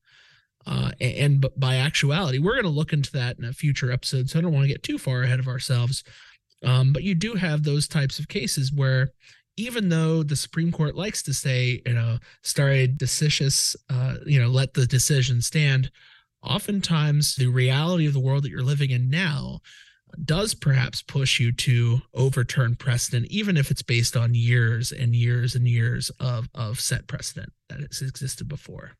uh, 0.65 0.91
and, 1.01 1.15
and 1.15 1.49
by 1.57 1.75
actuality, 1.77 2.37
we're 2.39 2.53
going 2.53 2.63
to 2.63 2.69
look 2.69 2.93
into 2.93 3.11
that 3.13 3.37
in 3.39 3.45
a 3.45 3.53
future 3.53 3.91
episode. 3.91 4.29
So 4.29 4.39
I 4.39 4.41
don't 4.41 4.53
want 4.53 4.63
to 4.65 4.71
get 4.71 4.83
too 4.83 4.97
far 4.97 5.23
ahead 5.23 5.39
of 5.39 5.47
ourselves. 5.47 6.03
Um, 6.63 6.93
but 6.93 7.03
you 7.03 7.15
do 7.15 7.35
have 7.35 7.63
those 7.63 7.87
types 7.87 8.19
of 8.19 8.27
cases 8.27 8.71
where, 8.71 9.09
even 9.57 9.89
though 9.89 10.23
the 10.23 10.35
Supreme 10.35 10.71
Court 10.71 10.95
likes 10.95 11.21
to 11.23 11.33
say, 11.33 11.81
you 11.85 11.93
know, 11.93 12.19
stare 12.43 12.87
decisis, 12.87 13.75
uh, 13.89 14.15
you 14.25 14.39
know, 14.41 14.47
let 14.47 14.73
the 14.73 14.85
decision 14.85 15.41
stand, 15.41 15.91
oftentimes 16.41 17.35
the 17.35 17.47
reality 17.47 18.05
of 18.07 18.13
the 18.13 18.19
world 18.19 18.43
that 18.43 18.49
you're 18.49 18.61
living 18.63 18.91
in 18.91 19.09
now 19.09 19.59
does 20.23 20.53
perhaps 20.53 21.01
push 21.01 21.39
you 21.39 21.51
to 21.53 21.99
overturn 22.13 22.75
precedent, 22.75 23.25
even 23.29 23.57
if 23.57 23.71
it's 23.71 23.81
based 23.83 24.15
on 24.15 24.33
years 24.33 24.91
and 24.91 25.15
years 25.15 25.55
and 25.55 25.67
years 25.67 26.09
of, 26.19 26.47
of 26.53 26.79
set 26.79 27.07
precedent 27.07 27.51
that 27.69 27.79
has 27.79 28.01
existed 28.01 28.47
before. 28.47 28.91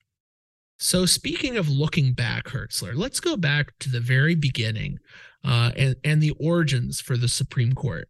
So, 0.84 1.06
speaking 1.06 1.58
of 1.58 1.70
looking 1.70 2.14
back, 2.14 2.46
Hertzler, 2.46 2.96
let's 2.96 3.20
go 3.20 3.38
back 3.38 3.72
to 3.82 3.90
the 3.92 4.00
very 4.00 4.34
beginning 4.34 4.98
uh, 5.44 5.70
and, 5.78 5.96
and 6.04 6.24
the 6.24 6.32
origins 6.40 7.00
for 7.00 7.18
the 7.18 7.28
Supreme 7.28 7.74
Court. 7.74 8.10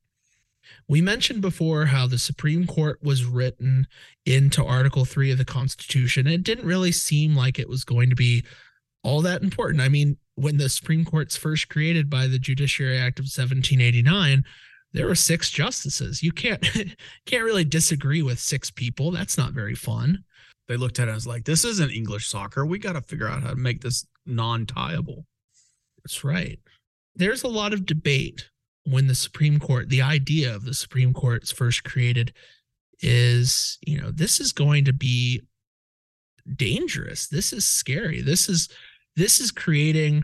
We 0.88 1.02
mentioned 1.02 1.42
before 1.42 1.88
how 1.88 2.08
the 2.08 2.18
Supreme 2.18 2.66
Court 2.66 3.04
was 3.04 3.26
written 3.26 3.88
into 4.26 4.64
Article 4.64 5.04
3 5.04 5.32
of 5.32 5.38
the 5.38 5.44
Constitution. 5.44 6.28
It 6.28 6.44
didn't 6.44 6.66
really 6.66 6.94
seem 6.94 7.36
like 7.36 7.60
it 7.60 7.68
was 7.68 7.84
going 7.84 8.10
to 8.10 8.16
be 8.16 8.46
all 9.04 9.22
that 9.22 9.44
important. 9.44 9.82
I 9.82 9.90
mean, 9.90 10.16
when 10.36 10.56
the 10.56 10.70
Supreme 10.70 11.04
Court's 11.04 11.36
first 11.36 11.68
created 11.68 12.10
by 12.10 12.28
the 12.28 12.40
Judiciary 12.40 12.96
Act 12.98 13.20
of 13.20 13.24
1789, 13.24 14.46
there 14.94 15.08
were 15.08 15.16
six 15.16 15.52
justices. 15.52 16.24
You 16.24 16.32
can't 16.32 16.62
can't 17.26 17.44
really 17.44 17.66
disagree 17.66 18.22
with 18.22 18.40
six 18.40 18.72
people. 18.72 19.12
That's 19.12 19.38
not 19.38 19.52
very 19.52 19.76
fun. 19.76 20.24
They 20.72 20.78
looked 20.78 21.02
at 21.02 21.10
it 21.10 21.12
as 21.12 21.28
like, 21.28 21.44
this 21.44 21.66
isn't 21.66 21.92
English 21.92 22.28
soccer. 22.28 22.66
We 22.66 22.80
got 22.80 22.94
to 22.94 23.02
figure 23.02 23.28
out 23.28 23.44
how 23.44 23.50
to 23.50 23.58
make 23.58 23.82
this 23.82 24.08
non 24.26 24.66
tieable. 24.66 25.26
That's 26.02 26.24
right. 26.24 26.60
There's 27.14 27.44
a 27.44 27.50
lot 27.50 27.74
of 27.74 27.86
debate 27.86 28.48
when 28.86 29.08
the 29.08 29.16
Supreme 29.16 29.60
Court, 29.60 29.90
the 29.90 30.02
idea 30.02 30.56
of 30.56 30.64
the 30.64 30.74
Supreme 30.74 31.12
Court's 31.12 31.52
first 31.52 31.84
created, 31.84 32.34
is, 33.02 33.80
you 33.86 34.00
know, 34.00 34.12
this 34.12 34.40
is 34.40 34.54
going 34.54 34.86
to 34.86 34.94
be 34.94 35.42
dangerous. 36.56 37.28
This 37.28 37.52
is 37.52 37.68
scary. 37.68 38.22
This 38.22 38.48
is, 38.48 38.70
this 39.18 39.42
is 39.42 39.52
creating 39.52 40.24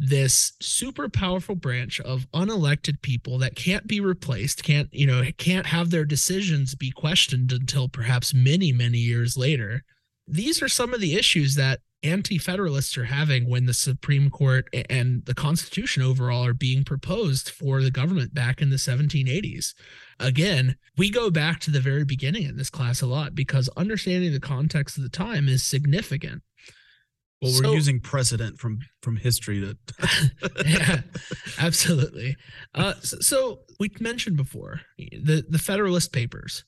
this 0.00 0.54
super 0.60 1.10
powerful 1.10 1.54
branch 1.54 2.00
of 2.00 2.26
unelected 2.32 3.02
people 3.02 3.36
that 3.38 3.54
can't 3.54 3.86
be 3.86 4.00
replaced, 4.00 4.64
can't, 4.64 4.88
you 4.94 5.06
know, 5.06 5.22
can't 5.36 5.66
have 5.66 5.90
their 5.90 6.06
decisions 6.06 6.74
be 6.74 6.90
questioned 6.90 7.52
until 7.52 7.86
perhaps 7.86 8.32
many, 8.32 8.72
many 8.72 8.96
years 8.96 9.36
later. 9.36 9.84
These 10.26 10.62
are 10.62 10.68
some 10.70 10.94
of 10.94 11.02
the 11.02 11.14
issues 11.16 11.54
that 11.56 11.80
anti 12.02 12.38
federalists 12.38 12.96
are 12.96 13.04
having 13.04 13.46
when 13.46 13.66
the 13.66 13.74
Supreme 13.74 14.30
Court 14.30 14.74
and 14.88 15.22
the 15.26 15.34
Constitution 15.34 16.02
overall 16.02 16.46
are 16.46 16.54
being 16.54 16.82
proposed 16.82 17.50
for 17.50 17.82
the 17.82 17.90
government 17.90 18.32
back 18.32 18.62
in 18.62 18.70
the 18.70 18.76
1780s. 18.76 19.74
Again, 20.18 20.76
we 20.96 21.10
go 21.10 21.28
back 21.30 21.60
to 21.60 21.70
the 21.70 21.80
very 21.80 22.06
beginning 22.06 22.44
in 22.44 22.56
this 22.56 22.70
class 22.70 23.02
a 23.02 23.06
lot 23.06 23.34
because 23.34 23.68
understanding 23.76 24.32
the 24.32 24.40
context 24.40 24.96
of 24.96 25.02
the 25.02 25.10
time 25.10 25.46
is 25.46 25.62
significant. 25.62 26.40
Well, 27.42 27.52
we're 27.52 27.64
so, 27.64 27.72
using 27.72 28.00
precedent 28.00 28.58
from 28.58 28.80
from 29.02 29.16
history 29.16 29.60
to. 29.60 29.76
yeah, 30.66 31.00
absolutely. 31.58 32.36
Uh, 32.74 32.94
so, 33.02 33.18
so, 33.20 33.60
we 33.78 33.90
mentioned 33.98 34.36
before 34.36 34.82
the 34.98 35.44
the 35.48 35.58
Federalist 35.58 36.12
Papers 36.12 36.64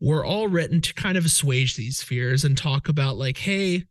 were 0.00 0.24
all 0.24 0.46
written 0.46 0.80
to 0.80 0.94
kind 0.94 1.16
of 1.18 1.24
assuage 1.24 1.74
these 1.76 2.02
fears 2.02 2.44
and 2.44 2.56
talk 2.56 2.88
about 2.88 3.16
like, 3.16 3.36
hey, 3.38 3.84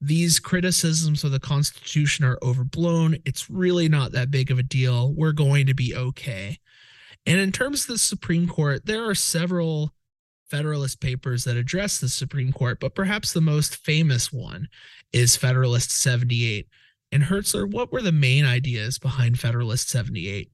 these 0.00 0.38
criticisms 0.38 1.24
of 1.24 1.32
the 1.32 1.40
Constitution 1.40 2.24
are 2.24 2.38
overblown. 2.42 3.18
It's 3.26 3.50
really 3.50 3.88
not 3.88 4.12
that 4.12 4.30
big 4.30 4.50
of 4.50 4.58
a 4.58 4.62
deal. 4.62 5.12
We're 5.14 5.32
going 5.32 5.66
to 5.66 5.74
be 5.74 5.94
okay. 5.94 6.58
And 7.26 7.38
in 7.38 7.52
terms 7.52 7.82
of 7.82 7.88
the 7.88 7.98
Supreme 7.98 8.48
Court, 8.48 8.86
there 8.86 9.04
are 9.06 9.14
several 9.14 9.92
Federalist 10.50 11.00
papers 11.00 11.42
that 11.44 11.56
address 11.56 11.98
the 11.98 12.08
Supreme 12.08 12.52
Court, 12.52 12.78
but 12.78 12.94
perhaps 12.94 13.32
the 13.32 13.40
most 13.40 13.76
famous 13.76 14.32
one 14.32 14.68
is 15.12 15.36
Federalist 15.36 15.90
78. 15.90 16.68
And 17.10 17.24
Hertzler, 17.24 17.68
what 17.68 17.90
were 17.92 18.02
the 18.02 18.12
main 18.12 18.44
ideas 18.44 18.96
behind 18.98 19.40
Federalist 19.40 19.88
78? 19.88 20.52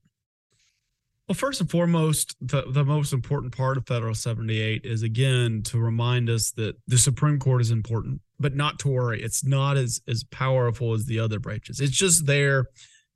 Well, 1.27 1.35
first 1.35 1.61
and 1.61 1.69
foremost, 1.69 2.35
the, 2.41 2.63
the 2.69 2.83
most 2.83 3.13
important 3.13 3.55
part 3.55 3.77
of 3.77 3.85
Federal 3.85 4.15
78 4.15 4.81
is 4.83 5.03
again 5.03 5.61
to 5.63 5.79
remind 5.79 6.27
us 6.29 6.51
that 6.53 6.75
the 6.87 6.97
Supreme 6.97 7.37
Court 7.39 7.61
is 7.61 7.69
important, 7.71 8.19
but 8.39 8.55
not 8.55 8.79
to 8.79 8.87
worry. 8.87 9.21
It's 9.21 9.45
not 9.45 9.77
as, 9.77 10.01
as 10.07 10.23
powerful 10.25 10.93
as 10.93 11.05
the 11.05 11.19
other 11.19 11.39
branches. 11.39 11.79
It's 11.79 11.95
just 11.95 12.25
there 12.25 12.65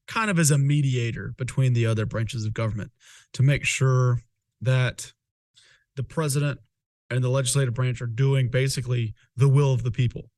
kind 0.07 0.29
of 0.29 0.37
as 0.39 0.51
a 0.51 0.57
mediator 0.59 1.33
between 1.37 1.73
the 1.73 1.85
other 1.87 2.05
branches 2.05 2.45
of 2.45 2.53
government 2.53 2.91
to 3.33 3.41
make 3.43 3.65
sure 3.65 4.21
that 4.61 5.11
the 5.95 6.03
president 6.03 6.59
and 7.09 7.23
the 7.23 7.29
legislative 7.29 7.73
branch 7.73 8.01
are 8.01 8.05
doing 8.07 8.49
basically 8.49 9.13
the 9.35 9.47
will 9.47 9.73
of 9.73 9.83
the 9.83 9.91
people. 9.91 10.29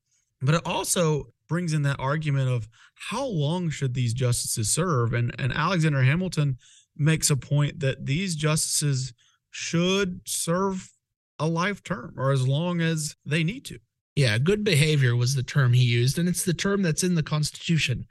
But 0.42 0.56
it 0.56 0.62
also 0.66 1.28
brings 1.48 1.74
in 1.74 1.82
that 1.84 2.00
argument 2.00 2.50
of 2.50 2.68
how 3.10 3.26
long 3.26 3.70
should 3.70 3.94
these 3.94 4.14
justices 4.14 4.70
serve? 4.72 5.14
And 5.14 5.34
and 5.40 5.52
Alexander 5.54 6.04
Hamilton 6.04 6.58
makes 6.96 7.30
a 7.30 7.38
point 7.38 7.80
that 7.80 8.06
these 8.06 8.36
justices 8.36 9.14
should 9.52 10.22
serve 10.26 10.92
a 11.40 11.48
life 11.48 11.82
term 11.84 12.14
or 12.18 12.32
as 12.32 12.48
long 12.48 12.82
as 12.82 13.16
they 13.26 13.44
need 13.44 13.66
to. 13.66 13.80
Yeah, 14.16 14.38
good 14.38 14.64
behavior 14.64 15.16
was 15.16 15.34
the 15.36 15.44
term 15.44 15.72
he 15.74 15.84
used, 15.84 16.20
and 16.20 16.28
it's 16.28 16.44
the 16.44 16.54
term 16.54 16.82
that's 16.82 17.04
in 17.04 17.16
the 17.16 17.24
Constitution. 17.24 18.06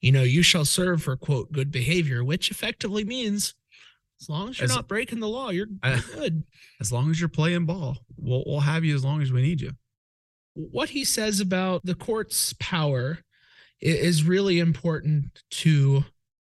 You 0.00 0.12
know, 0.12 0.22
you 0.22 0.42
shall 0.42 0.66
serve 0.66 1.02
for, 1.02 1.16
quote, 1.16 1.50
good 1.50 1.72
behavior, 1.72 2.22
which 2.22 2.50
effectively 2.50 3.04
means 3.04 3.54
as 4.20 4.28
long 4.28 4.48
as 4.50 4.58
you're 4.58 4.64
as, 4.64 4.74
not 4.74 4.88
breaking 4.88 5.20
the 5.20 5.28
law, 5.28 5.50
you're, 5.50 5.66
you're 5.84 5.98
good. 6.14 6.42
As 6.80 6.90
long 6.92 7.10
as 7.10 7.18
you're 7.20 7.28
playing 7.28 7.64
ball, 7.66 7.98
we'll, 8.18 8.44
we'll 8.46 8.60
have 8.60 8.84
you 8.84 8.94
as 8.94 9.02
long 9.04 9.22
as 9.22 9.32
we 9.32 9.40
need 9.40 9.62
you. 9.62 9.72
What 10.54 10.90
he 10.90 11.04
says 11.06 11.40
about 11.40 11.82
the 11.86 11.94
court's 11.94 12.54
power 12.60 13.18
is 13.80 14.24
really 14.24 14.58
important 14.58 15.42
to 15.52 16.04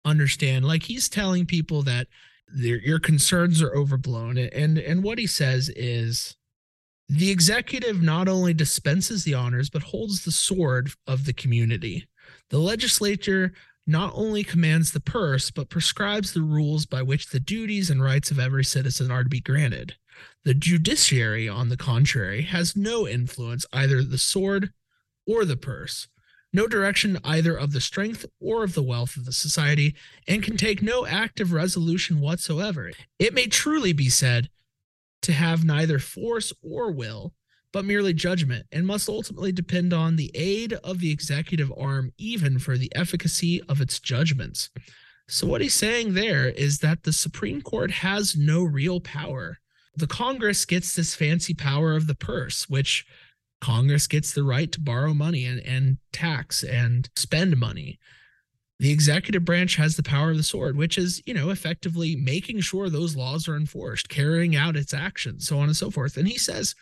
understand. 0.03 0.65
Like 0.65 0.83
he's 0.83 1.07
telling 1.07 1.45
people 1.45 1.83
that 1.83 2.07
your 2.53 2.99
concerns 2.99 3.61
are 3.61 3.73
overblown, 3.75 4.37
and 4.37 4.77
and 4.77 5.03
what 5.03 5.19
he 5.19 5.27
says 5.27 5.69
is 5.75 6.35
the 7.07 7.29
executive 7.31 8.01
not 8.01 8.27
only 8.27 8.53
dispenses 8.53 9.23
the 9.23 9.35
honors 9.35 9.69
but 9.69 9.83
holds 9.83 10.23
the 10.25 10.31
sword 10.31 10.91
of 11.07 11.25
the 11.25 11.33
community. 11.33 12.07
The 12.49 12.59
legislature 12.59 13.53
not 13.89 14.11
only 14.15 14.43
commands 14.43 14.91
the 14.91 14.99
purse, 14.99 15.49
but 15.49 15.67
prescribes 15.69 16.31
the 16.31 16.43
rules 16.43 16.85
by 16.85 17.01
which 17.01 17.29
the 17.29 17.39
duties 17.39 17.89
and 17.89 18.03
rights 18.03 18.29
of 18.29 18.37
every 18.37 18.63
citizen 18.63 19.09
are 19.09 19.23
to 19.23 19.29
be 19.29 19.39
granted. 19.41 19.95
The 20.43 20.53
judiciary, 20.53 21.49
on 21.49 21.69
the 21.69 21.77
contrary, 21.77 22.43
has 22.43 22.75
no 22.75 23.07
influence 23.07 23.65
either 23.73 24.03
the 24.03 24.19
sword 24.19 24.71
or 25.25 25.43
the 25.43 25.57
purse, 25.57 26.07
no 26.53 26.67
direction 26.67 27.17
either 27.23 27.55
of 27.57 27.71
the 27.73 27.81
strength 27.81 28.25
or 28.39 28.63
of 28.63 28.75
the 28.75 28.83
wealth 28.83 29.17
of 29.17 29.25
the 29.25 29.33
society, 29.33 29.95
and 30.27 30.43
can 30.43 30.55
take 30.55 30.83
no 30.83 31.07
active 31.07 31.51
resolution 31.51 32.19
whatsoever. 32.21 32.91
It 33.17 33.33
may 33.33 33.47
truly 33.47 33.91
be 33.91 34.09
said 34.09 34.49
to 35.23 35.33
have 35.33 35.65
neither 35.65 35.97
force 35.97 36.53
or 36.61 36.91
will, 36.91 37.33
but 37.71 37.85
merely 37.85 38.13
judgment, 38.13 38.65
and 38.71 38.85
must 38.85 39.07
ultimately 39.09 39.51
depend 39.51 39.93
on 39.93 40.15
the 40.15 40.31
aid 40.33 40.73
of 40.83 40.99
the 40.99 41.11
executive 41.11 41.71
arm, 41.77 42.11
even 42.17 42.57
for 42.59 42.77
the 42.77 42.91
efficacy 42.95 43.61
of 43.69 43.79
its 43.79 43.99
judgments. 43.99 44.69
So, 45.27 45.45
what 45.45 45.61
he's 45.61 45.75
saying 45.75 46.13
there 46.13 46.47
is 46.49 46.79
that 46.79 47.03
the 47.03 47.13
Supreme 47.13 47.61
Court 47.61 47.91
has 47.91 48.35
no 48.35 48.63
real 48.63 48.99
power. 48.99 49.59
The 49.95 50.07
Congress 50.07 50.65
gets 50.65 50.95
this 50.95 51.13
fancy 51.13 51.53
power 51.53 51.95
of 51.95 52.07
the 52.07 52.15
purse, 52.15 52.67
which 52.67 53.05
Congress 53.61 54.07
gets 54.07 54.33
the 54.33 54.43
right 54.43 54.71
to 54.71 54.79
borrow 54.81 55.13
money 55.13 55.45
and, 55.45 55.59
and 55.59 55.97
tax 56.11 56.63
and 56.63 57.09
spend 57.15 57.57
money. 57.57 57.99
The 58.79 58.91
executive 58.91 59.43
branch 59.43 59.75
has 59.75 59.97
the 59.97 60.03
power 60.03 60.31
of 60.31 60.37
the 60.37 60.43
sword, 60.43 60.77
which 60.77 60.97
is, 60.97 61.21
you 61.25 61.33
know, 61.33 61.49
effectively 61.49 62.15
making 62.15 62.61
sure 62.61 62.89
those 62.89 63.15
laws 63.15 63.47
are 63.49 63.57
enforced, 63.57 64.07
carrying 64.09 64.55
out 64.55 64.77
its 64.77 64.93
actions, 64.93 65.45
so 65.45 65.57
on 65.57 65.65
and 65.65 65.75
so 65.75 65.91
forth. 65.91 66.15
And 66.15 66.27
he 66.27 66.37
says 66.37 66.73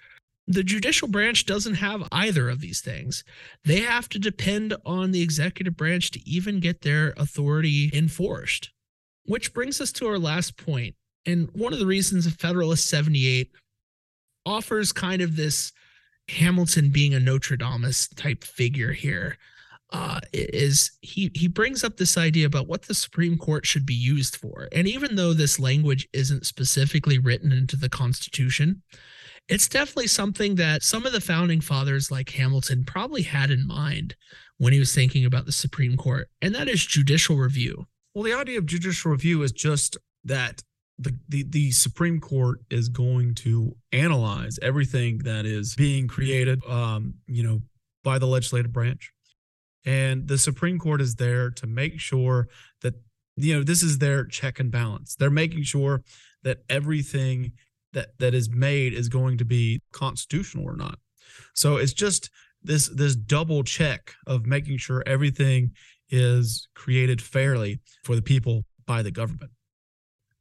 the 0.48 0.64
judicial 0.64 1.10
branch 1.10 1.46
doesn't 1.46 1.76
have 1.76 2.08
either 2.12 2.50
of 2.50 2.62
these 2.62 2.80
things. 2.80 3.24
They 3.66 3.82
have 3.82 4.08
to 4.10 4.20
depend 4.20 4.74
on 4.86 5.12
the 5.12 5.22
executive 5.22 5.76
branch 5.76 6.10
to 6.12 6.28
even 6.30 6.62
get 6.62 6.82
their 6.82 7.14
authority 7.18 7.92
enforced. 7.94 8.72
Which 9.26 9.54
brings 9.54 9.82
us 9.82 9.92
to 9.94 10.08
our 10.08 10.18
last 10.18 10.56
point. 10.56 10.96
And 11.26 11.50
one 11.52 11.74
of 11.74 11.80
the 11.80 11.86
reasons 11.86 12.34
Federalist 12.34 12.88
78 12.88 13.52
offers 14.46 14.94
kind 14.94 15.22
of 15.22 15.36
this 15.36 15.74
Hamilton 16.30 16.90
being 16.90 17.14
a 17.14 17.20
Nostradamus 17.20 18.08
type 18.10 18.46
figure 18.46 18.94
here 18.94 19.38
uh, 19.94 20.20
is 20.34 20.92
he 21.02 21.32
he 21.34 21.48
brings 21.48 21.82
up 21.84 21.96
this 21.96 22.18
idea 22.18 22.46
about 22.46 22.68
what 22.68 22.84
the 22.84 22.94
Supreme 22.94 23.38
Court 23.38 23.66
should 23.66 23.86
be 23.86 23.94
used 23.94 24.36
for. 24.38 24.68
And 24.74 24.88
even 24.88 25.16
though 25.16 25.34
this 25.34 25.60
language 25.60 26.08
isn't 26.14 26.46
specifically 26.46 27.18
written 27.20 27.52
into 27.52 27.76
the 27.78 27.90
Constitution, 27.90 28.82
it's 29.48 29.68
definitely 29.68 30.08
something 30.08 30.56
that 30.56 30.84
some 30.84 31.06
of 31.06 31.14
the 31.14 31.22
founding 31.22 31.62
fathers 31.62 32.12
like 32.12 32.30
Hamilton 32.30 32.84
probably 32.84 33.22
had 33.22 33.50
in 33.50 33.66
mind 33.66 34.16
when 34.58 34.74
he 34.74 34.80
was 34.80 34.94
thinking 34.94 35.24
about 35.26 35.46
the 35.46 35.52
Supreme 35.52 35.96
Court, 35.96 36.28
and 36.42 36.54
that 36.56 36.68
is 36.68 36.86
judicial 36.86 37.38
review. 37.38 37.86
Well, 38.14 38.24
the 38.24 38.34
idea 38.34 38.58
of 38.58 38.66
judicial 38.66 39.12
review 39.12 39.44
is 39.44 39.52
just 39.52 39.98
that 40.26 40.64
the, 41.00 41.16
the, 41.30 41.44
the, 41.44 41.72
Supreme 41.72 42.20
Court 42.20 42.58
is 42.72 42.90
going 42.90 43.36
to 43.36 43.76
analyze 43.92 44.58
everything 44.64 45.20
that 45.20 45.46
is 45.46 45.76
being 45.76 46.08
created, 46.08 46.60
um, 46.68 47.14
you 47.28 47.44
know, 47.44 47.62
by 48.04 48.18
the 48.18 48.26
legislative 48.26 48.74
branch. 48.74 49.12
And 49.86 50.28
the 50.28 50.40
Supreme 50.40 50.80
Court 50.80 51.00
is 51.00 51.16
there 51.16 51.52
to 51.52 51.68
make 51.68 52.00
sure 52.00 52.50
that, 52.82 52.96
you 53.38 53.54
know, 53.54 53.64
this 53.64 53.84
is 53.84 54.00
their 54.00 54.26
check 54.26 54.60
and 54.60 54.72
balance. 54.72 55.16
They're 55.16 55.30
making 55.30 55.64
sure 55.64 56.02
that 56.44 56.64
everything 56.68 57.52
that 57.94 58.18
that 58.20 58.34
is 58.34 58.50
made 58.50 58.94
is 58.94 59.10
going 59.10 59.38
to 59.38 59.46
be 59.46 59.82
constitutional 59.92 60.66
or 60.66 60.76
not. 60.76 61.00
So 61.54 61.78
it's 61.78 61.94
just 61.94 62.30
this 62.64 62.88
this 62.90 63.16
double 63.16 63.64
check 63.64 64.14
of 64.26 64.46
making 64.46 64.78
sure 64.78 65.04
everything 65.06 65.72
is 66.10 66.68
created 66.76 67.22
fairly 67.22 67.80
for 68.04 68.16
the 68.16 68.22
people 68.22 68.66
by 68.86 69.02
the 69.02 69.12
government. 69.12 69.52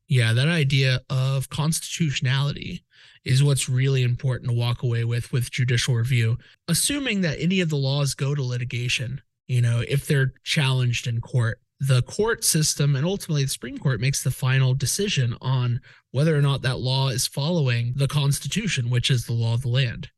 Yeah, 0.09 0.33
that 0.33 0.49
idea 0.49 1.01
of 1.11 1.49
constitutionality 1.49 2.85
is 3.25 3.43
what's 3.43 3.69
really 3.69 4.03
important 4.05 4.49
to 4.51 4.57
walk 4.57 4.83
away 4.83 5.05
with 5.05 5.33
with 5.33 5.51
judicial 5.51 5.95
review. 5.95 6.39
Assuming 6.69 7.21
that 7.23 7.41
any 7.41 7.61
of 7.61 7.71
the 7.71 7.77
laws 7.77 8.15
go 8.15 8.35
to 8.35 8.43
litigation, 8.43 9.21
you 9.49 9.61
know, 9.61 9.83
if 9.89 10.07
they're 10.07 10.33
challenged 10.45 11.07
in 11.09 11.21
court, 11.21 11.61
the 11.81 12.03
court 12.03 12.43
system 12.45 12.97
and 12.97 13.05
ultimately 13.07 13.43
the 13.45 13.51
Supreme 13.51 13.79
Court 13.79 14.01
makes 14.01 14.23
the 14.23 14.31
final 14.31 14.75
decision 14.75 15.37
on 15.41 15.81
whether 16.11 16.35
or 16.35 16.41
not 16.41 16.63
that 16.63 16.81
law 16.81 17.09
is 17.11 17.27
following 17.27 17.93
the 17.97 18.09
Constitution, 18.09 18.89
which 18.89 19.11
is 19.11 19.27
the 19.27 19.35
law 19.35 19.55
of 19.55 19.63
the 19.63 19.69
land. 19.69 20.09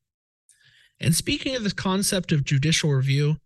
And 1.00 1.14
speaking 1.14 1.56
of 1.56 1.64
this 1.64 1.72
concept 1.72 2.32
of 2.32 2.44
judicial 2.44 2.90
review, 2.90 3.36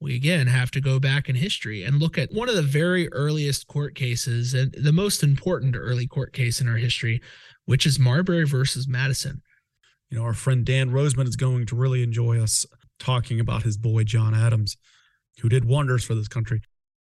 we 0.00 0.14
again 0.16 0.48
have 0.48 0.70
to 0.72 0.80
go 0.80 0.98
back 0.98 1.28
in 1.28 1.36
history 1.36 1.82
and 1.84 1.98
look 2.00 2.18
at 2.18 2.32
one 2.32 2.48
of 2.48 2.56
the 2.56 2.62
very 2.62 3.08
earliest 3.12 3.68
court 3.68 3.94
cases 3.94 4.52
and 4.52 4.72
the 4.72 4.92
most 4.92 5.22
important 5.22 5.76
early 5.76 6.06
court 6.06 6.32
case 6.32 6.60
in 6.60 6.68
our 6.68 6.76
history, 6.76 7.22
which 7.66 7.86
is 7.86 7.98
Marbury 7.98 8.44
versus 8.44 8.88
Madison. 8.88 9.42
You 10.10 10.18
know, 10.18 10.24
our 10.24 10.34
friend 10.34 10.64
Dan 10.64 10.90
Roseman 10.90 11.28
is 11.28 11.36
going 11.36 11.66
to 11.66 11.76
really 11.76 12.02
enjoy 12.02 12.38
us 12.42 12.66
talking 12.98 13.40
about 13.40 13.62
his 13.62 13.78
boy, 13.78 14.04
John 14.04 14.34
Adams, 14.34 14.76
who 15.40 15.48
did 15.48 15.64
wonders 15.64 16.04
for 16.04 16.14
this 16.14 16.28
country 16.28 16.60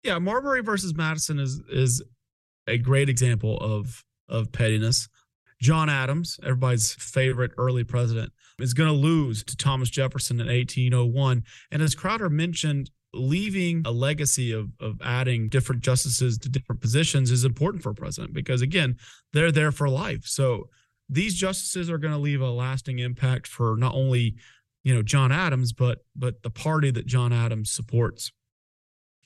yeah, 0.03 0.19
Marbury 0.19 0.63
versus 0.63 0.95
Madison 0.95 1.39
is 1.39 1.61
is 1.71 2.03
a 2.67 2.79
great 2.79 3.09
example 3.09 3.57
of 3.59 4.05
of 4.29 4.53
pettiness. 4.53 5.09
John 5.61 5.91
Adams, 5.91 6.39
everybody's 6.43 6.95
favorite 6.95 7.53
early 7.59 7.85
president, 7.85 8.33
is 8.61 8.73
going 8.73 8.89
to 8.89 8.95
lose 8.95 9.45
to 9.45 9.57
Thomas 9.57 9.91
Jefferson 9.91 10.41
in 10.41 10.47
1801. 10.47 11.43
And 11.71 11.83
as 11.83 11.95
Crowder 11.95 12.31
mentioned, 12.31 12.91
leaving 13.13 13.83
a 13.85 13.91
legacy 13.93 14.53
of, 14.53 14.71
of 14.81 14.99
adding 15.03 15.51
different 15.51 15.83
justices 15.83 16.39
to 16.39 16.49
different 16.49 16.81
positions 16.81 17.31
is 17.31 17.45
important 17.45 17.83
for 17.83 17.91
a 17.91 17.95
president 17.95 18.33
because, 18.33 18.63
again, 18.63 18.97
they're 19.35 19.53
there 19.53 19.71
for 19.73 19.91
life. 19.91 20.25
So 20.25 20.71
these 21.11 21.35
justices 21.35 21.91
are 21.91 21.99
going 21.99 22.15
to 22.15 22.19
leave 22.21 22.41
a 22.41 22.51
lasting 22.51 23.01
impact 23.01 23.47
for 23.47 23.77
not 23.77 23.95
only 23.95 24.37
you 24.83 24.95
know 24.95 25.03
John 25.03 25.31
Adams, 25.31 25.75
but 25.75 25.99
but 26.17 26.43
the 26.43 26.51
party 26.51 26.91
that 26.93 27.05
John 27.07 27.35
Adams 27.35 27.71
supports. 27.71 28.33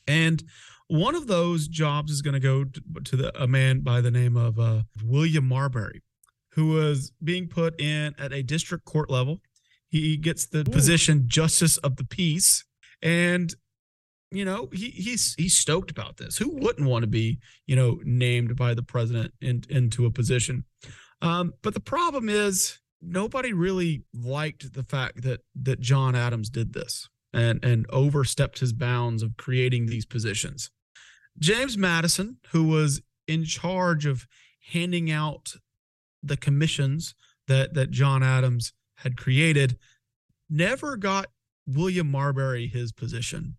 And 0.07 0.42
one 0.88 1.14
of 1.14 1.26
those 1.26 1.68
jobs 1.68 2.12
is 2.12 2.22
going 2.22 2.34
to 2.34 2.40
go 2.40 2.64
to 3.00 3.16
the, 3.16 3.42
a 3.42 3.46
man 3.46 3.80
by 3.80 4.00
the 4.00 4.11
name 4.11 4.36
of 4.36 4.59
uh, 4.59 4.82
William 5.05 5.46
Marbury, 5.48 6.02
who 6.52 6.68
was 6.68 7.12
being 7.22 7.48
put 7.48 7.80
in 7.80 8.14
at 8.18 8.32
a 8.32 8.42
district 8.42 8.84
court 8.84 9.11
level. 9.11 9.40
He 9.88 10.16
gets 10.16 10.46
the 10.46 10.61
Ooh. 10.61 10.64
position 10.64 11.24
justice 11.26 11.76
of 11.78 11.96
the 11.96 12.05
peace, 12.05 12.64
and 13.00 13.55
you 14.30 14.44
know 14.44 14.68
he 14.72 14.90
he's 14.90 15.34
he's 15.38 15.57
stoked 15.57 15.90
about 15.90 16.16
this. 16.16 16.36
Who 16.36 16.48
wouldn't 16.57 16.88
want 16.88 17.05
to 17.05 17.07
be 17.07 17.38
you 17.66 17.76
know 17.76 18.00
named 18.05 18.57
by 18.57 18.74
the 18.74 18.82
president 18.82 19.32
in, 19.40 19.62
into 19.68 20.05
a 20.05 20.11
position? 20.11 20.64
Um, 21.22 21.55
but 21.62 21.74
the 21.74 21.80
problem 21.80 22.28
is 22.28 22.80
nobody 23.00 23.52
really 23.52 24.02
liked 24.12 24.74
the 24.74 24.82
fact 24.82 25.22
that 25.22 25.42
that 25.62 25.80
John 25.80 26.16
Adams 26.16 26.50
did 26.50 26.72
this 26.72 27.09
and, 27.35 27.62
and 27.64 27.87
overstepped 27.91 28.61
his 28.61 28.72
bounds 28.72 29.22
of 29.22 29.37
creating 29.37 29.87
these 29.87 30.07
positions. 30.07 30.70
James 31.39 31.76
Madison, 31.76 32.39
who 32.53 32.64
was 32.64 33.03
in 33.26 33.45
charge 33.45 34.07
of 34.07 34.26
handing 34.70 35.11
out 35.11 35.55
the 36.22 36.37
commissions 36.37 37.14
that, 37.49 37.74
that 37.74 37.91
John 37.91 38.22
Adams 38.22 38.72
had 38.99 39.16
created, 39.16 39.76
never 40.49 40.97
got 40.97 41.26
William 41.66 42.11
Marbury 42.11 42.68
his 42.68 42.93
position. 42.93 43.57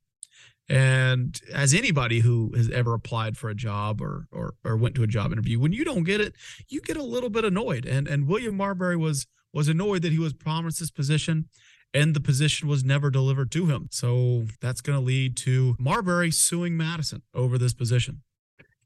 And 0.68 1.40
as 1.54 1.74
anybody 1.74 2.22
who 2.22 2.52
has 2.56 2.72
ever 2.72 2.94
applied 2.96 3.38
for 3.38 3.50
a 3.52 3.56
job 3.56 4.02
or, 4.02 4.26
or 4.32 4.56
or 4.64 4.76
went 4.76 4.96
to 4.96 5.04
a 5.04 5.08
job 5.08 5.32
interview, 5.32 5.60
when 5.60 5.74
you 5.74 5.86
don't 5.86 6.02
get 6.04 6.20
it, 6.20 6.34
you 6.70 6.82
get 6.82 6.98
a 6.98 7.04
little 7.04 7.30
bit 7.30 7.46
annoyed. 7.46 7.86
And 7.86 8.08
and 8.08 8.26
William 8.28 8.58
Marbury 8.58 8.96
was 8.96 9.28
was 9.54 9.68
annoyed 9.68 10.02
that 10.02 10.12
he 10.12 10.18
was 10.18 10.34
promised 10.34 10.80
this 10.80 10.90
position 10.90 11.50
and 11.96 12.14
the 12.14 12.20
position 12.20 12.68
was 12.68 12.84
never 12.84 13.10
delivered 13.10 13.50
to 13.52 13.68
him. 13.68 13.88
So 13.90 14.48
that's 14.62 14.82
going 14.82 15.00
to 15.00 15.04
lead 15.04 15.38
to 15.38 15.78
Marbury 15.80 16.30
suing 16.30 16.76
Madison 16.76 17.22
over 17.34 17.58
this 17.58 17.74
position. 17.74 18.22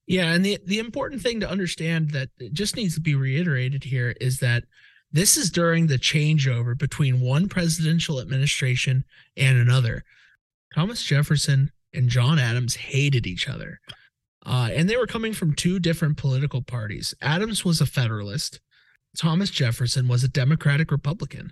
Yeah, 0.05 0.32
and 0.32 0.45
the 0.45 0.57
the 0.66 0.80
important 0.80 1.22
thing 1.22 1.39
to 1.39 1.49
understand 1.49 2.12
that 2.12 2.30
just 2.53 2.76
needs 2.76 2.95
to 2.95 3.01
be 3.01 3.16
reiterated 3.16 3.84
here 3.84 4.16
is 4.22 4.39
that 4.39 4.64
this 5.12 5.38
is 5.38 5.49
during 5.49 5.88
the 5.88 5.97
changeover 5.99 6.78
between 6.78 7.20
one 7.20 7.49
presidential 7.49 8.20
administration 8.20 9.03
and 9.36 9.57
another. 9.57 10.03
Thomas 10.76 11.01
Jefferson 11.03 11.72
and 11.93 12.10
John 12.10 12.38
Adams 12.38 12.76
hated 12.76 13.26
each 13.26 13.47
other. 13.49 13.80
Uh, 14.45 14.70
and 14.72 14.88
they 14.89 14.97
were 14.97 15.07
coming 15.07 15.34
from 15.34 15.53
two 15.53 15.80
different 15.80 16.18
political 16.18 16.62
parties. 16.62 17.14
Adams 17.22 17.66
was 17.66 17.82
a 17.82 17.86
Federalist, 17.88 18.60
Thomas 19.18 19.49
Jefferson 19.49 20.07
was 20.07 20.24
a 20.24 20.28
Democratic 20.28 20.91
Republican. 20.91 21.51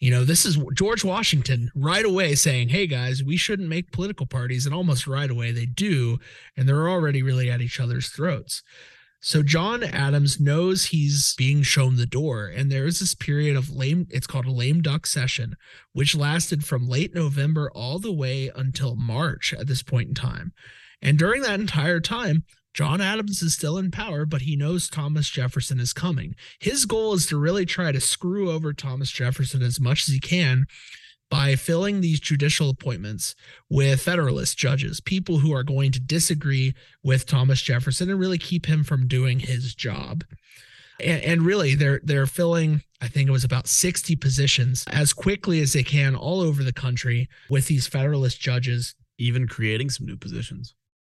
You 0.00 0.12
know, 0.12 0.24
this 0.24 0.46
is 0.46 0.56
George 0.76 1.02
Washington 1.04 1.70
right 1.74 2.04
away 2.04 2.36
saying, 2.36 2.68
hey 2.68 2.86
guys, 2.86 3.22
we 3.24 3.36
shouldn't 3.36 3.68
make 3.68 3.90
political 3.90 4.26
parties. 4.26 4.64
And 4.64 4.72
almost 4.74 5.06
right 5.08 5.30
away 5.30 5.50
they 5.50 5.66
do. 5.66 6.18
And 6.56 6.68
they're 6.68 6.88
already 6.88 7.20
really 7.22 7.50
at 7.50 7.60
each 7.60 7.80
other's 7.80 8.08
throats. 8.08 8.62
So 9.20 9.42
John 9.42 9.82
Adams 9.82 10.38
knows 10.38 10.86
he's 10.86 11.34
being 11.36 11.62
shown 11.64 11.96
the 11.96 12.06
door, 12.06 12.46
and 12.46 12.70
there 12.70 12.86
is 12.86 13.00
this 13.00 13.16
period 13.16 13.56
of 13.56 13.68
lame. 13.74 14.06
It's 14.10 14.28
called 14.28 14.46
a 14.46 14.52
lame 14.52 14.80
duck 14.80 15.06
session, 15.08 15.56
which 15.92 16.14
lasted 16.14 16.64
from 16.64 16.86
late 16.86 17.16
November 17.16 17.68
all 17.74 17.98
the 17.98 18.12
way 18.12 18.48
until 18.54 18.94
March 18.94 19.52
at 19.52 19.66
this 19.66 19.82
point 19.82 20.08
in 20.10 20.14
time. 20.14 20.52
And 21.02 21.18
during 21.18 21.42
that 21.42 21.58
entire 21.58 21.98
time, 21.98 22.44
John 22.78 23.00
Adams 23.00 23.42
is 23.42 23.54
still 23.54 23.76
in 23.76 23.90
power, 23.90 24.24
but 24.24 24.42
he 24.42 24.54
knows 24.54 24.86
Thomas 24.88 25.28
Jefferson 25.28 25.80
is 25.80 25.92
coming. 25.92 26.36
His 26.60 26.86
goal 26.86 27.12
is 27.12 27.26
to 27.26 27.36
really 27.36 27.66
try 27.66 27.90
to 27.90 27.98
screw 27.98 28.52
over 28.52 28.72
Thomas 28.72 29.10
Jefferson 29.10 29.62
as 29.62 29.80
much 29.80 30.06
as 30.06 30.14
he 30.14 30.20
can 30.20 30.66
by 31.28 31.56
filling 31.56 32.00
these 32.00 32.20
judicial 32.20 32.70
appointments 32.70 33.34
with 33.68 34.00
Federalist 34.02 34.58
judges, 34.58 35.00
people 35.00 35.40
who 35.40 35.52
are 35.52 35.64
going 35.64 35.90
to 35.90 35.98
disagree 35.98 36.72
with 37.02 37.26
Thomas 37.26 37.60
Jefferson 37.62 38.10
and 38.10 38.20
really 38.20 38.38
keep 38.38 38.66
him 38.66 38.84
from 38.84 39.08
doing 39.08 39.40
his 39.40 39.74
job. 39.74 40.22
And, 41.00 41.20
and, 41.24 41.42
really, 41.42 41.74
they're 41.74 42.00
they're 42.04 42.26
filling. 42.26 42.80
I 43.00 43.08
think 43.08 43.28
it 43.28 43.32
was 43.32 43.42
about 43.42 43.66
sixty 43.66 44.14
positions 44.14 44.84
as 44.92 45.12
quickly 45.12 45.60
as 45.62 45.72
they 45.72 45.82
can 45.82 46.14
all 46.14 46.40
over 46.40 46.62
the 46.62 46.72
country 46.72 47.28
with 47.50 47.66
these 47.66 47.88
Federalist 47.88 48.40
judges, 48.40 48.94
even 49.18 49.48
creating 49.48 49.90
some 49.90 50.06
new 50.06 50.16
positions. 50.16 50.76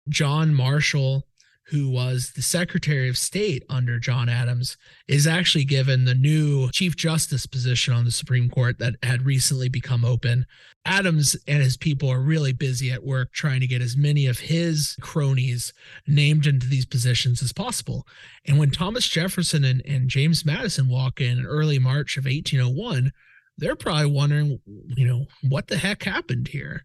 John 0.09 0.55
Marshall 0.55 1.27
who 1.71 1.89
was 1.89 2.33
the 2.35 2.43
Secretary 2.43 3.09
of 3.09 3.17
State 3.17 3.63
under 3.71 4.01
John 4.01 4.29
Adams, 4.29 4.77
is 5.07 5.27
actually 5.27 5.65
given 5.65 6.05
the 6.05 6.17
new 6.17 6.69
Chief 6.73 6.97
Justice 6.97 7.47
position 7.47 7.95
on 7.95 8.05
the 8.05 8.11
Supreme 8.11 8.49
Court 8.51 8.79
that 8.81 8.95
had 9.05 9.25
recently 9.25 9.69
become 9.69 10.05
open. 10.05 10.47
Adams 10.85 11.37
and 11.47 11.63
his 11.63 11.77
people 11.77 12.09
are 12.11 12.21
really 12.23 12.53
busy 12.53 12.91
at 12.91 13.05
work 13.05 13.33
trying 13.33 13.61
to 13.61 13.69
get 13.69 13.83
as 13.83 13.97
many 13.97 14.27
of 14.27 14.39
his 14.41 14.97
cronies 15.01 15.73
named 16.09 16.47
into 16.49 16.67
these 16.67 16.87
positions 16.87 17.41
as 17.41 17.53
possible. 17.53 18.05
And 18.47 18.59
when 18.59 18.73
Thomas 18.73 19.07
Jefferson 19.07 19.63
and, 19.63 19.81
and 19.87 20.09
James 20.09 20.45
Madison 20.45 20.89
walk 20.89 21.21
in 21.21 21.39
in 21.39 21.47
early 21.47 21.79
March 21.79 22.17
of 22.17 22.25
1801, 22.25 23.13
they're 23.59 23.77
probably 23.77 24.07
wondering, 24.11 24.59
you 24.97 25.07
know, 25.07 25.27
what 25.49 25.69
the 25.69 25.77
heck 25.77 26.03
happened 26.03 26.49
here? 26.49 26.85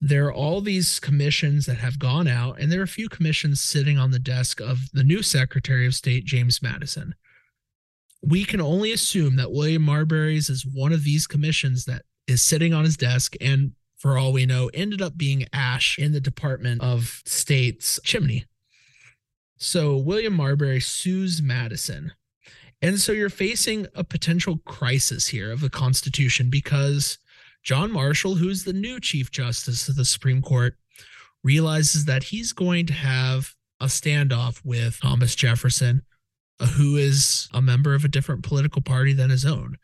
there 0.00 0.26
are 0.26 0.32
all 0.32 0.60
these 0.60 0.98
commissions 1.00 1.66
that 1.66 1.78
have 1.78 1.98
gone 1.98 2.28
out, 2.28 2.60
and 2.60 2.70
there 2.70 2.80
are 2.80 2.84
a 2.84 2.88
few 2.88 3.08
commissions 3.08 3.60
sitting 3.60 3.98
on 3.98 4.10
the 4.10 4.18
desk 4.18 4.60
of 4.60 4.90
the 4.92 5.04
new 5.04 5.22
Secretary 5.22 5.86
of 5.86 5.94
State, 5.94 6.24
James 6.24 6.60
Madison. 6.60 7.14
We 8.22 8.44
can 8.44 8.60
only 8.60 8.92
assume 8.92 9.36
that 9.36 9.52
William 9.52 9.82
Marbury's 9.82 10.50
is 10.50 10.66
one 10.66 10.92
of 10.92 11.04
these 11.04 11.26
commissions 11.26 11.84
that 11.86 12.02
is 12.26 12.42
sitting 12.42 12.74
on 12.74 12.84
his 12.84 12.96
desk 12.96 13.34
and, 13.40 13.72
for 13.96 14.18
all 14.18 14.32
we 14.32 14.44
know, 14.46 14.70
ended 14.74 15.00
up 15.00 15.16
being 15.16 15.46
ash 15.52 15.98
in 15.98 16.12
the 16.12 16.20
Department 16.20 16.82
of 16.82 17.22
State's 17.24 17.98
chimney. 18.04 18.44
So 19.58 19.96
William 19.96 20.34
Marbury 20.34 20.80
sues 20.80 21.40
Madison. 21.40 22.12
And 22.82 23.00
so 23.00 23.12
you're 23.12 23.30
facing 23.30 23.86
a 23.94 24.04
potential 24.04 24.58
crisis 24.66 25.28
here 25.28 25.50
of 25.50 25.60
the 25.60 25.70
Constitution 25.70 26.50
because 26.50 27.16
John 27.66 27.90
Marshall, 27.90 28.36
who's 28.36 28.62
the 28.62 28.72
new 28.72 29.00
Chief 29.00 29.32
Justice 29.32 29.88
of 29.88 29.96
the 29.96 30.04
Supreme 30.04 30.40
Court, 30.40 30.76
realizes 31.42 32.04
that 32.04 32.22
he's 32.22 32.52
going 32.52 32.86
to 32.86 32.92
have 32.92 33.56
a 33.80 33.86
standoff 33.86 34.64
with 34.64 35.00
Thomas 35.00 35.34
Jefferson, 35.34 36.02
uh, 36.60 36.66
who 36.68 36.94
is 36.96 37.48
a 37.52 37.60
member 37.60 37.92
of 37.96 38.04
a 38.04 38.08
different 38.08 38.44
political 38.44 38.82
party 38.82 39.12
than 39.12 39.30
his 39.30 39.44
own. 39.44 39.76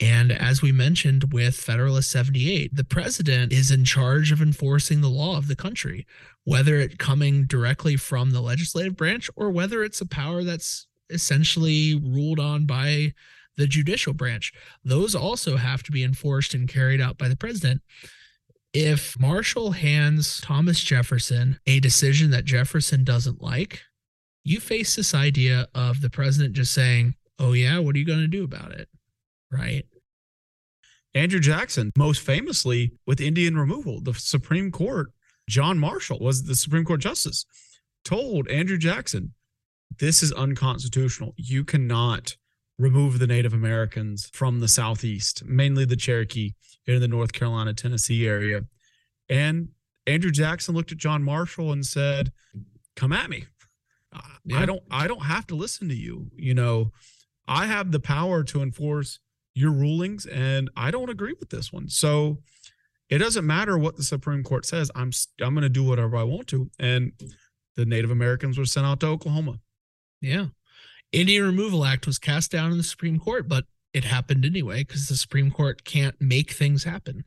And 0.00 0.32
as 0.32 0.62
we 0.62 0.72
mentioned 0.72 1.34
with 1.34 1.54
Federalist 1.56 2.10
78, 2.10 2.74
the 2.74 2.82
president 2.82 3.52
is 3.52 3.70
in 3.70 3.84
charge 3.84 4.32
of 4.32 4.40
enforcing 4.40 5.02
the 5.02 5.10
law 5.10 5.36
of 5.36 5.48
the 5.48 5.54
country, 5.54 6.06
whether 6.44 6.76
it 6.76 6.98
coming 6.98 7.44
directly 7.44 7.96
from 7.98 8.30
the 8.30 8.40
legislative 8.40 8.96
branch 8.96 9.28
or 9.36 9.50
whether 9.50 9.84
it's 9.84 10.00
a 10.00 10.06
power 10.06 10.44
that's 10.44 10.86
essentially 11.10 11.94
ruled 12.02 12.40
on 12.40 12.64
by 12.64 13.12
the 13.56 13.66
judicial 13.66 14.12
branch. 14.12 14.52
Those 14.84 15.14
also 15.14 15.56
have 15.56 15.82
to 15.84 15.92
be 15.92 16.02
enforced 16.04 16.54
and 16.54 16.68
carried 16.68 17.00
out 17.00 17.18
by 17.18 17.28
the 17.28 17.36
president. 17.36 17.82
If 18.72 19.18
Marshall 19.20 19.72
hands 19.72 20.40
Thomas 20.40 20.80
Jefferson 20.82 21.58
a 21.66 21.80
decision 21.80 22.30
that 22.30 22.46
Jefferson 22.46 23.04
doesn't 23.04 23.42
like, 23.42 23.82
you 24.44 24.60
face 24.60 24.96
this 24.96 25.14
idea 25.14 25.68
of 25.74 26.00
the 26.00 26.10
president 26.10 26.54
just 26.54 26.72
saying, 26.72 27.14
Oh, 27.38 27.52
yeah, 27.54 27.78
what 27.78 27.96
are 27.96 27.98
you 27.98 28.04
going 28.06 28.20
to 28.20 28.28
do 28.28 28.44
about 28.44 28.72
it? 28.72 28.88
Right. 29.50 29.84
Andrew 31.14 31.40
Jackson, 31.40 31.90
most 31.96 32.20
famously 32.22 32.92
with 33.06 33.20
Indian 33.20 33.56
removal, 33.58 34.00
the 34.00 34.14
Supreme 34.14 34.70
Court, 34.70 35.08
John 35.48 35.78
Marshall 35.78 36.18
was 36.20 36.44
the 36.44 36.54
Supreme 36.54 36.84
Court 36.84 37.00
justice, 37.00 37.44
told 38.04 38.48
Andrew 38.48 38.78
Jackson, 38.78 39.34
This 39.98 40.22
is 40.22 40.32
unconstitutional. 40.32 41.34
You 41.36 41.62
cannot 41.64 42.36
remove 42.82 43.20
the 43.20 43.28
Native 43.28 43.54
Americans 43.54 44.28
from 44.32 44.58
the 44.58 44.66
Southeast, 44.68 45.44
mainly 45.46 45.84
the 45.84 45.96
Cherokee 45.96 46.54
in 46.84 47.00
the 47.00 47.06
North 47.08 47.32
Carolina, 47.32 47.72
Tennessee 47.72 48.26
area. 48.26 48.62
And 49.28 49.68
Andrew 50.06 50.32
Jackson 50.32 50.74
looked 50.74 50.90
at 50.90 50.98
John 50.98 51.22
Marshall 51.22 51.72
and 51.72 51.86
said, 51.86 52.32
"Come 52.96 53.12
at 53.12 53.30
me. 53.30 53.44
I, 54.12 54.22
yeah. 54.44 54.58
I 54.58 54.66
don't 54.66 54.82
I 54.90 55.06
don't 55.06 55.22
have 55.24 55.46
to 55.48 55.54
listen 55.54 55.88
to 55.90 55.94
you. 55.94 56.30
You 56.36 56.54
know, 56.54 56.90
I 57.46 57.66
have 57.66 57.92
the 57.92 58.00
power 58.00 58.42
to 58.44 58.62
enforce 58.62 59.20
your 59.54 59.70
rulings 59.70 60.26
and 60.26 60.68
I 60.76 60.90
don't 60.90 61.08
agree 61.08 61.36
with 61.38 61.50
this 61.50 61.72
one." 61.72 61.88
So 61.88 62.42
it 63.08 63.18
doesn't 63.18 63.46
matter 63.46 63.78
what 63.78 63.96
the 63.96 64.02
Supreme 64.02 64.42
Court 64.42 64.66
says. 64.66 64.90
I'm 64.96 65.12
I'm 65.40 65.54
going 65.54 65.62
to 65.62 65.68
do 65.68 65.84
whatever 65.84 66.16
I 66.16 66.24
want 66.24 66.48
to. 66.48 66.68
And 66.80 67.12
the 67.76 67.86
Native 67.86 68.10
Americans 68.10 68.58
were 68.58 68.66
sent 68.66 68.86
out 68.86 68.98
to 69.00 69.06
Oklahoma. 69.06 69.60
Yeah. 70.20 70.46
Indian 71.12 71.44
Removal 71.44 71.84
Act 71.84 72.06
was 72.06 72.18
cast 72.18 72.50
down 72.50 72.72
in 72.72 72.78
the 72.78 72.82
Supreme 72.82 73.18
Court, 73.18 73.46
but 73.46 73.66
it 73.92 74.04
happened 74.04 74.44
anyway 74.44 74.82
because 74.84 75.08
the 75.08 75.16
Supreme 75.16 75.50
Court 75.50 75.84
can't 75.84 76.14
make 76.20 76.52
things 76.52 76.84
happen. 76.84 77.24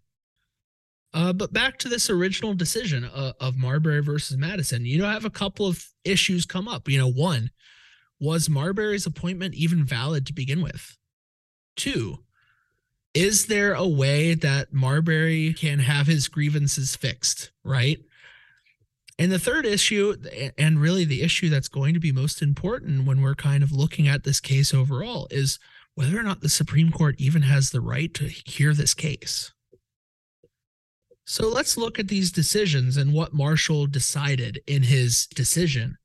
Uh, 1.13 1.31
but 1.31 1.53
back 1.53 1.77
to 1.79 1.87
this 1.87 2.09
original 2.09 2.53
decision 2.53 3.05
uh, 3.05 3.33
of 3.39 3.55
Marbury 3.57 4.01
versus 4.01 4.35
Madison, 4.37 4.85
you 4.85 4.97
know, 4.97 5.07
I 5.07 5.13
have 5.13 5.23
a 5.23 5.29
couple 5.29 5.65
of 5.65 5.85
issues 6.03 6.45
come 6.45 6.67
up. 6.67 6.89
You 6.89 6.97
know, 6.99 7.07
one, 7.09 7.51
was 8.19 8.49
Marbury's 8.49 9.05
appointment 9.05 9.53
even 9.53 9.85
valid 9.85 10.25
to 10.25 10.33
begin 10.33 10.61
with? 10.61 10.97
Two, 11.77 12.23
is 13.13 13.45
there 13.45 13.73
a 13.73 13.87
way 13.87 14.33
that 14.33 14.73
Marbury 14.73 15.53
can 15.53 15.79
have 15.79 16.07
his 16.07 16.27
grievances 16.27 16.95
fixed, 16.95 17.51
right? 17.63 17.99
And 19.17 19.31
the 19.31 19.39
third 19.39 19.65
issue, 19.65 20.15
and 20.57 20.79
really 20.81 21.05
the 21.05 21.21
issue 21.21 21.49
that's 21.49 21.69
going 21.69 21.93
to 21.93 21.99
be 22.01 22.11
most 22.11 22.41
important 22.41 23.05
when 23.05 23.21
we're 23.21 23.35
kind 23.35 23.63
of 23.63 23.71
looking 23.71 24.07
at 24.07 24.23
this 24.25 24.41
case 24.41 24.73
overall, 24.73 25.27
is 25.31 25.57
whether 25.93 26.19
or 26.19 26.23
not 26.23 26.41
the 26.41 26.49
Supreme 26.49 26.91
Court 26.91 27.15
even 27.17 27.43
has 27.43 27.69
the 27.69 27.79
right 27.79 28.13
to 28.15 28.25
hear 28.27 28.73
this 28.73 28.93
case. 28.93 29.53
So 31.25 31.47
let's 31.47 31.77
look 31.77 31.97
at 31.97 32.09
these 32.09 32.29
decisions 32.31 32.97
and 32.97 33.13
what 33.13 33.33
Marshall 33.33 33.87
decided 33.87 34.61
in 34.67 34.83
his 34.83 35.27
decision. 35.27 35.97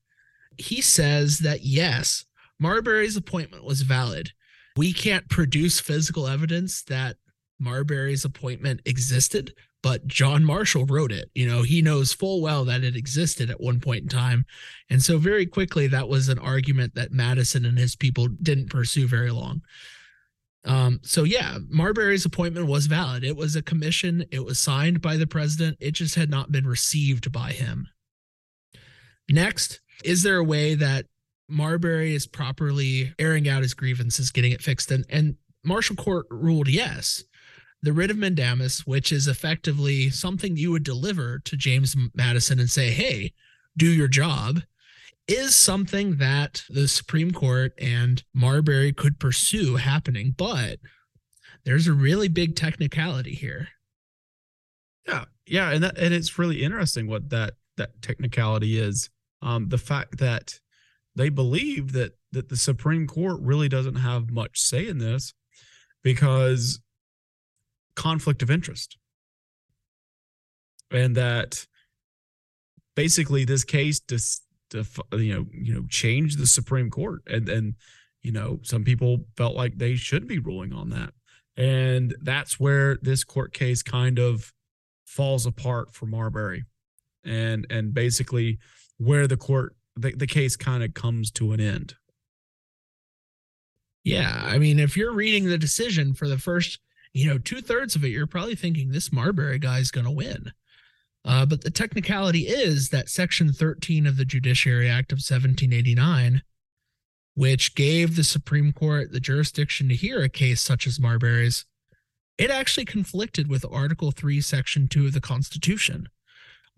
He 0.56 0.80
says 0.80 1.40
that 1.40 1.64
yes, 1.64 2.24
Marbury's 2.60 3.16
appointment 3.16 3.64
was 3.64 3.82
valid. 3.82 4.30
We 4.76 4.92
can't 4.92 5.28
produce 5.28 5.80
physical 5.80 6.28
evidence 6.28 6.80
that 6.84 7.16
Marbury's 7.58 8.24
appointment 8.24 8.80
existed, 8.86 9.52
but 9.82 10.06
John 10.06 10.44
Marshall 10.44 10.86
wrote 10.86 11.12
it. 11.12 11.30
You 11.34 11.46
know, 11.46 11.62
he 11.62 11.82
knows 11.82 12.12
full 12.12 12.42
well 12.42 12.64
that 12.66 12.84
it 12.84 12.96
existed 12.96 13.50
at 13.50 13.60
one 13.60 13.80
point 13.80 14.02
in 14.02 14.08
time. 14.08 14.44
And 14.90 15.02
so, 15.02 15.18
very 15.18 15.46
quickly, 15.46 15.86
that 15.88 16.08
was 16.08 16.28
an 16.28 16.38
argument 16.38 16.94
that 16.94 17.12
Madison 17.12 17.64
and 17.64 17.78
his 17.78 17.96
people 17.96 18.28
didn't 18.28 18.70
pursue 18.70 19.06
very 19.08 19.30
long. 19.30 19.62
Um, 20.66 21.00
so, 21.02 21.24
yeah, 21.24 21.58
Marbury's 21.68 22.26
appointment 22.26 22.66
was 22.66 22.86
valid. 22.86 23.24
It 23.24 23.36
was 23.36 23.56
a 23.56 23.62
commission, 23.62 24.24
it 24.30 24.44
was 24.44 24.58
signed 24.58 25.00
by 25.00 25.16
the 25.16 25.26
president, 25.26 25.78
it 25.80 25.92
just 25.92 26.14
had 26.14 26.28
not 26.30 26.52
been 26.52 26.66
received 26.66 27.32
by 27.32 27.52
him. 27.52 27.86
Next, 29.30 29.80
is 30.04 30.22
there 30.22 30.36
a 30.36 30.44
way 30.44 30.74
that 30.74 31.06
Marbury 31.48 32.14
is 32.14 32.26
properly 32.26 33.14
airing 33.18 33.48
out 33.48 33.62
his 33.62 33.74
grievances, 33.74 34.30
getting 34.30 34.52
it 34.52 34.62
fixed? 34.62 34.90
And, 34.90 35.06
and 35.08 35.36
Marshall 35.64 35.96
Court 35.96 36.26
ruled 36.30 36.68
yes 36.68 37.24
the 37.82 37.92
writ 37.92 38.10
of 38.10 38.16
mandamus, 38.18 38.86
which 38.86 39.10
is 39.12 39.26
effectively 39.26 40.10
something 40.10 40.56
you 40.56 40.70
would 40.70 40.82
deliver 40.82 41.38
to 41.40 41.56
James 41.56 41.96
Madison 42.14 42.60
and 42.60 42.68
say, 42.68 42.90
hey, 42.90 43.32
do 43.76 43.86
your 43.86 44.08
job, 44.08 44.60
is 45.26 45.56
something 45.56 46.16
that 46.18 46.62
the 46.68 46.88
Supreme 46.88 47.30
Court 47.32 47.72
and 47.78 48.22
Marbury 48.34 48.92
could 48.92 49.18
pursue 49.20 49.76
happening. 49.76 50.34
But 50.36 50.78
there's 51.64 51.86
a 51.86 51.92
really 51.92 52.28
big 52.28 52.56
technicality 52.56 53.34
here. 53.34 53.68
Yeah. 55.06 55.24
Yeah. 55.46 55.70
And 55.70 55.84
that, 55.84 55.98
and 55.98 56.12
it's 56.12 56.38
really 56.38 56.62
interesting 56.62 57.06
what 57.06 57.30
that, 57.30 57.54
that 57.76 58.02
technicality 58.02 58.78
is. 58.78 59.08
Um, 59.42 59.68
the 59.68 59.78
fact 59.78 60.18
that 60.18 60.60
they 61.14 61.28
believe 61.30 61.92
that, 61.92 62.12
that 62.32 62.48
the 62.50 62.56
Supreme 62.58 63.06
Court 63.06 63.40
really 63.40 63.68
doesn't 63.70 63.94
have 63.96 64.30
much 64.30 64.60
say 64.60 64.86
in 64.86 64.98
this 64.98 65.32
because 66.02 66.80
conflict 67.94 68.42
of 68.42 68.50
interest. 68.50 68.96
And 70.90 71.16
that 71.16 71.66
basically 72.96 73.44
this 73.44 73.64
case 73.64 74.00
dis, 74.00 74.40
def, 74.70 74.98
you 75.12 75.34
know, 75.34 75.46
you 75.52 75.74
know, 75.74 75.84
changed 75.88 76.38
the 76.38 76.46
Supreme 76.46 76.90
Court. 76.90 77.20
And 77.26 77.48
and, 77.48 77.74
you 78.22 78.32
know, 78.32 78.58
some 78.62 78.84
people 78.84 79.24
felt 79.36 79.54
like 79.56 79.78
they 79.78 79.94
should 79.96 80.26
be 80.26 80.38
ruling 80.38 80.72
on 80.72 80.90
that. 80.90 81.12
And 81.56 82.16
that's 82.22 82.58
where 82.58 82.96
this 83.02 83.24
court 83.24 83.52
case 83.52 83.82
kind 83.82 84.18
of 84.18 84.52
falls 85.06 85.46
apart 85.46 85.94
for 85.94 86.06
Marbury. 86.06 86.64
And 87.24 87.66
and 87.70 87.94
basically 87.94 88.58
where 88.98 89.26
the 89.26 89.36
court 89.36 89.76
the, 89.96 90.14
the 90.14 90.26
case 90.26 90.56
kind 90.56 90.82
of 90.82 90.94
comes 90.94 91.30
to 91.32 91.52
an 91.52 91.60
end. 91.60 91.94
Yeah, 94.02 94.40
I 94.44 94.58
mean, 94.58 94.78
if 94.80 94.96
you're 94.96 95.12
reading 95.12 95.44
the 95.46 95.58
decision 95.58 96.14
for 96.14 96.26
the 96.26 96.38
first 96.38 96.80
you 97.12 97.28
know, 97.28 97.38
two 97.38 97.60
thirds 97.60 97.96
of 97.96 98.04
it, 98.04 98.08
you're 98.08 98.26
probably 98.26 98.54
thinking 98.54 98.90
this 98.90 99.12
Marbury 99.12 99.58
guy 99.58 99.78
is 99.78 99.90
going 99.90 100.04
to 100.04 100.10
win. 100.10 100.52
Uh, 101.24 101.44
but 101.44 101.62
the 101.62 101.70
technicality 101.70 102.46
is 102.46 102.88
that 102.90 103.08
Section 103.08 103.52
13 103.52 104.06
of 104.06 104.16
the 104.16 104.24
Judiciary 104.24 104.88
Act 104.88 105.12
of 105.12 105.16
1789, 105.16 106.42
which 107.34 107.74
gave 107.74 108.16
the 108.16 108.24
Supreme 108.24 108.72
Court 108.72 109.12
the 109.12 109.20
jurisdiction 109.20 109.88
to 109.88 109.96
hear 109.96 110.22
a 110.22 110.28
case 110.28 110.62
such 110.62 110.86
as 110.86 111.00
Marbury's, 111.00 111.66
it 112.38 112.50
actually 112.50 112.86
conflicted 112.86 113.48
with 113.48 113.66
Article 113.70 114.12
3, 114.12 114.40
Section 114.40 114.88
2 114.88 115.06
of 115.06 115.12
the 115.12 115.20
Constitution. 115.20 116.08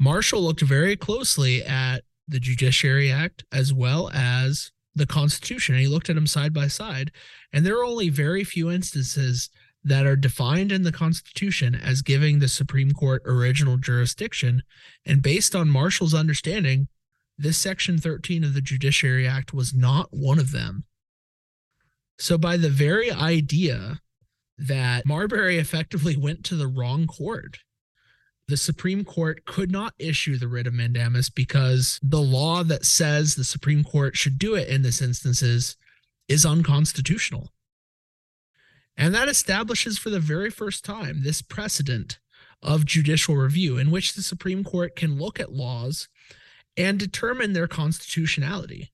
Marshall 0.01 0.41
looked 0.41 0.63
very 0.63 0.97
closely 0.97 1.63
at 1.63 2.03
the 2.27 2.41
Judiciary 2.41 3.13
Act 3.13 3.45
as 3.53 3.73
well 3.73 4.11
as 4.13 4.73
the 4.95 5.07
Constitution, 5.07 5.77
and 5.77 5.83
he 5.83 5.89
looked 5.89 6.09
at 6.11 6.17
them 6.17 6.27
side 6.27 6.53
by 6.53 6.67
side. 6.67 7.13
And 7.53 7.65
there 7.65 7.79
are 7.79 7.85
only 7.85 8.09
very 8.09 8.43
few 8.43 8.73
instances 8.73 9.51
that 9.85 10.07
are 10.07 10.17
defined 10.17 10.71
in 10.71 10.83
the 10.83 10.93
Constitution 10.93 11.75
as 11.75 12.03
giving 12.03 12.39
the 12.39 12.49
Supreme 12.49 12.93
Court 12.93 13.23
original 13.25 13.77
jurisdiction. 13.77 14.63
And 15.05 15.23
based 15.23 15.57
on 15.57 15.69
Marshall's 15.71 16.15
understanding, 16.15 16.89
this 17.37 17.59
Section 17.59 17.99
13 17.99 18.45
of 18.45 18.55
the 18.55 18.61
Judiciary 18.61 19.27
Act 19.27 19.53
was 19.53 19.75
not 19.75 20.09
one 20.11 20.39
of 20.39 20.53
them. 20.53 20.85
So, 22.19 22.39
by 22.39 22.57
the 22.57 22.69
very 22.69 23.11
idea 23.11 23.99
that 24.59 25.07
Marbury 25.07 25.57
effectively 25.59 26.17
went 26.17 26.45
to 26.45 26.55
the 26.57 26.69
wrong 26.69 27.07
court, 27.09 27.59
the 28.47 28.57
Supreme 28.57 29.03
Court 29.05 29.45
could 29.45 29.73
not 29.73 29.95
issue 29.99 30.37
the 30.37 30.47
writ 30.47 30.67
of 30.69 30.75
mandamus 30.75 31.31
because 31.31 31.99
the 32.03 32.21
law 32.21 32.63
that 32.63 32.85
says 32.85 33.35
the 33.35 33.45
Supreme 33.45 33.83
Court 33.83 34.17
should 34.17 34.39
do 34.39 34.55
it 34.55 34.69
in 34.69 34.83
this 34.83 35.01
instance 35.03 35.43
is 35.43 36.47
unconstitutional. 36.47 37.51
And 38.97 39.15
that 39.15 39.29
establishes 39.29 39.99
for 39.99 40.11
the 40.11 40.21
very 40.21 40.51
first 40.51 40.85
time 40.85 41.23
this 41.23 41.43
precedent 41.43 42.19
of 42.63 42.85
judicial 42.85 43.37
review 43.37 43.77
in 43.79 43.91
which 43.91 44.15
the 44.15 44.23
Supreme 44.23 44.63
Court 44.65 44.95
can 44.95 45.19
look 45.19 45.41
at 45.41 45.53
laws 45.53 46.09
and 46.77 46.99
determine 46.99 47.53
their 47.53 47.67
constitutionality. 47.69 48.93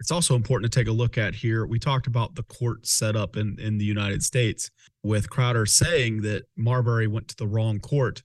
It's 0.00 0.10
also 0.10 0.34
important 0.36 0.70
to 0.70 0.78
take 0.78 0.88
a 0.88 0.92
look 0.92 1.16
at 1.16 1.34
here. 1.36 1.66
We 1.66 1.78
talked 1.78 2.06
about 2.06 2.34
the 2.34 2.42
court 2.42 2.86
setup 2.86 3.36
in, 3.36 3.58
in 3.58 3.78
the 3.78 3.84
United 3.84 4.22
States 4.22 4.70
with 5.02 5.30
Crowder 5.30 5.64
saying 5.66 6.20
that 6.22 6.44
Marbury 6.56 7.06
went 7.06 7.28
to 7.28 7.36
the 7.36 7.46
wrong 7.46 7.78
court. 7.78 8.22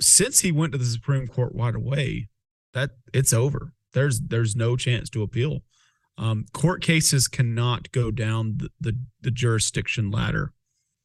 Since 0.00 0.40
he 0.40 0.52
went 0.52 0.72
to 0.72 0.78
the 0.78 0.84
Supreme 0.84 1.26
Court 1.26 1.52
right 1.54 1.74
away, 1.74 2.28
that 2.74 2.90
it's 3.14 3.32
over. 3.32 3.72
There's 3.94 4.20
there's 4.20 4.54
no 4.54 4.76
chance 4.76 5.08
to 5.10 5.22
appeal. 5.22 5.62
Um, 6.18 6.46
court 6.52 6.82
cases 6.82 7.28
cannot 7.28 7.92
go 7.92 8.10
down 8.10 8.54
the, 8.58 8.70
the, 8.80 8.98
the 9.20 9.30
jurisdiction 9.30 10.10
ladder. 10.10 10.52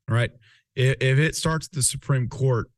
All 0.09 0.15
right. 0.15 0.31
If, 0.75 0.95
if 1.01 1.19
it 1.19 1.35
starts 1.35 1.67
at 1.67 1.73
the 1.73 1.83
Supreme 1.83 2.29
Court, 2.29 2.69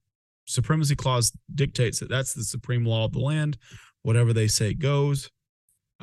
Supremacy 0.46 0.96
Clause 0.96 1.32
dictates 1.54 2.00
that 2.00 2.10
that's 2.10 2.34
the 2.34 2.44
supreme 2.44 2.86
law 2.86 3.06
of 3.06 3.14
the 3.14 3.20
land. 3.20 3.58
Whatever 4.02 4.34
they 4.34 4.48
say 4.48 4.74
goes. 4.74 5.30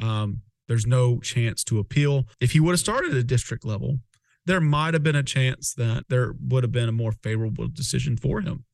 Um, 0.00 0.40
there's 0.68 0.86
no 0.86 1.18
chance 1.18 1.62
to 1.64 1.78
appeal. 1.80 2.24
If 2.40 2.52
he 2.52 2.60
would 2.60 2.70
have 2.72 2.80
started 2.80 3.14
at 3.14 3.26
district 3.26 3.64
level, 3.66 3.98
there 4.46 4.60
might 4.60 4.94
have 4.94 5.02
been 5.02 5.16
a 5.16 5.22
chance 5.22 5.74
that 5.74 6.04
there 6.08 6.34
would 6.48 6.62
have 6.62 6.72
been 6.72 6.88
a 6.88 6.92
more 6.92 7.12
favorable 7.12 7.66
decision 7.68 8.16
for 8.16 8.40
him. 8.40 8.64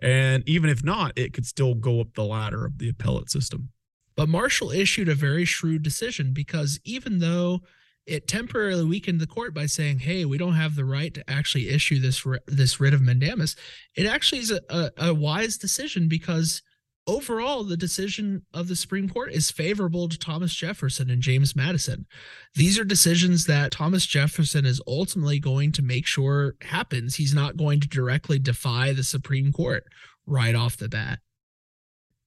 And 0.00 0.44
even 0.46 0.70
if 0.70 0.84
not, 0.84 1.12
it 1.16 1.32
could 1.32 1.46
still 1.46 1.74
go 1.74 2.00
up 2.00 2.08
the 2.14 2.24
ladder 2.24 2.64
of 2.64 2.78
the 2.78 2.90
appellate 2.90 3.30
system. 3.30 3.70
But 4.16 4.30
Marshall 4.30 4.70
issued 4.70 5.08
a 5.10 5.14
very 5.14 5.44
shrewd 5.44 5.82
decision 5.82 6.32
because 6.32 6.80
even 6.84 7.18
though 7.18 7.60
it 8.06 8.26
temporarily 8.26 8.84
weakened 8.84 9.20
the 9.20 9.26
court 9.26 9.52
by 9.52 9.66
saying, 9.66 10.00
"Hey, 10.00 10.24
we 10.24 10.38
don't 10.38 10.54
have 10.54 10.74
the 10.74 10.84
right 10.84 11.12
to 11.14 11.28
actually 11.28 11.68
issue 11.68 11.98
this 12.00 12.26
this 12.46 12.80
writ 12.80 12.94
of 12.94 13.02
mandamus," 13.02 13.56
it 13.94 14.06
actually 14.06 14.40
is 14.40 14.50
a, 14.50 14.60
a, 14.70 14.90
a 15.08 15.14
wise 15.14 15.58
decision 15.58 16.08
because 16.08 16.62
overall 17.06 17.62
the 17.62 17.76
decision 17.76 18.46
of 18.54 18.68
the 18.68 18.76
Supreme 18.76 19.08
Court 19.10 19.32
is 19.34 19.50
favorable 19.50 20.08
to 20.08 20.16
Thomas 20.18 20.54
Jefferson 20.54 21.10
and 21.10 21.20
James 21.20 21.54
Madison. 21.54 22.06
These 22.54 22.78
are 22.78 22.84
decisions 22.84 23.44
that 23.46 23.72
Thomas 23.72 24.06
Jefferson 24.06 24.64
is 24.64 24.80
ultimately 24.86 25.38
going 25.40 25.72
to 25.72 25.82
make 25.82 26.06
sure 26.06 26.54
happens. 26.62 27.16
He's 27.16 27.34
not 27.34 27.56
going 27.58 27.80
to 27.80 27.88
directly 27.88 28.38
defy 28.38 28.92
the 28.92 29.04
Supreme 29.04 29.52
Court 29.52 29.84
right 30.26 30.54
off 30.54 30.76
the 30.76 30.88
bat. 30.88 31.18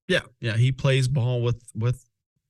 Yeah, 0.10 0.22
yeah, 0.42 0.58
he 0.58 0.72
plays 0.74 1.08
ball 1.08 1.42
with 1.44 1.62
with 1.76 2.04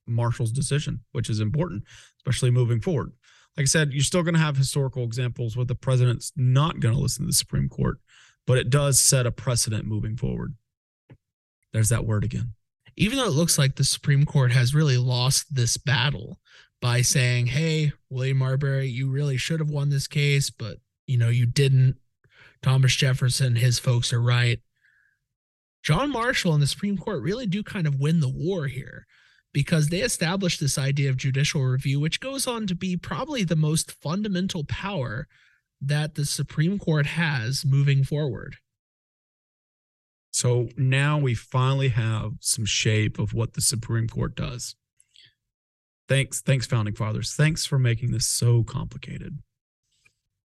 Marshall's 0.07 0.53
decision, 0.53 1.01
which 1.11 1.29
is 1.29 1.41
important, 1.41 1.83
especially 2.17 2.49
moving 2.51 2.79
forward. 2.79 3.11
Like 3.57 3.65
I 3.65 3.65
said, 3.67 3.91
you're 3.91 4.01
still 4.03 4.23
going 4.23 4.33
to 4.33 4.39
have 4.39 4.55
historical 4.55 5.03
examples 5.03 5.57
where 5.57 5.65
the 5.65 5.75
president's 5.75 6.31
not 6.37 6.79
going 6.79 6.95
to 6.95 6.99
listen 7.01 7.23
to 7.23 7.27
the 7.27 7.33
Supreme 7.33 7.67
Court, 7.67 7.99
but 8.47 8.57
it 8.57 8.69
does 8.69 8.97
set 8.99 9.27
a 9.27 9.31
precedent 9.31 9.85
moving 9.85 10.15
forward. 10.15 10.55
There's 11.73 11.89
that 11.89 12.05
word 12.07 12.23
again. 12.23 12.53
Even 12.95 13.17
though 13.17 13.25
it 13.25 13.33
looks 13.33 13.57
like 13.57 13.75
the 13.75 13.83
Supreme 13.83 14.25
Court 14.25 14.53
has 14.53 14.73
really 14.73 14.97
lost 14.97 15.53
this 15.53 15.75
battle 15.75 16.39
by 16.79 17.01
saying, 17.01 17.47
"Hey, 17.47 17.91
William 18.09 18.37
Marbury, 18.37 18.87
you 18.87 19.09
really 19.09 19.35
should 19.35 19.59
have 19.59 19.69
won 19.69 19.89
this 19.89 20.07
case, 20.07 20.49
but 20.49 20.77
you 21.07 21.17
know 21.17 21.29
you 21.29 21.45
didn't. 21.45 21.97
Thomas 22.61 22.95
Jefferson, 22.95 23.57
his 23.57 23.79
folks 23.79 24.13
are 24.13 24.21
right." 24.21 24.61
John 25.83 26.11
Marshall 26.11 26.53
and 26.53 26.61
the 26.61 26.67
Supreme 26.67 26.97
Court 26.97 27.21
really 27.21 27.45
do 27.45 27.63
kind 27.63 27.87
of 27.87 27.99
win 27.99 28.19
the 28.19 28.29
war 28.29 28.67
here 28.67 29.05
because 29.53 29.87
they 29.89 30.01
established 30.01 30.59
this 30.59 30.77
idea 30.77 31.09
of 31.09 31.17
judicial 31.17 31.63
review, 31.63 31.99
which 31.99 32.19
goes 32.19 32.45
on 32.45 32.67
to 32.67 32.75
be 32.75 32.95
probably 32.97 33.43
the 33.43 33.55
most 33.55 33.91
fundamental 33.91 34.63
power 34.63 35.27
that 35.81 36.15
the 36.15 36.25
Supreme 36.25 36.77
Court 36.77 37.05
has 37.05 37.65
moving 37.65 38.03
forward. 38.03 38.57
So 40.31 40.67
now 40.77 41.17
we 41.17 41.33
finally 41.33 41.89
have 41.89 42.33
some 42.41 42.65
shape 42.65 43.17
of 43.17 43.33
what 43.33 43.53
the 43.53 43.61
Supreme 43.61 44.07
Court 44.07 44.35
does. 44.35 44.75
Thanks, 46.07 46.41
thanks, 46.41 46.65
founding 46.67 46.93
fathers. 46.95 47.33
Thanks 47.33 47.65
for 47.65 47.79
making 47.79 48.11
this 48.11 48.27
so 48.27 48.63
complicated. 48.63 49.39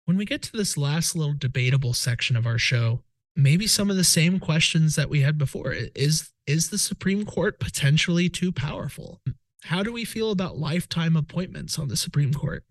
When 0.06 0.18
we 0.18 0.26
get 0.26 0.42
to 0.44 0.52
this 0.56 0.78
last 0.78 1.16
little 1.16 1.34
debatable 1.38 1.94
section 1.94 2.36
of 2.36 2.46
our 2.46 2.58
show, 2.58 3.02
maybe 3.36 3.68
some 3.68 3.90
of 3.90 3.98
the 3.98 4.04
same 4.04 4.40
questions 4.40 4.96
that 4.96 5.10
we 5.10 5.22
had 5.22 5.38
before. 5.38 5.74
Is 5.96 6.30
is 6.48 6.70
the 6.70 6.78
Supreme 6.78 7.26
Court 7.26 7.60
potentially 7.60 8.30
too 8.30 8.52
powerful? 8.52 9.22
How 9.64 9.82
do 9.84 9.92
we 9.92 10.06
feel 10.06 10.30
about 10.32 10.58
lifetime 10.60 11.16
appointments 11.16 11.80
on 11.80 11.88
the 11.88 11.98
Supreme 11.98 12.34
Court? 12.34 12.64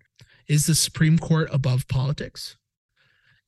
Is 0.47 0.65
the 0.65 0.75
Supreme 0.75 1.19
Court 1.19 1.49
above 1.51 1.87
politics? 1.87 2.55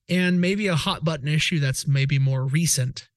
And 0.09 0.41
maybe 0.41 0.67
a 0.67 0.75
hot 0.75 1.03
button 1.05 1.27
issue 1.27 1.59
that's 1.59 1.87
maybe 1.87 2.19
more 2.19 2.45
recent 2.45 3.09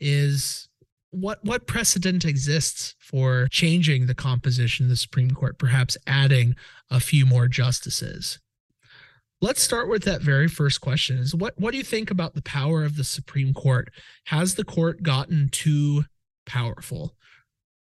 is 0.00 0.68
what 1.10 1.42
what 1.44 1.66
precedent 1.66 2.24
exists 2.24 2.94
for 2.98 3.48
changing 3.50 4.06
the 4.06 4.14
composition 4.14 4.86
of 4.86 4.90
the 4.90 4.96
Supreme 4.96 5.30
Court, 5.32 5.58
perhaps 5.58 5.96
adding 6.06 6.56
a 6.90 7.00
few 7.00 7.24
more 7.24 7.48
justices 7.48 8.38
Let's 9.42 9.60
start 9.60 9.90
with 9.90 10.04
that 10.04 10.22
very 10.22 10.48
first 10.48 10.80
question 10.80 11.18
is 11.18 11.34
what 11.34 11.52
what 11.60 11.72
do 11.72 11.76
you 11.76 11.84
think 11.84 12.10
about 12.10 12.34
the 12.34 12.40
power 12.42 12.84
of 12.84 12.96
the 12.96 13.04
Supreme 13.04 13.52
Court? 13.52 13.90
Has 14.26 14.54
the 14.54 14.64
court 14.64 15.02
gotten 15.02 15.50
too 15.50 16.04
powerful? 16.46 17.14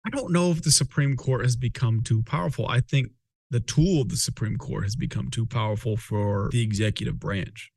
I 0.08 0.10
don't 0.10 0.34
know 0.34 0.50
if 0.50 0.64
the 0.64 0.72
Supreme 0.72 1.16
Court 1.16 1.44
has 1.44 1.56
become 1.56 2.02
too 2.02 2.24
powerful. 2.24 2.68
I 2.68 2.80
think 2.80 3.10
the 3.52 3.60
tool 3.60 4.02
of 4.02 4.10
the 4.10 4.18
Supreme 4.18 4.58
Court 4.58 4.84
has 4.86 4.96
become 4.96 5.30
too 5.30 5.46
powerful 5.46 5.98
for 5.98 6.50
the 6.52 6.62
executive 6.64 7.20
branch. 7.20 7.72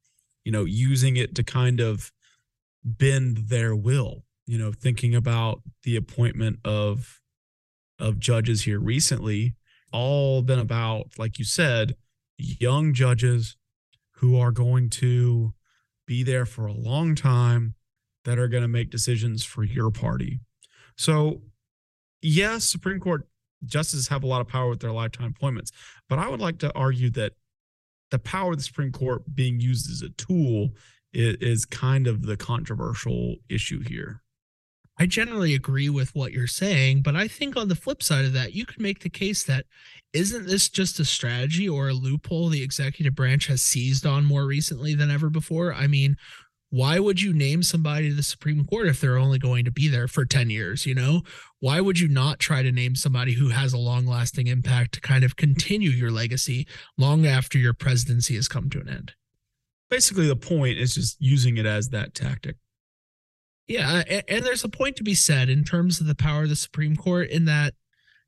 You 0.45 0.53
know, 0.53 0.64
using 0.64 1.19
it 1.19 1.35
to 1.35 1.45
kind 1.45 1.79
of 1.79 2.11
bend 2.83 3.49
their 3.49 3.77
will. 3.77 4.25
You 4.47 4.57
know, 4.57 4.73
thinking 4.73 5.14
about 5.14 5.61
the 5.83 5.95
appointment 5.95 6.59
of 6.64 7.21
of 7.99 8.19
judges 8.19 8.62
here 8.62 8.81
recently, 8.81 9.55
all 9.93 10.41
been 10.41 10.59
about, 10.59 11.11
like 11.19 11.39
you 11.39 11.45
said, 11.45 11.97
young 12.39 12.95
judges 12.95 13.57
who 14.16 14.39
are 14.39 14.53
going 14.53 14.89
to 14.91 15.53
be 16.07 16.22
there 16.22 16.47
for 16.47 16.66
a 16.66 16.72
long 16.72 17.14
time 17.14 17.74
that 18.24 18.39
are 18.39 18.49
going 18.49 18.62
to 18.62 18.68
make 18.68 18.91
decisions 18.91 19.45
for 19.45 19.64
your 19.64 19.91
party. 19.91 20.41
So, 20.97 21.43
yes, 22.22 22.64
Supreme 22.64 23.01
Court 23.01 23.28
justices 23.64 24.09
have 24.09 24.22
a 24.22 24.26
lot 24.26 24.41
of 24.41 24.49
power 24.49 24.68
with 24.70 24.80
their 24.80 24.93
lifetime 24.93 25.32
appointments, 25.36 25.72
but 26.09 26.18
I 26.18 26.28
would 26.28 26.41
like 26.41 26.59
to 26.59 26.72
argue 26.74 27.11
that 27.11 27.32
the 28.11 28.18
power 28.18 28.53
of 28.53 28.57
the 28.59 28.64
Supreme 28.64 28.93
Court 28.93 29.34
being 29.34 29.61
used 29.61 29.91
as 29.91 30.01
a 30.03 30.09
tool 30.11 30.70
is, 31.12 31.36
is 31.36 31.64
kind 31.66 32.07
of 32.07 32.22
the 32.24 32.36
controversial 32.36 33.36
issue 33.51 33.82
here. 33.86 34.22
I 35.01 35.07
generally 35.07 35.55
agree 35.55 35.88
with 35.88 36.12
what 36.14 36.32
you're 36.32 36.49
saying, 36.49 37.03
but 37.03 37.14
I 37.14 37.28
think 37.28 37.57
on 37.57 37.68
the 37.68 37.76
flip 37.76 38.03
side 38.03 38.24
of 38.24 38.32
that, 38.32 38.53
you 38.55 38.66
could 38.66 38.80
make 38.80 38.99
the 39.01 39.09
case 39.09 39.44
that 39.44 39.64
isn't 40.12 40.46
this 40.46 40.68
just 40.68 40.99
a 40.99 41.05
strategy 41.05 41.68
or 41.68 41.88
a 41.88 41.94
loophole 41.94 42.49
the 42.49 42.62
executive 42.64 43.14
branch 43.14 43.46
has 43.46 43.62
seized 43.62 44.05
on 44.05 44.24
more 44.24 44.44
recently 44.46 44.94
than 44.94 45.11
ever 45.11 45.30
before? 45.30 45.72
I 45.72 45.86
mean, 45.86 46.16
why 46.70 46.99
would 46.99 47.20
you 47.20 47.32
name 47.32 47.62
somebody 47.62 48.09
to 48.11 48.14
the 48.14 48.22
Supreme 48.24 48.64
Court 48.64 48.88
if 48.88 49.01
they're 49.01 49.18
only 49.18 49.38
going 49.38 49.64
to 49.66 49.70
be 49.70 49.86
there 49.86 50.09
for 50.09 50.24
10 50.24 50.51
years? 50.51 50.84
You 50.84 50.94
know, 50.96 51.22
why 51.61 51.80
would 51.80 52.01
you 52.01 52.09
not 52.09 52.40
try 52.40 52.62
to 52.62 52.72
name 52.72 52.96
somebody 52.96 53.34
who 53.34 53.51
has 53.51 53.72
a 53.72 53.78
long 53.78 54.05
lasting 54.05 54.49
impact 54.49 54.94
to 54.94 55.01
kind 55.01 55.22
of 55.24 55.36
continue 55.36 55.90
your 55.90 56.11
legacy 56.11 56.66
long 56.96 57.24
after 57.24 57.57
your 57.57 57.72
presidency 57.74 58.34
has 58.34 58.49
come 58.49 58.68
to 58.70 58.80
an 58.80 58.88
end? 58.88 59.12
Basically, 59.90 60.26
the 60.26 60.36
point 60.36 60.76
is 60.78 60.94
just 60.96 61.16
using 61.20 61.57
it 61.57 61.66
as 61.66 61.90
that 61.90 62.14
tactic. 62.14 62.57
Yeah, 63.69 63.93
uh, 63.99 64.05
and, 64.09 64.25
and 64.27 64.45
there's 64.45 64.64
a 64.64 64.69
point 64.69 64.97
to 64.97 65.05
be 65.05 65.14
said 65.14 65.49
in 65.49 65.62
terms 65.62 66.01
of 66.01 66.07
the 66.07 66.14
power 66.14 66.45
of 66.45 66.49
the 66.49 66.57
Supreme 66.57 66.97
Court 66.97 67.29
in 67.31 67.45
that, 67.45 67.75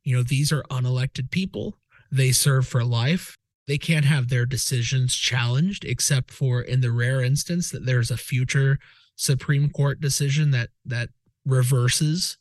you 0.05 0.15
know, 0.15 0.23
these 0.23 0.53
are 0.53 0.63
unelected 0.71 1.31
people. 1.31 1.77
They 2.13 2.31
serve 2.31 2.69
for 2.69 2.85
life. 2.85 3.37
They 3.67 3.79
can't 3.79 4.05
have 4.05 4.29
their 4.29 4.47
decisions 4.47 5.15
challenged 5.15 5.85
except 5.85 6.31
for 6.31 6.61
in 6.61 6.81
the 6.81 6.93
rare 6.93 7.23
instance 7.23 7.71
that 7.71 7.87
there's 7.87 8.11
a 8.11 8.17
future 8.17 8.79
Supreme 9.17 9.71
Court 9.71 10.01
decision 10.01 10.51
that 10.51 10.71
that 10.85 11.09
reverses 11.47 12.37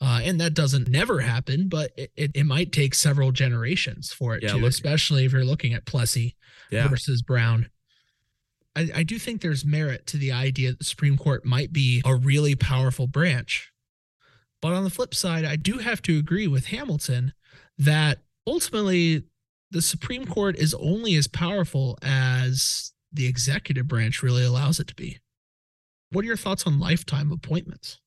uh, 0.00 0.20
and 0.24 0.40
that 0.40 0.54
doesn't 0.54 0.88
never 0.88 1.20
happen, 1.20 1.68
but 1.68 1.90
it, 1.96 2.10
it, 2.16 2.30
it, 2.34 2.44
might 2.46 2.72
take 2.72 2.94
several 2.94 3.30
generations 3.30 4.10
for 4.10 4.34
it 4.34 4.42
yeah, 4.42 4.50
to, 4.52 4.56
look, 4.56 4.70
especially 4.70 5.26
if 5.26 5.32
you're 5.32 5.44
looking 5.44 5.74
at 5.74 5.84
Plessy 5.84 6.34
yeah. 6.70 6.88
versus 6.88 7.20
Brown. 7.20 7.68
I, 8.76 8.88
I 8.96 9.02
do 9.02 9.18
think 9.18 9.40
there's 9.40 9.64
merit 9.64 10.06
to 10.08 10.16
the 10.16 10.32
idea 10.32 10.70
that 10.70 10.78
the 10.78 10.84
Supreme 10.84 11.16
Court 11.16 11.44
might 11.44 11.72
be 11.72 12.02
a 12.04 12.14
really 12.14 12.54
powerful 12.54 13.06
branch. 13.06 13.70
But 14.62 14.72
on 14.72 14.84
the 14.84 14.90
flip 14.90 15.14
side, 15.14 15.44
I 15.44 15.56
do 15.56 15.78
have 15.78 16.02
to 16.02 16.18
agree 16.18 16.46
with 16.46 16.66
Hamilton 16.66 17.32
that 17.78 18.18
ultimately 18.46 19.24
the 19.70 19.82
Supreme 19.82 20.24
Court 20.26 20.56
is 20.56 20.74
only 20.74 21.14
as 21.14 21.26
powerful 21.26 21.98
as 22.02 22.92
the 23.12 23.26
executive 23.26 23.88
branch 23.88 24.22
really 24.22 24.44
allows 24.44 24.78
it 24.78 24.86
to 24.88 24.94
be. 24.94 25.18
What 26.12 26.24
are 26.24 26.26
your 26.28 26.36
thoughts 26.36 26.66
on 26.66 26.78
lifetime 26.78 27.32
appointments? 27.32 27.98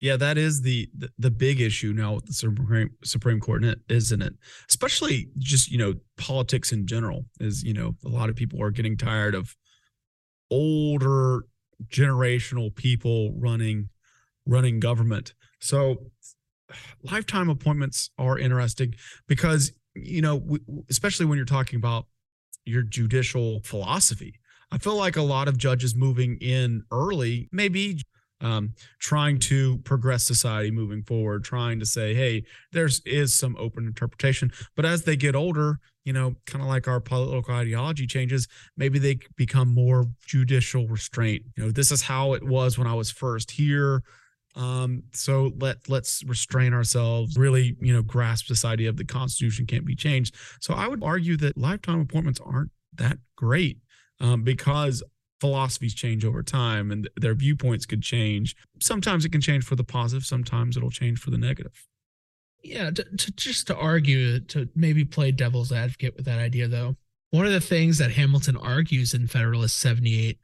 Yeah, 0.00 0.16
that 0.16 0.38
is 0.38 0.62
the 0.62 0.88
the, 0.96 1.10
the 1.18 1.30
big 1.30 1.60
issue 1.60 1.92
now 1.92 2.14
with 2.14 2.24
the 2.24 2.32
Supreme 2.32 2.90
Supreme 3.04 3.38
Court, 3.38 3.62
isn't 3.90 4.22
it? 4.22 4.32
Especially 4.68 5.28
just 5.36 5.70
you 5.70 5.76
know 5.76 5.94
politics 6.16 6.72
in 6.72 6.86
general 6.86 7.26
is 7.38 7.62
you 7.62 7.74
know 7.74 7.94
a 8.04 8.08
lot 8.08 8.30
of 8.30 8.36
people 8.36 8.62
are 8.62 8.70
getting 8.70 8.96
tired 8.96 9.34
of 9.34 9.54
older 10.50 11.44
generational 11.88 12.74
people 12.74 13.32
running 13.36 13.88
running 14.46 14.80
government. 14.80 15.32
So 15.60 16.10
lifetime 17.02 17.48
appointments 17.48 18.10
are 18.18 18.38
interesting 18.38 18.94
because 19.26 19.72
you 19.94 20.20
know 20.22 20.58
especially 20.88 21.26
when 21.26 21.36
you're 21.36 21.44
talking 21.46 21.78
about 21.78 22.06
your 22.66 22.82
judicial 22.82 23.60
philosophy. 23.64 24.34
I 24.72 24.78
feel 24.78 24.94
like 24.96 25.16
a 25.16 25.22
lot 25.22 25.48
of 25.48 25.56
judges 25.58 25.94
moving 25.96 26.36
in 26.36 26.82
early 26.92 27.48
maybe 27.50 28.00
um, 28.40 28.74
trying 28.98 29.38
to 29.38 29.78
progress 29.78 30.24
society 30.26 30.70
moving 30.70 31.02
forward, 31.02 31.44
trying 31.44 31.78
to 31.80 31.86
say, 31.86 32.14
hey, 32.14 32.44
there's 32.72 33.00
is 33.04 33.34
some 33.34 33.56
open 33.58 33.86
interpretation. 33.86 34.50
But 34.76 34.84
as 34.84 35.02
they 35.02 35.16
get 35.16 35.34
older, 35.34 35.78
you 36.04 36.12
know, 36.12 36.34
kind 36.46 36.62
of 36.62 36.68
like 36.68 36.88
our 36.88 37.00
political 37.00 37.54
ideology 37.54 38.06
changes, 38.06 38.48
maybe 38.76 38.98
they 38.98 39.18
become 39.36 39.68
more 39.72 40.06
judicial 40.26 40.86
restraint. 40.88 41.42
You 41.56 41.64
know, 41.64 41.70
this 41.70 41.92
is 41.92 42.02
how 42.02 42.32
it 42.32 42.42
was 42.42 42.78
when 42.78 42.86
I 42.86 42.94
was 42.94 43.10
first 43.10 43.50
here. 43.50 44.02
Um, 44.56 45.04
so 45.12 45.52
let 45.60 45.88
let's 45.88 46.24
restrain 46.24 46.72
ourselves, 46.74 47.36
really, 47.38 47.76
you 47.80 47.92
know, 47.92 48.02
grasp 48.02 48.48
this 48.48 48.64
idea 48.64 48.88
of 48.88 48.96
the 48.96 49.04
Constitution 49.04 49.66
can't 49.66 49.84
be 49.84 49.94
changed. 49.94 50.34
So 50.60 50.74
I 50.74 50.88
would 50.88 51.04
argue 51.04 51.36
that 51.38 51.56
lifetime 51.56 52.00
appointments 52.00 52.40
aren't 52.44 52.70
that 52.94 53.18
great 53.36 53.78
um, 54.18 54.42
because 54.42 55.04
philosophies 55.40 55.94
change 55.94 56.24
over 56.24 56.42
time 56.42 56.90
and 56.90 57.08
their 57.16 57.34
viewpoints 57.34 57.86
could 57.86 58.02
change. 58.02 58.54
Sometimes 58.80 59.24
it 59.24 59.32
can 59.32 59.40
change 59.40 59.64
for 59.64 59.74
the 59.74 59.84
positive, 59.84 60.24
sometimes 60.24 60.76
it'll 60.76 60.90
change 60.90 61.18
for 61.18 61.30
the 61.30 61.38
negative. 61.38 61.72
Yeah, 62.62 62.90
to, 62.90 63.02
to, 63.04 63.30
just 63.32 63.66
to 63.68 63.76
argue, 63.76 64.38
to 64.38 64.68
maybe 64.76 65.04
play 65.04 65.32
devil's 65.32 65.72
advocate 65.72 66.14
with 66.16 66.26
that 66.26 66.38
idea, 66.38 66.68
though, 66.68 66.94
one 67.30 67.46
of 67.46 67.52
the 67.52 67.60
things 67.60 67.96
that 67.98 68.10
Hamilton 68.10 68.56
argues 68.58 69.14
in 69.14 69.26
Federalist 69.26 69.76
78 69.78 70.38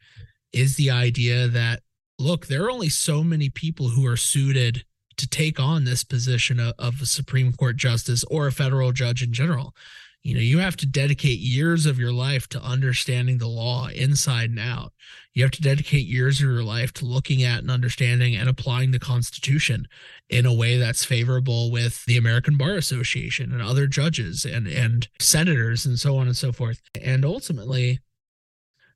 is 0.53 0.77
the 0.77 0.91
idea 0.91 1.47
that, 1.49 1.81
look, 2.19 2.47
there 2.47 2.65
are 2.65 2.71
only 2.71 2.89
so 2.89 3.23
many 3.23 3.51
people 3.51 3.89
who 3.89 4.07
are 4.07 4.17
suited 4.17 4.83
to 5.19 5.29
take 5.29 5.61
on 5.61 5.85
this 5.85 6.05
position 6.05 6.59
of, 6.59 6.73
of 6.79 7.03
a 7.03 7.07
Supreme 7.07 7.53
Court 7.53 7.77
justice 7.77 8.25
or 8.31 8.47
a 8.47 8.53
federal 8.53 8.93
judge 8.93 9.23
in 9.23 9.33
general 9.35 9.75
you 10.27 10.35
know 10.35 10.41
you 10.41 10.59
have 10.59 10.77
to 10.77 10.87
dedicate 10.87 11.39
years 11.39 11.87
of 11.87 12.01
your 12.01 12.11
life 12.13 12.49
to 12.49 12.61
understanding 12.61 13.39
the 13.39 13.47
law 13.47 13.87
inside 13.89 14.51
and 14.51 14.59
out 14.59 14.93
you 15.35 15.43
have 15.45 15.53
to 15.53 15.63
dedicate 15.63 16.05
years 16.05 16.41
of 16.41 16.47
your 16.49 16.65
life 16.65 16.93
to 16.93 17.05
looking 17.05 17.45
at 17.45 17.61
and 17.61 17.71
understanding 17.71 18.35
and 18.35 18.49
applying 18.49 18.91
the 18.91 18.99
constitution 18.99 19.87
in 20.29 20.45
a 20.45 20.53
way 20.55 20.79
that's 20.79 21.05
favorable 21.05 21.71
with 21.71 22.05
the 22.07 22.17
american 22.17 22.57
bar 22.57 22.73
association 22.75 23.53
and 23.53 23.63
other 23.63 23.87
judges 23.87 24.45
and 24.45 24.67
and 24.67 25.07
senators 25.21 25.87
and 25.87 26.01
so 26.01 26.17
on 26.17 26.27
and 26.27 26.37
so 26.37 26.51
forth 26.51 26.83
and 27.01 27.25
ultimately 27.25 28.01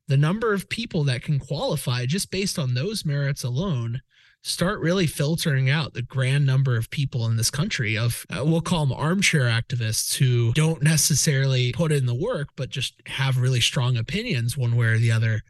the 0.09 0.17
number 0.17 0.53
of 0.53 0.67
people 0.67 1.05
that 1.05 1.21
can 1.23 1.39
qualify 1.39 2.05
just 2.05 2.29
based 2.29 2.59
on 2.59 2.73
those 2.73 3.05
merits 3.05 3.45
alone 3.45 4.01
start 4.43 4.79
really 4.79 5.05
filtering 5.05 5.69
out 5.69 5.93
the 5.93 6.01
grand 6.01 6.45
number 6.45 6.75
of 6.75 6.89
people 6.89 7.25
in 7.27 7.37
this 7.37 7.51
country 7.51 7.95
of 7.97 8.25
uh, 8.31 8.43
we'll 8.43 8.61
call 8.61 8.85
them 8.85 8.97
armchair 8.97 9.43
activists 9.43 10.15
who 10.17 10.51
don't 10.53 10.81
necessarily 10.81 11.71
put 11.73 11.91
in 11.91 12.07
the 12.07 12.13
work 12.15 12.49
but 12.55 12.69
just 12.71 12.95
have 13.05 13.37
really 13.37 13.61
strong 13.61 13.95
opinions 13.97 14.57
one 14.57 14.75
way 14.75 14.87
or 14.87 14.97
the 14.97 15.11
other 15.11 15.41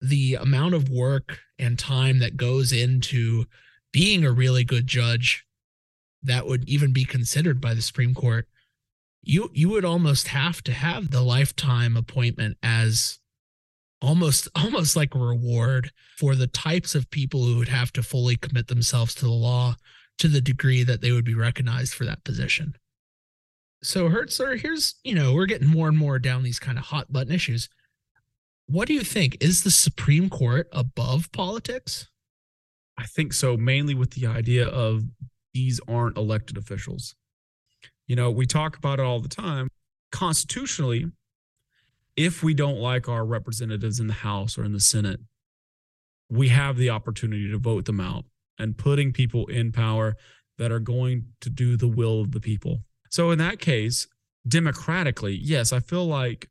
the 0.00 0.34
amount 0.36 0.74
of 0.74 0.88
work 0.88 1.40
and 1.58 1.78
time 1.78 2.20
that 2.20 2.36
goes 2.36 2.72
into 2.72 3.46
being 3.92 4.24
a 4.24 4.30
really 4.30 4.62
good 4.62 4.86
judge 4.86 5.44
that 6.22 6.46
would 6.46 6.68
even 6.68 6.92
be 6.92 7.04
considered 7.04 7.60
by 7.60 7.74
the 7.74 7.82
supreme 7.82 8.14
court 8.14 8.46
you 9.24 9.50
you 9.54 9.68
would 9.68 9.84
almost 9.84 10.28
have 10.28 10.62
to 10.62 10.70
have 10.72 11.10
the 11.10 11.22
lifetime 11.22 11.96
appointment 11.96 12.56
as 12.62 13.18
almost 14.02 14.48
almost 14.56 14.96
like 14.96 15.14
a 15.14 15.18
reward 15.18 15.90
for 16.18 16.34
the 16.34 16.46
types 16.46 16.94
of 16.94 17.10
people 17.10 17.44
who 17.44 17.56
would 17.56 17.68
have 17.68 17.92
to 17.92 18.02
fully 18.02 18.36
commit 18.36 18.68
themselves 18.68 19.14
to 19.16 19.24
the 19.24 19.30
law 19.32 19.76
to 20.18 20.28
the 20.28 20.40
degree 20.40 20.82
that 20.82 21.00
they 21.02 21.12
would 21.12 21.24
be 21.24 21.34
recognized 21.34 21.92
for 21.92 22.06
that 22.06 22.24
position. 22.24 22.74
So 23.82 24.08
Hertzler, 24.08 24.58
here's, 24.58 24.94
you 25.04 25.14
know, 25.14 25.34
we're 25.34 25.44
getting 25.46 25.68
more 25.68 25.88
and 25.88 25.98
more 25.98 26.18
down 26.18 26.42
these 26.42 26.58
kind 26.58 26.78
of 26.78 26.84
hot 26.84 27.12
button 27.12 27.32
issues. 27.34 27.68
What 28.66 28.88
do 28.88 28.94
you 28.94 29.02
think? 29.02 29.36
Is 29.42 29.62
the 29.62 29.70
Supreme 29.70 30.30
Court 30.30 30.68
above 30.72 31.30
politics? 31.32 32.08
I 32.96 33.04
think 33.04 33.34
so, 33.34 33.58
mainly 33.58 33.92
with 33.94 34.12
the 34.12 34.26
idea 34.26 34.66
of 34.68 35.02
these 35.52 35.78
aren't 35.86 36.16
elected 36.16 36.56
officials. 36.56 37.14
You 38.06 38.16
know, 38.16 38.30
we 38.30 38.46
talk 38.46 38.78
about 38.78 38.98
it 38.98 39.04
all 39.04 39.20
the 39.20 39.28
time. 39.28 39.68
Constitutionally, 40.12 41.10
if 42.16 42.42
we 42.42 42.54
don't 42.54 42.78
like 42.78 43.08
our 43.08 43.24
representatives 43.24 44.00
in 44.00 44.06
the 44.06 44.12
House 44.14 44.56
or 44.56 44.64
in 44.64 44.72
the 44.72 44.80
Senate, 44.80 45.20
we 46.30 46.48
have 46.48 46.76
the 46.76 46.90
opportunity 46.90 47.48
to 47.50 47.58
vote 47.58 47.84
them 47.84 48.00
out 48.00 48.24
and 48.58 48.76
putting 48.76 49.12
people 49.12 49.46
in 49.46 49.70
power 49.70 50.16
that 50.58 50.72
are 50.72 50.80
going 50.80 51.26
to 51.42 51.50
do 51.50 51.76
the 51.76 51.86
will 51.86 52.22
of 52.22 52.32
the 52.32 52.40
people. 52.40 52.80
So, 53.10 53.30
in 53.30 53.38
that 53.38 53.58
case, 53.60 54.08
democratically, 54.48 55.34
yes, 55.34 55.72
I 55.72 55.80
feel 55.80 56.06
like 56.06 56.48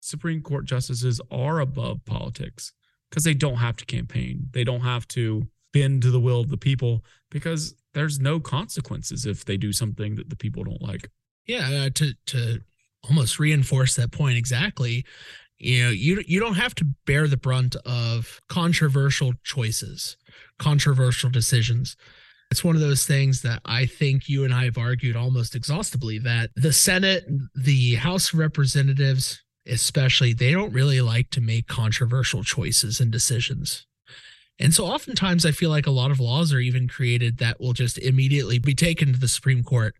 Supreme 0.00 0.42
Court 0.42 0.66
justices 0.66 1.20
are 1.30 1.60
above 1.60 2.04
politics 2.04 2.72
because 3.08 3.24
they 3.24 3.34
don't 3.34 3.56
have 3.56 3.76
to 3.78 3.84
campaign. 3.86 4.48
They 4.52 4.64
don't 4.64 4.80
have 4.82 5.08
to 5.08 5.48
bend 5.72 6.02
to 6.02 6.10
the 6.10 6.20
will 6.20 6.40
of 6.40 6.50
the 6.50 6.56
people 6.56 7.02
because 7.30 7.74
there's 7.94 8.20
no 8.20 8.38
consequences 8.38 9.26
if 9.26 9.44
they 9.44 9.56
do 9.56 9.72
something 9.72 10.14
that 10.16 10.30
the 10.30 10.36
people 10.36 10.62
don't 10.62 10.82
like. 10.82 11.08
Yeah, 11.46 11.86
uh, 11.86 11.90
to 11.94 12.12
to 12.26 12.60
almost 13.08 13.38
reinforce 13.38 13.94
that 13.96 14.12
point 14.12 14.36
exactly 14.36 15.04
you 15.58 15.82
know 15.84 15.90
you 15.90 16.22
you 16.26 16.38
don't 16.40 16.54
have 16.54 16.74
to 16.74 16.84
bear 17.06 17.26
the 17.28 17.36
brunt 17.36 17.74
of 17.86 18.40
controversial 18.48 19.32
choices 19.44 20.16
controversial 20.58 21.30
decisions 21.30 21.96
it's 22.50 22.64
one 22.64 22.74
of 22.76 22.82
those 22.82 23.06
things 23.06 23.42
that 23.42 23.60
i 23.64 23.84
think 23.86 24.28
you 24.28 24.44
and 24.44 24.52
i 24.54 24.64
have 24.64 24.78
argued 24.78 25.16
almost 25.16 25.54
exhaustively 25.56 26.18
that 26.18 26.50
the 26.56 26.72
senate 26.72 27.24
the 27.56 27.94
house 27.96 28.32
of 28.32 28.38
representatives 28.38 29.42
especially 29.66 30.32
they 30.32 30.52
don't 30.52 30.72
really 30.72 31.00
like 31.00 31.30
to 31.30 31.40
make 31.40 31.66
controversial 31.66 32.42
choices 32.42 33.00
and 33.00 33.10
decisions 33.12 33.86
and 34.58 34.72
so 34.74 34.84
oftentimes 34.86 35.44
i 35.44 35.50
feel 35.50 35.70
like 35.70 35.86
a 35.86 35.90
lot 35.92 36.10
of 36.10 36.20
laws 36.20 36.52
are 36.52 36.58
even 36.58 36.88
created 36.88 37.38
that 37.38 37.60
will 37.60 37.72
just 37.74 37.98
immediately 37.98 38.58
be 38.58 38.74
taken 38.74 39.12
to 39.12 39.18
the 39.20 39.28
supreme 39.28 39.62
court 39.62 39.94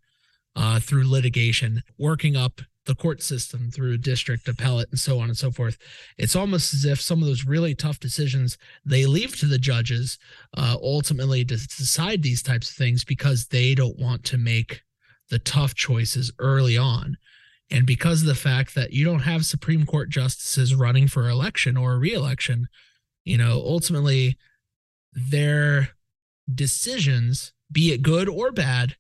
uh, 0.57 0.81
through 0.81 1.09
litigation 1.09 1.83
working 1.97 2.35
up 2.35 2.61
the 2.91 2.95
court 2.97 3.23
system 3.23 3.71
through 3.71 3.97
district 3.97 4.49
appellate 4.49 4.89
and 4.91 4.99
so 4.99 5.21
on 5.21 5.29
and 5.29 5.39
so 5.39 5.53
forth 5.53 5.79
it's 6.19 6.35
almost 6.35 6.75
as 6.75 6.85
if 6.85 7.01
some 7.01 7.23
of 7.23 7.29
those 7.29 7.45
really 7.45 7.73
tough 7.73 8.01
decisions 8.01 8.59
they 8.85 9.07
leave 9.07 9.39
to 9.39 9.47
the 9.47 9.59
judges 9.59 10.19
uh, 10.57 10.77
ultimately 10.83 11.45
to 11.45 11.55
decide 11.55 12.21
these 12.21 12.43
types 12.43 12.69
of 12.69 12.75
things 12.77 13.05
because 13.05 13.47
they 13.47 13.77
don't 13.77 13.97
want 14.01 14.25
to 14.25 14.37
make 14.37 14.83
the 15.31 15.39
tough 15.39 15.73
choices 15.77 16.33
early 16.41 16.77
on 16.77 17.17
and 17.71 17.87
because 17.87 18.23
of 18.23 18.27
the 18.27 18.35
fact 18.35 18.75
that 18.75 18.93
you 18.93 19.05
don't 19.05 19.21
have 19.21 19.45
supreme 19.45 19.87
court 19.87 20.11
justices 20.11 20.75
running 20.75 21.07
for 21.07 21.29
election 21.29 21.77
or 21.77 21.97
reelection 21.97 22.67
you 23.25 23.39
know 23.39 23.53
ultimately 23.65 24.37
their 25.13 25.91
decisions 26.53 27.53
be 27.71 27.93
it 27.93 28.03
good 28.03 28.29
or 28.29 28.51
bad 28.51 28.97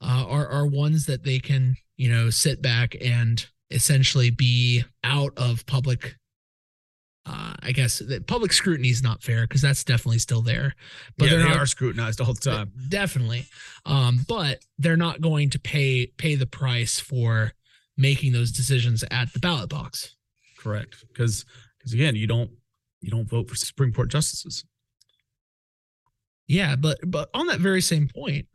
uh, 0.00 0.24
are 0.26 0.48
are 0.48 0.66
ones 0.66 1.04
that 1.04 1.24
they 1.24 1.38
can 1.38 1.76
you 1.96 2.10
know, 2.10 2.30
sit 2.30 2.62
back 2.62 2.96
and 3.00 3.44
essentially 3.70 4.30
be 4.30 4.84
out 5.02 5.32
of 5.36 5.64
public 5.66 6.16
uh, 7.26 7.54
I 7.62 7.72
guess 7.72 8.02
public 8.26 8.52
scrutiny 8.52 8.90
is 8.90 9.02
not 9.02 9.22
fair 9.22 9.46
because 9.46 9.62
that's 9.62 9.82
definitely 9.82 10.18
still 10.18 10.42
there, 10.42 10.74
but 11.16 11.30
yeah, 11.30 11.38
they 11.38 11.42
they 11.44 11.48
not, 11.48 11.56
are 11.56 11.64
scrutinized 11.64 12.20
all 12.20 12.34
the 12.34 12.38
time. 12.40 12.70
Definitely, 12.90 13.46
um, 13.86 14.26
but 14.28 14.58
they're 14.78 14.98
not 14.98 15.22
going 15.22 15.48
to 15.48 15.58
pay 15.58 16.08
pay 16.18 16.34
the 16.34 16.44
price 16.44 17.00
for 17.00 17.52
making 17.96 18.32
those 18.32 18.50
decisions 18.52 19.04
at 19.10 19.32
the 19.32 19.38
ballot 19.38 19.70
box. 19.70 20.16
Correct, 20.58 20.96
because 21.14 21.46
because 21.78 21.94
again, 21.94 22.14
you 22.14 22.26
don't 22.26 22.50
you 23.00 23.10
don't 23.10 23.26
vote 23.26 23.48
for 23.48 23.56
Supreme 23.56 23.94
Court 23.94 24.10
justices. 24.10 24.62
Yeah, 26.46 26.76
but 26.76 26.98
but 27.06 27.30
on 27.32 27.46
that 27.46 27.58
very 27.58 27.80
same 27.80 28.06
point, 28.14 28.48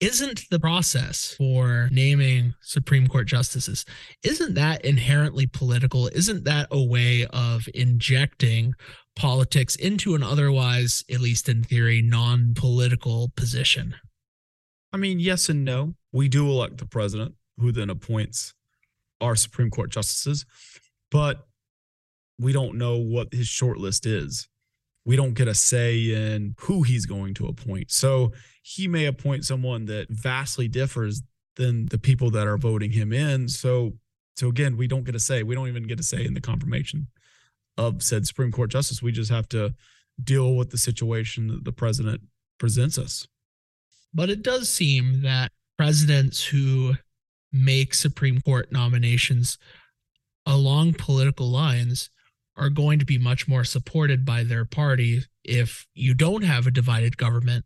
isn't 0.00 0.42
the 0.50 0.58
process 0.58 1.34
for 1.36 1.88
naming 1.92 2.54
Supreme 2.60 3.06
Court 3.06 3.26
justices, 3.26 3.84
isn't 4.22 4.54
that 4.54 4.84
inherently 4.84 5.46
political? 5.46 6.08
Isn't 6.08 6.44
that 6.44 6.66
a 6.70 6.82
way 6.82 7.26
of 7.30 7.66
injecting 7.74 8.74
politics 9.16 9.76
into 9.76 10.14
an 10.14 10.22
otherwise, 10.22 11.04
at 11.10 11.20
least 11.20 11.48
in 11.48 11.62
theory, 11.62 12.02
non 12.02 12.54
political 12.54 13.32
position? 13.36 13.94
I 14.92 14.96
mean, 14.96 15.20
yes 15.20 15.48
and 15.48 15.64
no. 15.64 15.94
We 16.12 16.28
do 16.28 16.48
elect 16.48 16.78
the 16.78 16.86
president, 16.86 17.34
who 17.58 17.72
then 17.72 17.90
appoints 17.90 18.54
our 19.20 19.36
Supreme 19.36 19.70
Court 19.70 19.90
justices, 19.90 20.44
but 21.10 21.46
we 22.38 22.52
don't 22.52 22.76
know 22.76 22.96
what 22.98 23.32
his 23.32 23.46
short 23.48 23.78
list 23.78 24.06
is 24.06 24.48
we 25.04 25.16
don't 25.16 25.34
get 25.34 25.48
a 25.48 25.54
say 25.54 25.98
in 26.34 26.54
who 26.60 26.82
he's 26.82 27.06
going 27.06 27.34
to 27.34 27.46
appoint. 27.46 27.90
So 27.90 28.32
he 28.62 28.88
may 28.88 29.04
appoint 29.04 29.44
someone 29.44 29.84
that 29.86 30.06
vastly 30.10 30.68
differs 30.68 31.22
than 31.56 31.86
the 31.86 31.98
people 31.98 32.30
that 32.30 32.46
are 32.46 32.56
voting 32.56 32.90
him 32.90 33.12
in. 33.12 33.48
So 33.48 33.92
so 34.36 34.48
again, 34.48 34.76
we 34.76 34.88
don't 34.88 35.04
get 35.04 35.14
a 35.14 35.20
say. 35.20 35.44
We 35.44 35.54
don't 35.54 35.68
even 35.68 35.84
get 35.84 36.00
a 36.00 36.02
say 36.02 36.24
in 36.26 36.34
the 36.34 36.40
confirmation 36.40 37.06
of 37.78 38.02
said 38.02 38.26
Supreme 38.26 38.50
Court 38.50 38.70
justice. 38.70 39.00
We 39.02 39.12
just 39.12 39.30
have 39.30 39.48
to 39.50 39.74
deal 40.22 40.54
with 40.56 40.70
the 40.70 40.78
situation 40.78 41.46
that 41.48 41.64
the 41.64 41.72
president 41.72 42.20
presents 42.58 42.98
us. 42.98 43.28
But 44.12 44.30
it 44.30 44.42
does 44.42 44.68
seem 44.68 45.22
that 45.22 45.52
presidents 45.78 46.42
who 46.44 46.94
make 47.52 47.94
Supreme 47.94 48.40
Court 48.40 48.72
nominations 48.72 49.56
along 50.46 50.94
political 50.94 51.46
lines 51.48 52.10
are 52.56 52.70
going 52.70 52.98
to 52.98 53.04
be 53.04 53.18
much 53.18 53.48
more 53.48 53.64
supported 53.64 54.24
by 54.24 54.44
their 54.44 54.64
party 54.64 55.22
if 55.42 55.86
you 55.94 56.14
don't 56.14 56.42
have 56.42 56.66
a 56.66 56.70
divided 56.72 57.16
government. 57.16 57.64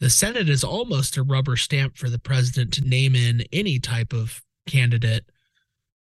The 0.00 0.10
Senate 0.10 0.48
is 0.48 0.64
almost 0.64 1.16
a 1.16 1.22
rubber 1.22 1.56
stamp 1.56 1.96
for 1.96 2.10
the 2.10 2.18
president 2.18 2.72
to 2.74 2.80
name 2.82 3.14
in 3.14 3.44
any 3.52 3.78
type 3.78 4.12
of 4.12 4.42
candidate. 4.68 5.24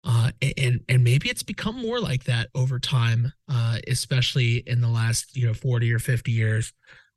Uh, 0.08 0.32
and 0.58 0.82
and 0.88 1.04
maybe 1.04 1.30
it's 1.30 1.42
become 1.44 1.82
more 1.82 2.00
like 2.00 2.26
that 2.26 2.50
over 2.54 2.78
time, 2.80 3.34
uh, 3.50 3.78
especially 3.88 4.58
in 4.68 4.80
the 4.82 4.90
last 4.90 5.36
you 5.36 5.48
know 5.48 5.54
forty 5.54 5.92
or 5.92 5.98
fifty 5.98 6.32
years, 6.32 6.72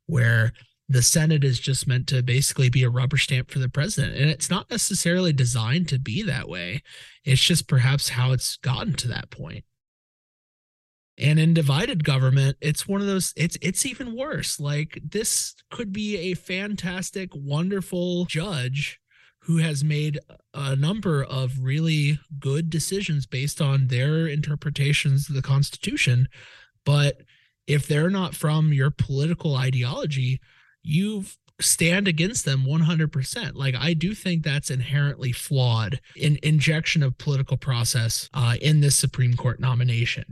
where 0.07 0.53
the 0.87 1.03
Senate 1.03 1.43
is 1.43 1.59
just 1.59 1.85
meant 1.87 2.07
to 2.07 2.23
basically 2.23 2.67
be 2.67 2.81
a 2.81 2.89
rubber 2.89 3.17
stamp 3.17 3.51
for 3.51 3.59
the 3.59 3.69
president, 3.69 4.15
and 4.17 4.31
it's 4.31 4.49
not 4.49 4.71
necessarily 4.71 5.31
designed 5.31 5.87
to 5.87 5.99
be 5.99 6.23
that 6.23 6.49
way. 6.49 6.81
It's 7.23 7.41
just 7.43 7.67
perhaps 7.67 8.09
how 8.09 8.31
it's 8.31 8.57
gotten 8.57 8.93
to 8.93 9.07
that 9.09 9.29
point 9.29 9.65
and 11.19 11.37
in 11.39 11.53
divided 11.53 12.03
government 12.03 12.57
it's 12.61 12.87
one 12.87 13.01
of 13.01 13.07
those 13.07 13.33
it's 13.35 13.57
it's 13.61 13.85
even 13.85 14.15
worse 14.15 14.59
like 14.59 14.99
this 15.07 15.55
could 15.69 15.91
be 15.91 16.17
a 16.17 16.33
fantastic 16.33 17.29
wonderful 17.33 18.25
judge 18.25 18.99
who 19.43 19.57
has 19.57 19.83
made 19.83 20.19
a 20.53 20.75
number 20.75 21.23
of 21.23 21.59
really 21.63 22.19
good 22.39 22.69
decisions 22.69 23.25
based 23.25 23.61
on 23.61 23.87
their 23.87 24.27
interpretations 24.27 25.27
of 25.29 25.35
the 25.35 25.41
constitution 25.41 26.27
but 26.85 27.21
if 27.67 27.87
they're 27.87 28.09
not 28.09 28.35
from 28.35 28.71
your 28.73 28.91
political 28.91 29.55
ideology 29.55 30.39
you 30.81 31.25
stand 31.61 32.07
against 32.07 32.45
them 32.45 32.63
100% 32.65 33.51
like 33.55 33.75
i 33.75 33.93
do 33.93 34.13
think 34.15 34.43
that's 34.43 34.71
inherently 34.71 35.33
flawed 35.33 35.99
in 36.15 36.39
injection 36.41 37.03
of 37.03 37.17
political 37.17 37.57
process 37.57 38.29
uh, 38.33 38.55
in 38.61 38.79
this 38.79 38.95
supreme 38.95 39.35
court 39.35 39.59
nomination 39.59 40.23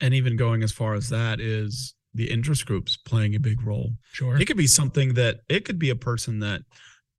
and 0.00 0.14
even 0.14 0.36
going 0.36 0.62
as 0.62 0.72
far 0.72 0.94
as 0.94 1.08
that 1.08 1.40
is 1.40 1.94
the 2.14 2.30
interest 2.30 2.66
groups 2.66 2.96
playing 2.96 3.34
a 3.34 3.40
big 3.40 3.62
role. 3.64 3.92
Sure. 4.12 4.40
It 4.40 4.46
could 4.46 4.56
be 4.56 4.66
something 4.66 5.14
that 5.14 5.40
it 5.48 5.64
could 5.64 5.78
be 5.78 5.90
a 5.90 5.96
person 5.96 6.38
that 6.40 6.62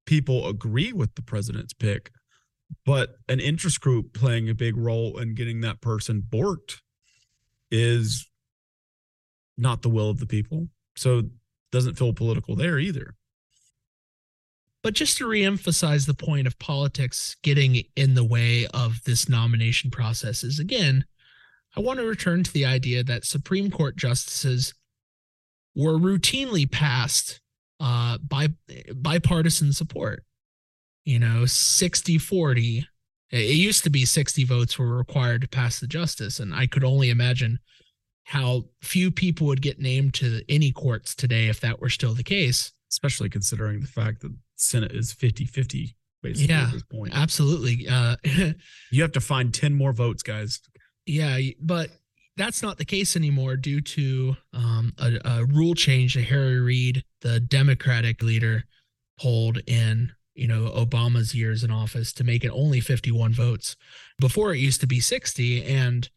people 0.06 0.48
agree 0.48 0.92
with 0.94 1.14
the 1.16 1.22
president's 1.22 1.74
pick, 1.74 2.12
but 2.86 3.16
an 3.28 3.40
interest 3.40 3.80
group 3.82 4.14
playing 4.14 4.50
a 4.50 4.56
big 4.56 4.76
role 4.76 5.18
in 5.20 5.36
getting 5.36 5.62
that 5.62 5.82
person 5.82 6.24
borked 6.28 6.78
is 7.70 8.28
not 9.58 9.82
the 9.82 9.90
will 9.90 10.10
of 10.10 10.20
the 10.20 10.26
people. 10.26 10.68
So 10.96 11.24
doesn't 11.72 11.96
feel 11.96 12.14
political 12.14 12.56
there 12.56 12.80
either. 12.80 13.14
But 14.84 14.94
just 14.94 15.18
to 15.18 15.26
reemphasize 15.28 16.08
the 16.08 16.14
point 16.14 16.48
of 16.48 16.58
politics 16.60 17.36
getting 17.44 17.84
in 17.98 18.14
the 18.14 18.24
way 18.24 18.68
of 18.74 19.00
this 19.06 19.28
nomination 19.28 19.92
process 19.92 20.44
is 20.44 20.60
again, 20.60 21.04
I 21.78 21.80
want 21.80 22.00
to 22.00 22.06
return 22.06 22.42
to 22.44 22.52
the 22.52 22.66
idea 22.66 23.04
that 23.04 23.24
Supreme 23.24 23.70
Court 23.70 23.96
justices 23.96 24.74
were 25.76 25.94
routinely 26.00 26.70
passed 26.70 27.40
uh, 27.80 28.18
by 28.18 28.48
bipartisan 28.96 29.72
support. 29.72 30.24
You 31.06 31.20
know, 31.20 31.46
60 31.46 32.18
40. 32.18 32.84
It 33.30 33.56
used 33.56 33.84
to 33.84 33.90
be 33.92 34.06
60 34.06 34.44
votes 34.44 34.80
were 34.80 34.98
required 34.98 35.42
to 35.42 35.48
pass 35.48 35.80
the 35.80 35.86
justice. 35.86 36.40
And 36.40 36.54
I 36.56 36.66
could 36.66 36.84
only 36.84 37.12
imagine 37.12 37.60
how 38.24 38.64
few 38.82 39.12
people 39.12 39.46
would 39.48 39.62
get 39.62 39.80
named 39.80 40.16
to 40.16 40.42
any 40.50 40.72
courts 40.72 41.14
today 41.14 41.48
if 41.48 41.60
that 41.60 41.80
were 41.80 41.90
still 41.90 42.16
the 42.16 42.24
case. 42.24 42.72
Especially 42.92 43.30
considering 43.30 43.82
the 43.82 43.88
fact 43.88 44.22
that 44.22 44.34
Senate 44.56 44.94
is 44.94 45.14
50 45.14 45.46
50 45.46 45.96
basically 46.24 46.54
yeah, 46.56 46.72
Absolutely. 47.14 47.88
Uh, 47.88 48.16
you 48.92 49.04
have 49.04 49.12
to 49.12 49.22
find 49.22 49.54
10 49.54 49.76
more 49.76 49.94
votes, 49.94 50.24
guys. 50.24 50.60
Yeah, 51.08 51.40
but 51.62 51.90
that's 52.36 52.62
not 52.62 52.78
the 52.78 52.86
case 52.86 53.16
anymore 53.16 53.56
due 53.56 53.82
to 53.82 54.36
um, 54.54 54.94
a, 55.00 55.14
a, 55.26 55.46
rule 55.46 55.74
change 55.74 56.14
that 56.14 56.26
Harry 56.26 56.60
Reid, 56.60 57.04
the 57.22 57.40
Democratic 57.40 58.22
leader, 58.22 58.66
pulled 59.20 59.60
in 59.66 60.12
you 60.36 60.48
know 60.48 60.70
Obama's 60.76 61.34
years 61.34 61.64
in 61.64 61.72
office 61.72 62.14
to 62.14 62.24
make 62.24 62.44
it 62.44 62.50
only 62.50 62.82
51 62.82 63.34
votes. 63.34 63.76
Before 64.20 64.54
it 64.54 64.60
used 64.60 64.82
to 64.82 64.88
be 64.88 65.00
60, 65.00 65.64
and 65.64 66.10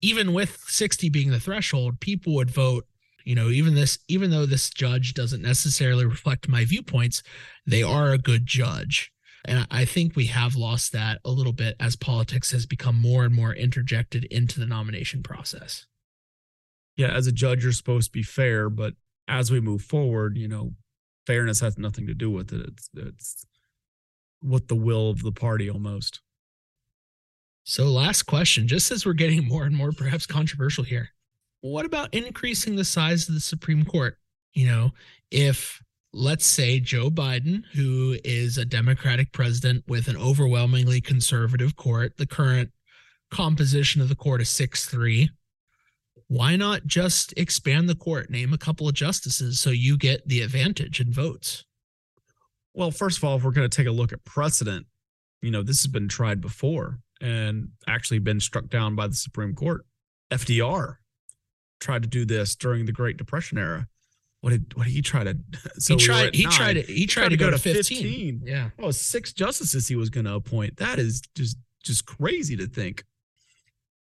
even 0.00 0.32
with 0.32 0.58
60 0.66 1.10
being 1.10 1.30
the 1.30 1.38
threshold, 1.38 2.00
people 2.00 2.34
would 2.34 2.50
vote. 2.50 2.86
You 3.24 3.34
know, 3.34 3.50
even 3.50 3.74
this, 3.74 3.98
even 4.08 4.30
though 4.30 4.46
this 4.46 4.70
judge 4.70 5.12
doesn't 5.12 5.42
necessarily 5.42 6.06
reflect 6.06 6.48
my 6.48 6.64
viewpoints, 6.64 7.22
they 7.66 7.82
are 7.82 8.12
a 8.12 8.18
good 8.18 8.46
judge. 8.46 9.12
And 9.44 9.66
I 9.70 9.84
think 9.84 10.16
we 10.16 10.26
have 10.26 10.54
lost 10.54 10.92
that 10.92 11.20
a 11.24 11.30
little 11.30 11.52
bit 11.52 11.76
as 11.80 11.96
politics 11.96 12.50
has 12.52 12.66
become 12.66 12.96
more 13.00 13.24
and 13.24 13.34
more 13.34 13.54
interjected 13.54 14.24
into 14.24 14.60
the 14.60 14.66
nomination 14.66 15.22
process. 15.22 15.86
Yeah, 16.96 17.08
as 17.08 17.26
a 17.26 17.32
judge, 17.32 17.62
you're 17.64 17.72
supposed 17.72 18.08
to 18.12 18.18
be 18.18 18.22
fair, 18.22 18.68
but 18.68 18.94
as 19.28 19.50
we 19.50 19.60
move 19.60 19.82
forward, 19.82 20.36
you 20.36 20.48
know, 20.48 20.74
fairness 21.26 21.60
has 21.60 21.78
nothing 21.78 22.06
to 22.08 22.14
do 22.14 22.30
with 22.30 22.52
it. 22.52 22.66
It's 22.66 22.90
it's 22.96 23.46
what 24.42 24.68
the 24.68 24.74
will 24.76 25.10
of 25.10 25.22
the 25.22 25.32
party 25.32 25.70
almost. 25.70 26.20
So 27.64 27.84
last 27.90 28.22
question, 28.24 28.66
just 28.68 28.90
as 28.90 29.06
we're 29.06 29.12
getting 29.12 29.46
more 29.46 29.64
and 29.64 29.76
more 29.76 29.92
perhaps 29.92 30.26
controversial 30.26 30.84
here. 30.84 31.10
What 31.62 31.84
about 31.84 32.12
increasing 32.14 32.74
the 32.76 32.86
size 32.86 33.28
of 33.28 33.34
the 33.34 33.40
Supreme 33.40 33.84
Court? 33.84 34.16
You 34.54 34.66
know, 34.66 34.90
if 35.30 35.82
let's 36.12 36.46
say 36.46 36.80
Joe 36.80 37.10
Biden, 37.10 37.62
who 37.74 38.16
is 38.24 38.58
a 38.58 38.64
Democratic 38.64 39.32
president 39.32 39.84
with 39.86 40.08
an 40.08 40.16
overwhelmingly 40.16 41.00
conservative 41.00 41.76
court, 41.76 42.16
the 42.16 42.26
current 42.26 42.70
composition 43.30 44.00
of 44.02 44.08
the 44.08 44.16
court 44.16 44.40
is 44.40 44.50
6 44.50 44.86
3. 44.86 45.30
Why 46.28 46.54
not 46.56 46.86
just 46.86 47.34
expand 47.36 47.88
the 47.88 47.94
court, 47.94 48.30
name 48.30 48.52
a 48.52 48.58
couple 48.58 48.88
of 48.88 48.94
justices 48.94 49.58
so 49.60 49.70
you 49.70 49.96
get 49.96 50.26
the 50.28 50.42
advantage 50.42 51.00
in 51.00 51.12
votes? 51.12 51.64
Well, 52.72 52.92
first 52.92 53.18
of 53.18 53.24
all, 53.24 53.36
if 53.36 53.42
we're 53.44 53.50
going 53.50 53.68
to 53.68 53.76
take 53.76 53.88
a 53.88 53.92
look 53.92 54.12
at 54.12 54.24
precedent, 54.24 54.86
you 55.42 55.50
know, 55.50 55.62
this 55.62 55.82
has 55.82 55.90
been 55.90 56.08
tried 56.08 56.40
before 56.40 57.00
and 57.20 57.68
actually 57.88 58.20
been 58.20 58.38
struck 58.40 58.68
down 58.70 58.94
by 58.94 59.06
the 59.08 59.14
Supreme 59.14 59.54
Court. 59.54 59.84
FDR 60.30 60.96
tried 61.80 62.02
to 62.04 62.08
do 62.08 62.24
this 62.24 62.54
during 62.54 62.86
the 62.86 62.92
Great 62.92 63.16
Depression 63.16 63.58
era 63.58 63.88
what 64.40 64.50
did 64.50 64.76
what 64.76 64.84
did 64.86 64.92
he 64.92 65.02
try 65.02 65.24
to? 65.24 65.36
So 65.76 65.94
he 65.94 66.00
tried. 66.04 66.32
We 66.32 66.38
he 66.38 66.44
nine. 66.44 66.52
tried. 66.52 66.72
To, 66.74 66.80
he, 66.82 67.06
tried, 67.06 67.22
tried 67.24 67.28
to, 67.30 67.36
go, 67.36 67.46
to, 67.46 67.50
go 67.52 67.56
to 67.56 67.62
15. 67.62 67.98
15. 68.02 68.42
Yeah. 68.44 68.70
Oh, 68.78 68.90
six 68.90 69.32
justices 69.32 69.86
he 69.86 69.96
was 69.96 70.10
going 70.10 70.26
to 70.26 70.34
appoint. 70.34 70.76
That 70.76 70.98
is 70.98 71.22
just 71.34 71.56
just 71.84 72.06
crazy 72.06 72.56
to 72.56 72.66
think. 72.66 73.04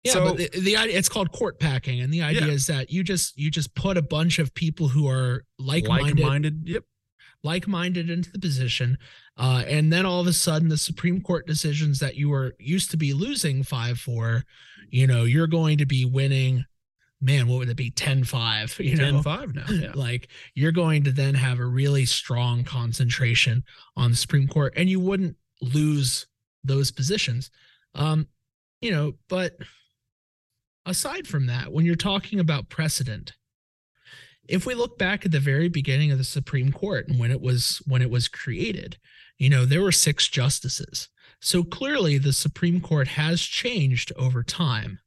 Yeah, 0.02 0.12
so, 0.12 0.24
but 0.24 0.36
the, 0.38 0.48
the, 0.60 0.76
idea 0.78 0.96
it's 0.96 1.10
called 1.10 1.30
court 1.30 1.60
packing, 1.60 2.00
and 2.00 2.10
the 2.12 2.22
idea 2.22 2.46
yeah. 2.46 2.52
is 2.52 2.66
that 2.68 2.90
you 2.90 3.02
just 3.04 3.36
you 3.36 3.50
just 3.50 3.74
put 3.74 3.98
a 3.98 4.02
bunch 4.02 4.38
of 4.38 4.54
people 4.54 4.88
who 4.88 5.06
are 5.06 5.44
like-minded, 5.58 6.16
like-minded, 6.18 6.62
yep, 6.64 6.84
like-minded 7.44 8.08
into 8.08 8.30
the 8.30 8.38
position, 8.38 8.96
uh, 9.36 9.62
and 9.68 9.92
then 9.92 10.06
all 10.06 10.18
of 10.20 10.26
a 10.26 10.32
sudden 10.32 10.70
the 10.70 10.78
Supreme 10.78 11.20
Court 11.20 11.46
decisions 11.46 11.98
that 11.98 12.14
you 12.16 12.30
were 12.30 12.54
used 12.58 12.90
to 12.92 12.96
be 12.96 13.12
losing 13.12 13.62
five 13.62 14.00
four, 14.00 14.44
you 14.88 15.06
know, 15.06 15.24
you're 15.24 15.46
going 15.46 15.76
to 15.76 15.84
be 15.86 16.06
winning 16.06 16.64
man, 17.20 17.46
what 17.48 17.58
would 17.58 17.68
it 17.68 17.76
be? 17.76 17.90
10 17.90 18.24
5, 18.24 18.76
you 18.80 18.96
10, 18.96 19.14
know, 19.14 19.22
5 19.22 19.54
now. 19.54 19.64
Yeah. 19.68 19.92
like 19.94 20.28
you're 20.54 20.72
going 20.72 21.04
to 21.04 21.12
then 21.12 21.34
have 21.34 21.58
a 21.58 21.66
really 21.66 22.06
strong 22.06 22.64
concentration 22.64 23.62
on 23.96 24.10
the 24.12 24.16
Supreme 24.16 24.48
Court 24.48 24.72
and 24.76 24.88
you 24.88 25.00
wouldn't 25.00 25.36
lose 25.60 26.26
those 26.64 26.90
positions. 26.90 27.50
Um, 27.94 28.28
you 28.80 28.90
know, 28.90 29.12
but 29.28 29.56
aside 30.86 31.26
from 31.26 31.46
that, 31.46 31.72
when 31.72 31.84
you're 31.84 31.94
talking 31.96 32.40
about 32.40 32.68
precedent, 32.70 33.32
if 34.48 34.66
we 34.66 34.74
look 34.74 34.98
back 34.98 35.24
at 35.24 35.30
the 35.32 35.38
very 35.40 35.68
beginning 35.68 36.10
of 36.10 36.18
the 36.18 36.24
Supreme 36.24 36.72
Court 36.72 37.06
and 37.08 37.20
when 37.20 37.30
it 37.30 37.40
was 37.40 37.80
when 37.86 38.02
it 38.02 38.10
was 38.10 38.26
created, 38.26 38.96
you 39.38 39.48
know, 39.48 39.64
there 39.64 39.82
were 39.82 39.92
six 39.92 40.28
justices. 40.28 41.08
So 41.42 41.62
clearly 41.62 42.18
the 42.18 42.32
Supreme 42.32 42.80
Court 42.80 43.06
has 43.08 43.42
changed 43.42 44.12
over 44.16 44.42
time. 44.42 44.98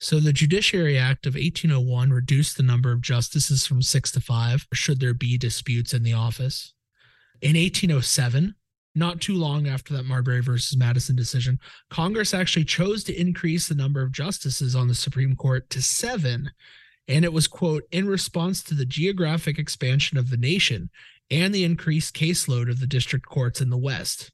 So 0.00 0.20
the 0.20 0.32
Judiciary 0.32 0.96
Act 0.96 1.26
of 1.26 1.34
1801 1.34 2.10
reduced 2.10 2.56
the 2.56 2.62
number 2.62 2.92
of 2.92 3.00
justices 3.00 3.66
from 3.66 3.82
six 3.82 4.12
to 4.12 4.20
five, 4.20 4.64
should 4.72 5.00
there 5.00 5.12
be 5.14 5.36
disputes 5.36 5.92
in 5.92 6.04
the 6.04 6.12
office. 6.12 6.72
In 7.42 7.56
1807, 7.56 8.54
not 8.94 9.20
too 9.20 9.34
long 9.34 9.66
after 9.66 9.94
that 9.94 10.04
Marbury 10.04 10.40
versus 10.40 10.76
Madison 10.78 11.16
decision, 11.16 11.58
Congress 11.90 12.32
actually 12.32 12.64
chose 12.64 13.02
to 13.04 13.20
increase 13.20 13.66
the 13.66 13.74
number 13.74 14.00
of 14.00 14.12
justices 14.12 14.76
on 14.76 14.86
the 14.86 14.94
Supreme 14.94 15.34
Court 15.34 15.68
to 15.70 15.82
seven. 15.82 16.48
And 17.08 17.24
it 17.24 17.32
was, 17.32 17.48
quote, 17.48 17.82
in 17.90 18.06
response 18.06 18.62
to 18.64 18.74
the 18.74 18.86
geographic 18.86 19.58
expansion 19.58 20.16
of 20.16 20.30
the 20.30 20.36
nation 20.36 20.90
and 21.28 21.52
the 21.52 21.64
increased 21.64 22.14
caseload 22.14 22.70
of 22.70 22.78
the 22.78 22.86
district 22.86 23.26
courts 23.26 23.60
in 23.60 23.68
the 23.70 23.76
West. 23.78 24.30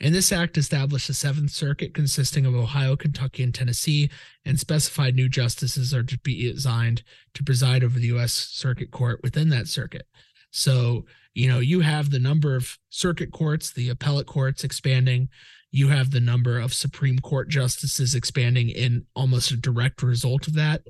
And 0.00 0.14
this 0.14 0.30
act 0.30 0.58
established 0.58 1.08
the 1.08 1.14
Seventh 1.14 1.50
Circuit 1.52 1.94
consisting 1.94 2.44
of 2.44 2.54
Ohio, 2.54 2.96
Kentucky, 2.96 3.42
and 3.42 3.54
Tennessee, 3.54 4.10
and 4.44 4.60
specified 4.60 5.14
new 5.16 5.28
justices 5.28 5.94
are 5.94 6.02
to 6.02 6.18
be 6.18 6.50
assigned 6.50 7.02
to 7.34 7.42
preside 7.42 7.82
over 7.82 7.98
the 7.98 8.08
U.S. 8.08 8.32
Circuit 8.32 8.90
Court 8.90 9.20
within 9.22 9.48
that 9.50 9.68
circuit. 9.68 10.06
So, 10.50 11.06
you 11.32 11.48
know, 11.48 11.60
you 11.60 11.80
have 11.80 12.10
the 12.10 12.18
number 12.18 12.54
of 12.56 12.76
circuit 12.90 13.30
courts, 13.32 13.70
the 13.72 13.88
appellate 13.88 14.26
courts 14.26 14.64
expanding. 14.64 15.28
You 15.70 15.88
have 15.88 16.10
the 16.10 16.20
number 16.20 16.58
of 16.58 16.74
Supreme 16.74 17.18
Court 17.18 17.48
justices 17.48 18.14
expanding 18.14 18.68
in 18.68 19.06
almost 19.14 19.50
a 19.50 19.56
direct 19.56 20.02
result 20.02 20.46
of 20.46 20.54
that. 20.54 20.82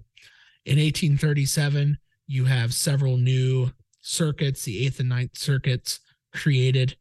In 0.65 0.79
1837, 0.79 1.97
you 2.27 2.47
have 2.47 2.75
several 2.75 3.19
new 3.19 3.71
circuits, 4.01 4.65
the 4.65 4.85
Eighth 4.85 4.99
and 4.99 5.09
Ninth 5.09 5.39
Circuits 5.39 6.01
created 6.33 6.97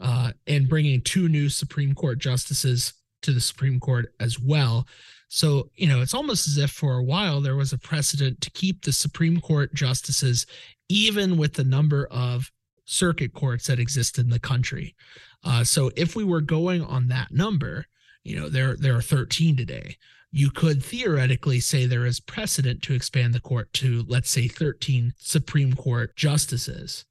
uh, 0.00 0.32
and 0.46 0.68
bringing 0.68 1.00
two 1.00 1.28
new 1.28 1.48
Supreme 1.48 1.94
Court 1.94 2.18
justices 2.18 2.92
to 3.22 3.32
the 3.32 3.40
Supreme 3.40 3.80
Court 3.80 4.12
as 4.20 4.38
well. 4.40 4.86
So, 5.28 5.68
you 5.74 5.88
know, 5.88 6.00
it's 6.00 6.14
almost 6.14 6.46
as 6.46 6.58
if 6.58 6.70
for 6.70 6.94
a 6.98 7.02
while 7.04 7.40
there 7.40 7.56
was 7.56 7.72
a 7.72 7.78
precedent 7.78 8.40
to 8.42 8.50
keep 8.50 8.82
the 8.84 8.92
Supreme 8.92 9.40
Court 9.40 9.74
justices, 9.74 10.46
even 10.88 11.36
with 11.36 11.54
the 11.54 11.64
number 11.64 12.06
of 12.10 12.50
circuit 12.84 13.32
courts 13.32 13.66
that 13.66 13.78
exist 13.78 14.18
in 14.18 14.28
the 14.28 14.38
country. 14.38 14.94
Uh, 15.42 15.64
so, 15.64 15.90
if 15.96 16.14
we 16.14 16.24
were 16.24 16.40
going 16.40 16.82
on 16.82 17.08
that 17.08 17.30
number, 17.32 17.86
you 18.22 18.36
know, 18.38 18.48
there, 18.48 18.76
there 18.76 18.94
are 18.96 19.02
13 19.02 19.56
today. 19.56 19.96
You 20.32 20.50
could 20.50 20.82
theoretically 20.82 21.60
say 21.60 21.86
there 21.86 22.06
is 22.06 22.18
precedent 22.18 22.82
to 22.82 22.94
expand 22.94 23.34
the 23.34 23.40
court 23.40 23.72
to, 23.74 24.04
let's 24.08 24.30
say, 24.30 24.48
13 24.48 25.12
Supreme 25.18 25.74
Court 25.76 26.16
justices. 26.16 27.04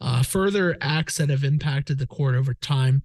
Uh, 0.00 0.22
further 0.22 0.76
acts 0.80 1.16
that 1.16 1.28
have 1.28 1.42
impacted 1.42 1.98
the 1.98 2.06
court 2.06 2.36
over 2.36 2.54
time. 2.54 3.02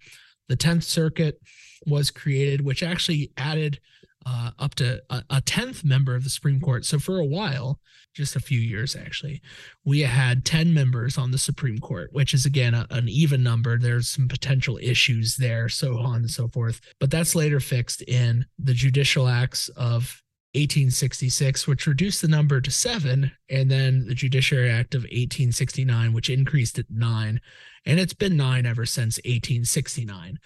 The 0.48 0.56
10th 0.58 0.84
Circuit 0.84 1.42
was 1.88 2.12
created, 2.12 2.62
which 2.62 2.84
actually 2.84 3.32
added 3.36 3.80
uh, 4.26 4.52
up 4.60 4.76
to 4.76 5.02
a 5.10 5.42
10th 5.42 5.84
member 5.84 6.14
of 6.16 6.24
the 6.24 6.30
Supreme 6.30 6.60
Court. 6.62 6.86
So, 6.86 6.98
for 7.00 7.18
a 7.18 7.26
while, 7.26 7.80
just 8.16 8.36
a 8.36 8.40
few 8.40 8.60
years 8.60 8.96
actually, 8.96 9.42
we 9.84 10.02
had 10.02 10.46
10 10.46 10.72
members 10.74 11.18
on 11.18 11.32
the 11.32 11.38
Supreme 11.40 11.80
Court, 11.80 12.14
which 12.14 12.34
is 12.34 12.46
again 12.46 12.74
a, 12.76 12.86
an 12.92 13.10
even 13.10 13.42
number. 13.44 13.78
There's 13.80 14.08
some 14.08 14.28
potential 14.30 14.80
issues 14.82 15.36
there, 15.38 15.68
so 15.70 15.98
on 15.98 16.18
and 16.18 16.32
so 16.32 16.48
forth. 16.48 16.80
But 17.00 17.10
that's 17.12 17.34
later 17.36 17.60
fixed 17.60 18.02
in 18.04 18.46
the 18.60 18.74
judicial 18.76 19.28
acts 19.28 19.68
of 19.70 20.22
1866, 20.56 21.66
which 21.66 21.88
reduced 21.88 22.22
the 22.22 22.28
number 22.28 22.62
to 22.62 22.70
seven, 22.70 23.32
and 23.50 23.72
then 23.72 24.06
the 24.06 24.14
Judiciary 24.14 24.70
Act 24.70 24.94
of 24.94 25.02
1869, 25.04 26.14
which 26.14 26.30
increased 26.30 26.78
it 26.78 26.86
nine. 26.90 27.42
And 27.88 28.00
it's 28.00 28.14
been 28.14 28.38
nine 28.38 28.68
ever 28.68 28.86
since 28.86 29.18
1869. 29.26 30.38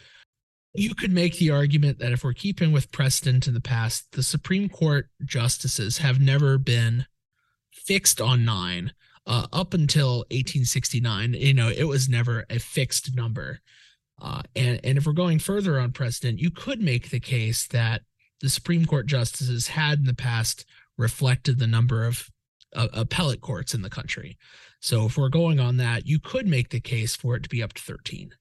You 0.75 0.95
could 0.95 1.11
make 1.11 1.37
the 1.37 1.51
argument 1.51 1.99
that 1.99 2.13
if 2.13 2.23
we're 2.23 2.31
keeping 2.33 2.71
with 2.71 2.91
precedent 2.93 3.47
in 3.47 3.53
the 3.53 3.59
past, 3.61 4.13
the 4.13 4.23
Supreme 4.23 4.69
Court 4.69 5.09
justices 5.25 5.97
have 5.97 6.21
never 6.21 6.57
been 6.57 7.05
fixed 7.73 8.21
on 8.21 8.45
nine 8.45 8.93
uh, 9.25 9.47
up 9.51 9.73
until 9.73 10.17
1869. 10.31 11.33
You 11.33 11.53
know, 11.53 11.67
it 11.69 11.83
was 11.83 12.07
never 12.07 12.45
a 12.49 12.59
fixed 12.59 13.13
number. 13.15 13.59
Uh, 14.21 14.41
and, 14.55 14.79
and 14.85 14.97
if 14.97 15.05
we're 15.05 15.13
going 15.13 15.37
further 15.39 15.77
on 15.79 15.91
precedent, 15.91 16.39
you 16.39 16.49
could 16.49 16.81
make 16.81 17.09
the 17.09 17.19
case 17.19 17.67
that 17.67 18.03
the 18.41 18.49
Supreme 18.49 18.85
Court 18.85 19.07
justices 19.07 19.69
had 19.69 19.99
in 19.99 20.05
the 20.05 20.13
past 20.13 20.65
reflected 20.97 21.59
the 21.59 21.67
number 21.67 22.05
of 22.05 22.29
uh, 22.75 22.87
appellate 22.93 23.41
courts 23.41 23.73
in 23.73 23.81
the 23.81 23.89
country. 23.89 24.37
So 24.79 25.05
if 25.05 25.17
we're 25.17 25.29
going 25.29 25.59
on 25.59 25.77
that, 25.77 26.05
you 26.05 26.19
could 26.19 26.47
make 26.47 26.69
the 26.69 26.79
case 26.79 27.15
for 27.15 27.35
it 27.35 27.43
to 27.43 27.49
be 27.49 27.63
up 27.63 27.73
to 27.73 27.81
13. 27.81 28.31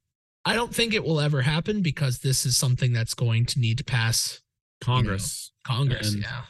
I 0.45 0.55
don't 0.55 0.75
think 0.75 0.95
it 0.95 1.05
will 1.05 1.21
ever 1.21 1.43
happen 1.43 1.83
because 1.83 2.19
this 2.19 2.47
is 2.47 2.57
something 2.57 2.93
that's 2.93 3.15
going 3.15 3.47
to 3.47 3.61
need 3.61 3.79
to 3.79 3.85
pass 3.85 4.41
Congress. 4.81 5.53
You 5.69 5.73
know, 5.73 5.77
Congress, 5.79 6.13
and, 6.15 6.23
yeah. 6.23 6.43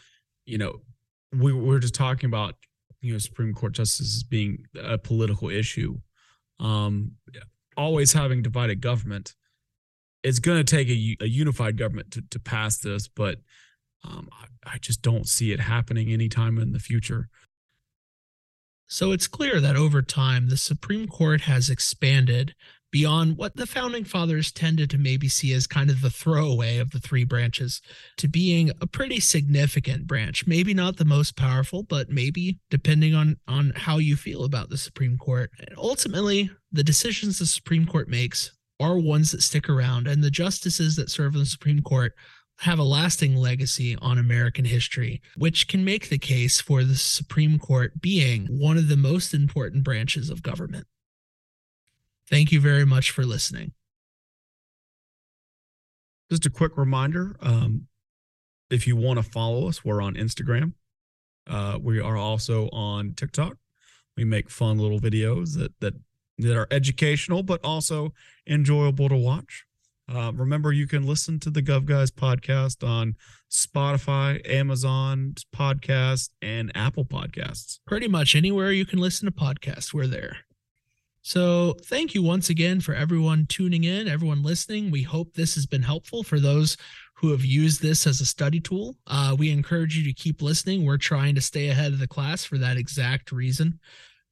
You 0.45 0.59
know, 0.59 0.79
we 1.33 1.53
were 1.53 1.79
just 1.79 1.95
talking 1.95 2.27
about 2.27 2.55
you 3.01 3.13
know 3.13 3.19
Supreme 3.19 3.55
Court 3.55 3.73
justices 3.73 4.23
being 4.23 4.65
a 4.81 4.99
political 4.99 5.49
issue. 5.49 5.97
Um, 6.61 7.13
always 7.77 8.13
having 8.13 8.43
divided 8.43 8.81
government 8.81 9.35
it's 10.27 10.41
going 10.41 10.59
to 10.59 10.65
take 10.77 10.89
a, 10.89 11.17
a, 11.21 11.27
unified 11.29 11.79
government 11.79 12.11
to, 12.11 12.21
to 12.31 12.41
pass 12.41 12.79
this, 12.79 13.07
but 13.07 13.39
um, 14.05 14.29
I, 14.33 14.73
I 14.75 14.79
just 14.79 15.01
don't 15.03 15.29
see 15.29 15.53
it 15.53 15.61
happening 15.61 16.13
anytime 16.13 16.59
in 16.59 16.73
the 16.73 16.81
future. 16.81 17.29
So 18.89 19.13
it's 19.13 19.27
clear 19.29 19.61
that 19.61 19.77
over 19.77 20.03
time, 20.03 20.49
the 20.49 20.57
Supreme 20.57 21.07
Court 21.07 21.43
has 21.43 21.71
expanded 21.71 22.55
beyond 22.93 23.37
what 23.37 23.55
the 23.57 23.67
founding 23.67 24.03
fathers 24.05 24.51
tended 24.53 24.91
to 24.91 24.99
maybe 24.99 25.29
see 25.29 25.53
as 25.53 25.67
kind 25.69 25.91
of 25.91 26.01
the 26.01 26.11
throwaway 26.11 26.79
of 26.79 26.91
the 26.93 27.01
three 27.01 27.25
branches 27.25 27.81
to 28.17 28.27
being 28.29 28.71
a 28.81 28.87
pretty 28.87 29.19
significant 29.21 30.07
branch 30.07 30.45
maybe 30.47 30.73
not 30.73 30.97
the 30.97 31.05
most 31.05 31.35
powerful 31.37 31.83
but 31.83 32.09
maybe 32.11 32.59
depending 32.71 33.13
on 33.13 33.37
on 33.49 33.73
how 33.75 33.99
you 33.99 34.15
feel 34.15 34.45
about 34.45 34.71
the 34.71 34.79
supreme 34.79 35.19
court 35.19 35.51
and 35.59 35.77
ultimately 35.77 36.49
the 36.71 36.85
decisions 36.85 37.39
the 37.41 37.45
supreme 37.45 37.87
court 37.87 38.09
makes 38.09 38.56
are 38.81 38.99
ones 38.99 39.33
that 39.33 39.43
stick 39.43 39.69
around, 39.69 40.07
and 40.07 40.23
the 40.23 40.31
justices 40.31 40.97
that 40.97 41.11
serve 41.11 41.35
on 41.35 41.41
the 41.41 41.47
Supreme 41.47 41.81
Court 41.83 42.15
have 42.61 42.79
a 42.79 42.83
lasting 42.85 43.37
legacy 43.37 43.97
on 44.01 44.17
American 44.19 44.65
history, 44.65 45.21
which 45.37 45.69
can 45.69 45.85
make 45.85 46.09
the 46.09 46.19
case 46.19 46.61
for 46.61 46.85
the 46.85 46.95
Supreme 46.95 47.59
Court 47.59 48.01
being 48.01 48.47
one 48.47 48.77
of 48.79 48.89
the 48.89 48.97
most 48.97 49.35
important 49.35 49.85
branches 49.85 50.31
of 50.31 50.43
government. 50.43 50.87
Thank 52.29 52.53
you 52.53 52.61
very 52.61 52.85
much 52.87 53.11
for 53.11 53.25
listening. 53.25 53.73
Just 56.31 56.47
a 56.47 56.51
quick 56.51 56.77
reminder 56.77 57.37
um, 57.41 57.87
if 58.71 58.87
you 58.87 58.97
want 58.97 59.19
to 59.19 59.23
follow 59.31 59.69
us, 59.69 59.85
we're 59.85 60.03
on 60.03 60.15
Instagram. 60.15 60.73
Uh, 61.49 61.79
we 61.81 62.01
are 62.01 62.17
also 62.17 62.69
on 62.71 63.13
TikTok. 63.15 63.57
We 64.17 64.25
make 64.25 64.51
fun 64.51 64.79
little 64.79 64.99
videos 64.99 65.57
that 65.59 65.79
that 65.81 65.95
that 66.39 66.57
are 66.57 66.69
educational 66.71 67.43
but 67.43 67.61
also 67.65 68.13
enjoyable 68.47 69.09
to 69.09 69.17
watch. 69.17 69.65
Uh, 70.09 70.31
remember, 70.35 70.71
you 70.73 70.87
can 70.87 71.05
listen 71.05 71.41
to 71.41 71.51
the 71.51 71.63
Gov 71.63 71.85
Guys 71.85 72.13
podcast 72.13 72.87
on 72.87 73.17
Spotify, 73.51 74.47
Amazon 74.49 75.35
Podcast, 75.55 76.31
and 76.41 76.71
Apple 76.77 77.05
Podcasts. 77.05 77.81
Pretty 77.89 78.07
much 78.07 78.37
anywhere 78.37 78.71
you 78.71 78.87
can 78.87 79.01
listen 79.01 79.27
to 79.27 79.33
podcasts, 79.33 79.93
we're 79.93 80.07
there. 80.07 80.37
So, 81.23 81.75
thank 81.87 82.15
you 82.15 82.23
once 82.23 82.49
again 82.51 82.81
for 82.81 82.95
everyone 82.95 83.47
tuning 83.47 83.83
in, 83.83 84.07
everyone 84.07 84.45
listening. 84.45 84.93
We 84.93 85.03
hope 85.03 85.33
this 85.35 85.57
has 85.57 85.67
been 85.67 85.83
helpful 85.83 86.23
for 86.23 86.39
those 86.39 86.77
who 87.15 87.33
have 87.33 87.45
used 87.45 87.83
this 87.83 88.07
as 88.07 88.21
a 88.21 88.27
study 88.27 88.61
tool. 88.61 88.95
Uh, 89.09 89.35
we 89.37 89.51
encourage 89.51 89.97
you 89.99 90.05
to 90.05 90.13
keep 90.13 90.41
listening. 90.41 90.85
We're 90.87 90.99
trying 90.99 91.35
to 91.35 91.41
stay 91.41 91.71
ahead 91.71 91.93
of 91.93 91.99
the 91.99 92.07
class 92.07 92.45
for 92.45 92.59
that 92.59 92.77
exact 92.77 93.33
reason 93.33 93.81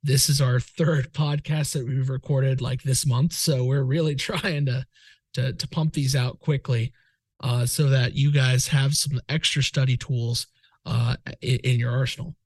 this 0.04 0.28
is 0.28 0.40
our 0.42 0.60
third 0.60 1.10
podcast 1.14 1.72
that 1.72 1.86
we've 1.86 2.10
recorded 2.10 2.60
like 2.60 2.82
this 2.82 3.06
month 3.06 3.32
so 3.32 3.64
we're 3.64 3.82
really 3.82 4.14
trying 4.14 4.64
to 4.66 4.84
to, 5.32 5.52
to 5.52 5.68
pump 5.68 5.92
these 5.94 6.14
out 6.14 6.38
quickly 6.38 6.92
uh, 7.42 7.66
so 7.66 7.88
that 7.90 8.14
you 8.14 8.30
guys 8.30 8.68
have 8.68 8.94
some 8.94 9.20
extra 9.28 9.64
study 9.64 9.96
tools 9.96 10.46
uh, 10.86 11.16
in, 11.40 11.58
in, 11.64 11.80
your 11.80 11.90
arsenal 11.90 12.36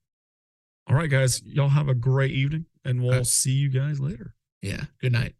all 0.89 0.95
right 0.95 1.11
guys 1.11 1.43
y'all 1.45 1.69
have 1.69 1.89
a 1.89 1.93
great 1.93 2.31
evening 2.31 2.65
and 2.85 3.03
we'll 3.03 3.25
see 3.25 3.51
you 3.51 3.69
guys 3.69 3.99
later 3.99 4.33
yeah 4.61 4.85
good 5.01 5.11
night 5.11 5.38